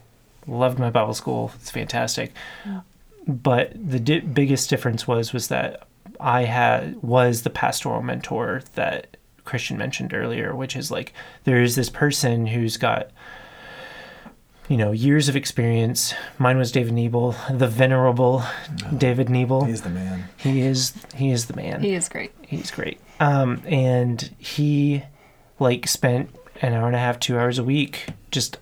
loved 0.46 0.78
my 0.78 0.88
Bible 0.88 1.14
school. 1.14 1.52
It's 1.56 1.70
fantastic. 1.70 2.32
Mm. 2.64 2.84
But 3.26 3.72
the 3.74 4.00
di- 4.00 4.20
biggest 4.20 4.70
difference 4.70 5.06
was 5.06 5.34
was 5.34 5.48
that 5.48 5.86
I 6.22 6.44
had 6.44 7.02
was 7.02 7.42
the 7.42 7.50
pastoral 7.50 8.02
mentor 8.02 8.62
that 8.74 9.16
Christian 9.44 9.76
mentioned 9.76 10.14
earlier, 10.14 10.54
which 10.54 10.76
is 10.76 10.90
like 10.90 11.12
there 11.44 11.60
is 11.60 11.74
this 11.74 11.90
person 11.90 12.46
who's 12.46 12.76
got 12.76 13.10
you 14.68 14.76
know 14.76 14.92
years 14.92 15.28
of 15.28 15.36
experience. 15.36 16.14
Mine 16.38 16.58
was 16.58 16.72
David 16.72 16.94
Nebel, 16.94 17.34
the 17.50 17.66
venerable 17.66 18.42
oh, 18.44 18.96
David 18.96 19.28
Nebel. 19.28 19.64
He's 19.64 19.82
the 19.82 19.90
man. 19.90 20.24
He 20.36 20.62
is 20.62 20.94
he 21.14 21.30
is 21.30 21.46
the 21.46 21.56
man. 21.56 21.82
He 21.82 21.94
is 21.94 22.08
great. 22.08 22.32
He's 22.42 22.70
great. 22.70 23.00
Um, 23.20 23.62
and 23.66 24.34
he 24.38 25.02
like 25.58 25.86
spent 25.86 26.30
an 26.60 26.72
hour 26.74 26.86
and 26.86 26.96
a 26.96 27.00
half, 27.00 27.18
two 27.18 27.38
hours 27.38 27.58
a 27.58 27.64
week 27.64 28.06
just 28.30 28.58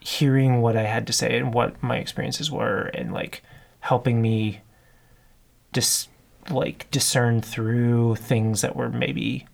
hearing 0.00 0.60
what 0.60 0.76
I 0.76 0.84
had 0.84 1.06
to 1.08 1.12
say 1.12 1.36
and 1.36 1.52
what 1.52 1.82
my 1.82 1.98
experiences 1.98 2.50
were 2.50 2.90
and 2.94 3.12
like 3.12 3.42
helping 3.80 4.22
me 4.22 4.60
dis 5.72 6.08
like 6.50 6.88
discern 6.90 7.40
through 7.40 8.16
things 8.16 8.60
that 8.60 8.76
were 8.76 8.88
maybe 8.88 9.46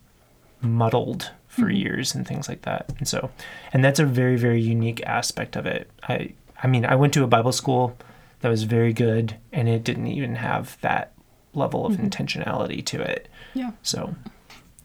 muddled 0.61 1.31
for 1.47 1.63
mm-hmm. 1.63 1.71
years 1.71 2.15
and 2.15 2.27
things 2.27 2.47
like 2.47 2.61
that. 2.63 2.91
And 2.99 3.07
so, 3.07 3.31
and 3.71 3.83
that's 3.83 3.99
a 3.99 4.05
very 4.05 4.37
very 4.37 4.61
unique 4.61 5.01
aspect 5.05 5.55
of 5.55 5.65
it. 5.65 5.89
I 6.07 6.33
I 6.61 6.67
mean, 6.67 6.85
I 6.85 6.95
went 6.95 7.13
to 7.15 7.23
a 7.23 7.27
Bible 7.27 7.51
school 7.51 7.97
that 8.41 8.49
was 8.49 8.63
very 8.63 8.93
good 8.93 9.37
and 9.51 9.67
it 9.67 9.83
didn't 9.83 10.07
even 10.07 10.35
have 10.35 10.77
that 10.81 11.13
level 11.53 11.85
of 11.85 11.93
mm-hmm. 11.93 12.07
intentionality 12.07 12.85
to 12.85 13.01
it. 13.01 13.27
Yeah. 13.53 13.71
So, 13.83 14.15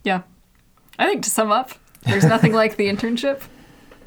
yeah. 0.04 0.22
I 0.98 1.06
think 1.06 1.22
to 1.24 1.30
sum 1.30 1.52
up, 1.52 1.72
there's 2.02 2.24
nothing 2.24 2.52
like 2.52 2.76
the 2.76 2.88
internship 2.88 3.42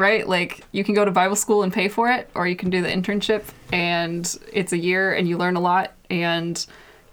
right? 0.02 0.28
Like 0.28 0.66
you 0.72 0.84
can 0.84 0.96
go 0.96 1.06
to 1.06 1.12
Bible 1.12 1.36
school 1.36 1.64
and 1.64 1.72
pay 1.72 1.88
for 1.88 2.10
it, 2.10 2.30
or 2.36 2.48
you 2.48 2.56
can 2.56 2.70
do 2.70 2.82
the 2.82 2.90
internship 2.90 3.44
and 3.72 4.38
it's 4.52 4.74
a 4.74 4.78
year 4.78 5.14
and 5.14 5.28
you 5.28 5.38
learn 5.38 5.56
a 5.56 5.62
lot 5.62 5.94
and 6.10 6.66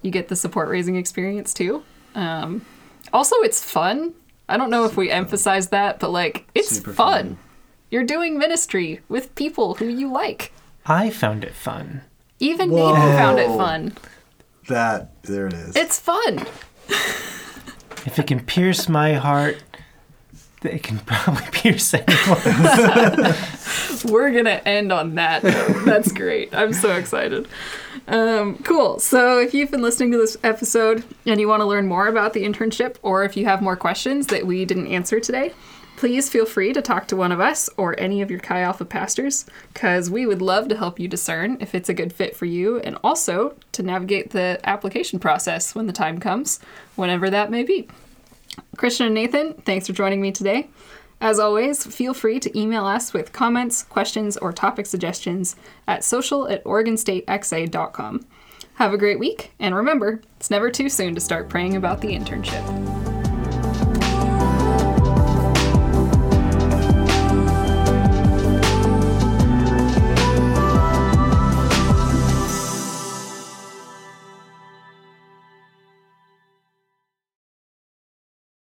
you 0.02 0.10
get 0.10 0.28
the 0.28 0.36
support 0.36 0.68
raising 0.68 0.96
experience 0.96 1.52
too. 1.54 1.82
Um, 2.14 2.64
also, 3.12 3.36
it's 3.36 3.62
fun. 3.62 4.14
I 4.48 4.56
don't 4.56 4.70
know 4.70 4.84
if 4.84 4.96
we 4.96 5.10
emphasize 5.10 5.68
that, 5.68 5.98
but 6.00 6.10
like 6.10 6.46
it's 6.54 6.78
fun. 6.80 6.94
fun. 6.94 7.38
You're 7.90 8.04
doing 8.04 8.38
ministry 8.38 9.00
with 9.08 9.34
people 9.34 9.74
who 9.74 9.86
you 9.86 10.10
like. 10.12 10.52
I 10.86 11.10
found 11.10 11.44
it 11.44 11.54
fun. 11.54 12.02
Even 12.40 12.70
Nathan 12.70 12.94
found 12.94 13.38
it 13.38 13.48
fun. 13.48 13.94
That 14.68 15.22
there 15.22 15.46
it 15.46 15.54
is. 15.54 15.76
It's 15.76 15.98
fun. 15.98 16.46
If 18.06 18.18
it 18.18 18.26
can 18.26 18.40
pierce 18.40 18.88
my 18.88 19.14
heart, 19.14 19.62
it 20.62 20.82
can 20.82 20.98
probably 21.00 21.44
pierce 21.52 21.92
anyone. 21.94 23.34
We're 24.04 24.30
gonna 24.32 24.62
end 24.64 24.92
on 24.92 25.14
that. 25.16 25.42
note. 25.44 25.84
That's 25.84 26.12
great. 26.12 26.54
I'm 26.54 26.72
so 26.72 26.92
excited. 26.96 27.48
Um, 28.08 28.56
cool. 28.64 28.98
So 28.98 29.38
if 29.38 29.52
you've 29.52 29.70
been 29.70 29.82
listening 29.82 30.12
to 30.12 30.18
this 30.18 30.38
episode 30.42 31.04
and 31.26 31.38
you 31.38 31.46
want 31.46 31.60
to 31.60 31.66
learn 31.66 31.86
more 31.86 32.08
about 32.08 32.32
the 32.32 32.42
internship, 32.42 32.96
or 33.02 33.22
if 33.22 33.36
you 33.36 33.44
have 33.44 33.60
more 33.60 33.76
questions 33.76 34.28
that 34.28 34.46
we 34.46 34.64
didn't 34.64 34.86
answer 34.86 35.20
today, 35.20 35.52
please 35.98 36.30
feel 36.30 36.46
free 36.46 36.72
to 36.72 36.80
talk 36.80 37.06
to 37.08 37.16
one 37.16 37.32
of 37.32 37.40
us 37.40 37.68
or 37.76 37.98
any 38.00 38.22
of 38.22 38.30
your 38.30 38.40
Chi 38.40 38.60
Alpha 38.60 38.86
pastors, 38.86 39.44
because 39.74 40.10
we 40.10 40.24
would 40.24 40.40
love 40.40 40.68
to 40.68 40.76
help 40.76 40.98
you 40.98 41.06
discern 41.06 41.58
if 41.60 41.74
it's 41.74 41.90
a 41.90 41.94
good 41.94 42.12
fit 42.12 42.34
for 42.34 42.46
you, 42.46 42.78
and 42.78 42.96
also 43.04 43.54
to 43.72 43.82
navigate 43.82 44.30
the 44.30 44.58
application 44.64 45.18
process 45.18 45.74
when 45.74 45.86
the 45.86 45.92
time 45.92 46.18
comes, 46.18 46.60
whenever 46.96 47.28
that 47.28 47.50
may 47.50 47.62
be. 47.62 47.88
Christian 48.76 49.06
and 49.06 49.14
Nathan, 49.14 49.54
thanks 49.54 49.86
for 49.86 49.92
joining 49.92 50.20
me 50.22 50.32
today. 50.32 50.68
As 51.20 51.38
always, 51.38 51.84
feel 51.84 52.14
free 52.14 52.38
to 52.40 52.58
email 52.58 52.84
us 52.84 53.12
with 53.12 53.32
comments, 53.32 53.82
questions, 53.82 54.36
or 54.36 54.52
topic 54.52 54.86
suggestions 54.86 55.56
at 55.86 56.04
social 56.04 56.48
at 56.48 56.62
OregonStateXA.com. 56.64 58.26
Have 58.74 58.92
a 58.92 58.98
great 58.98 59.18
week, 59.18 59.52
and 59.58 59.74
remember, 59.74 60.22
it's 60.36 60.50
never 60.50 60.70
too 60.70 60.88
soon 60.88 61.14
to 61.16 61.20
start 61.20 61.48
praying 61.48 61.74
about 61.74 62.00
the 62.00 62.08
internship. 62.08 63.07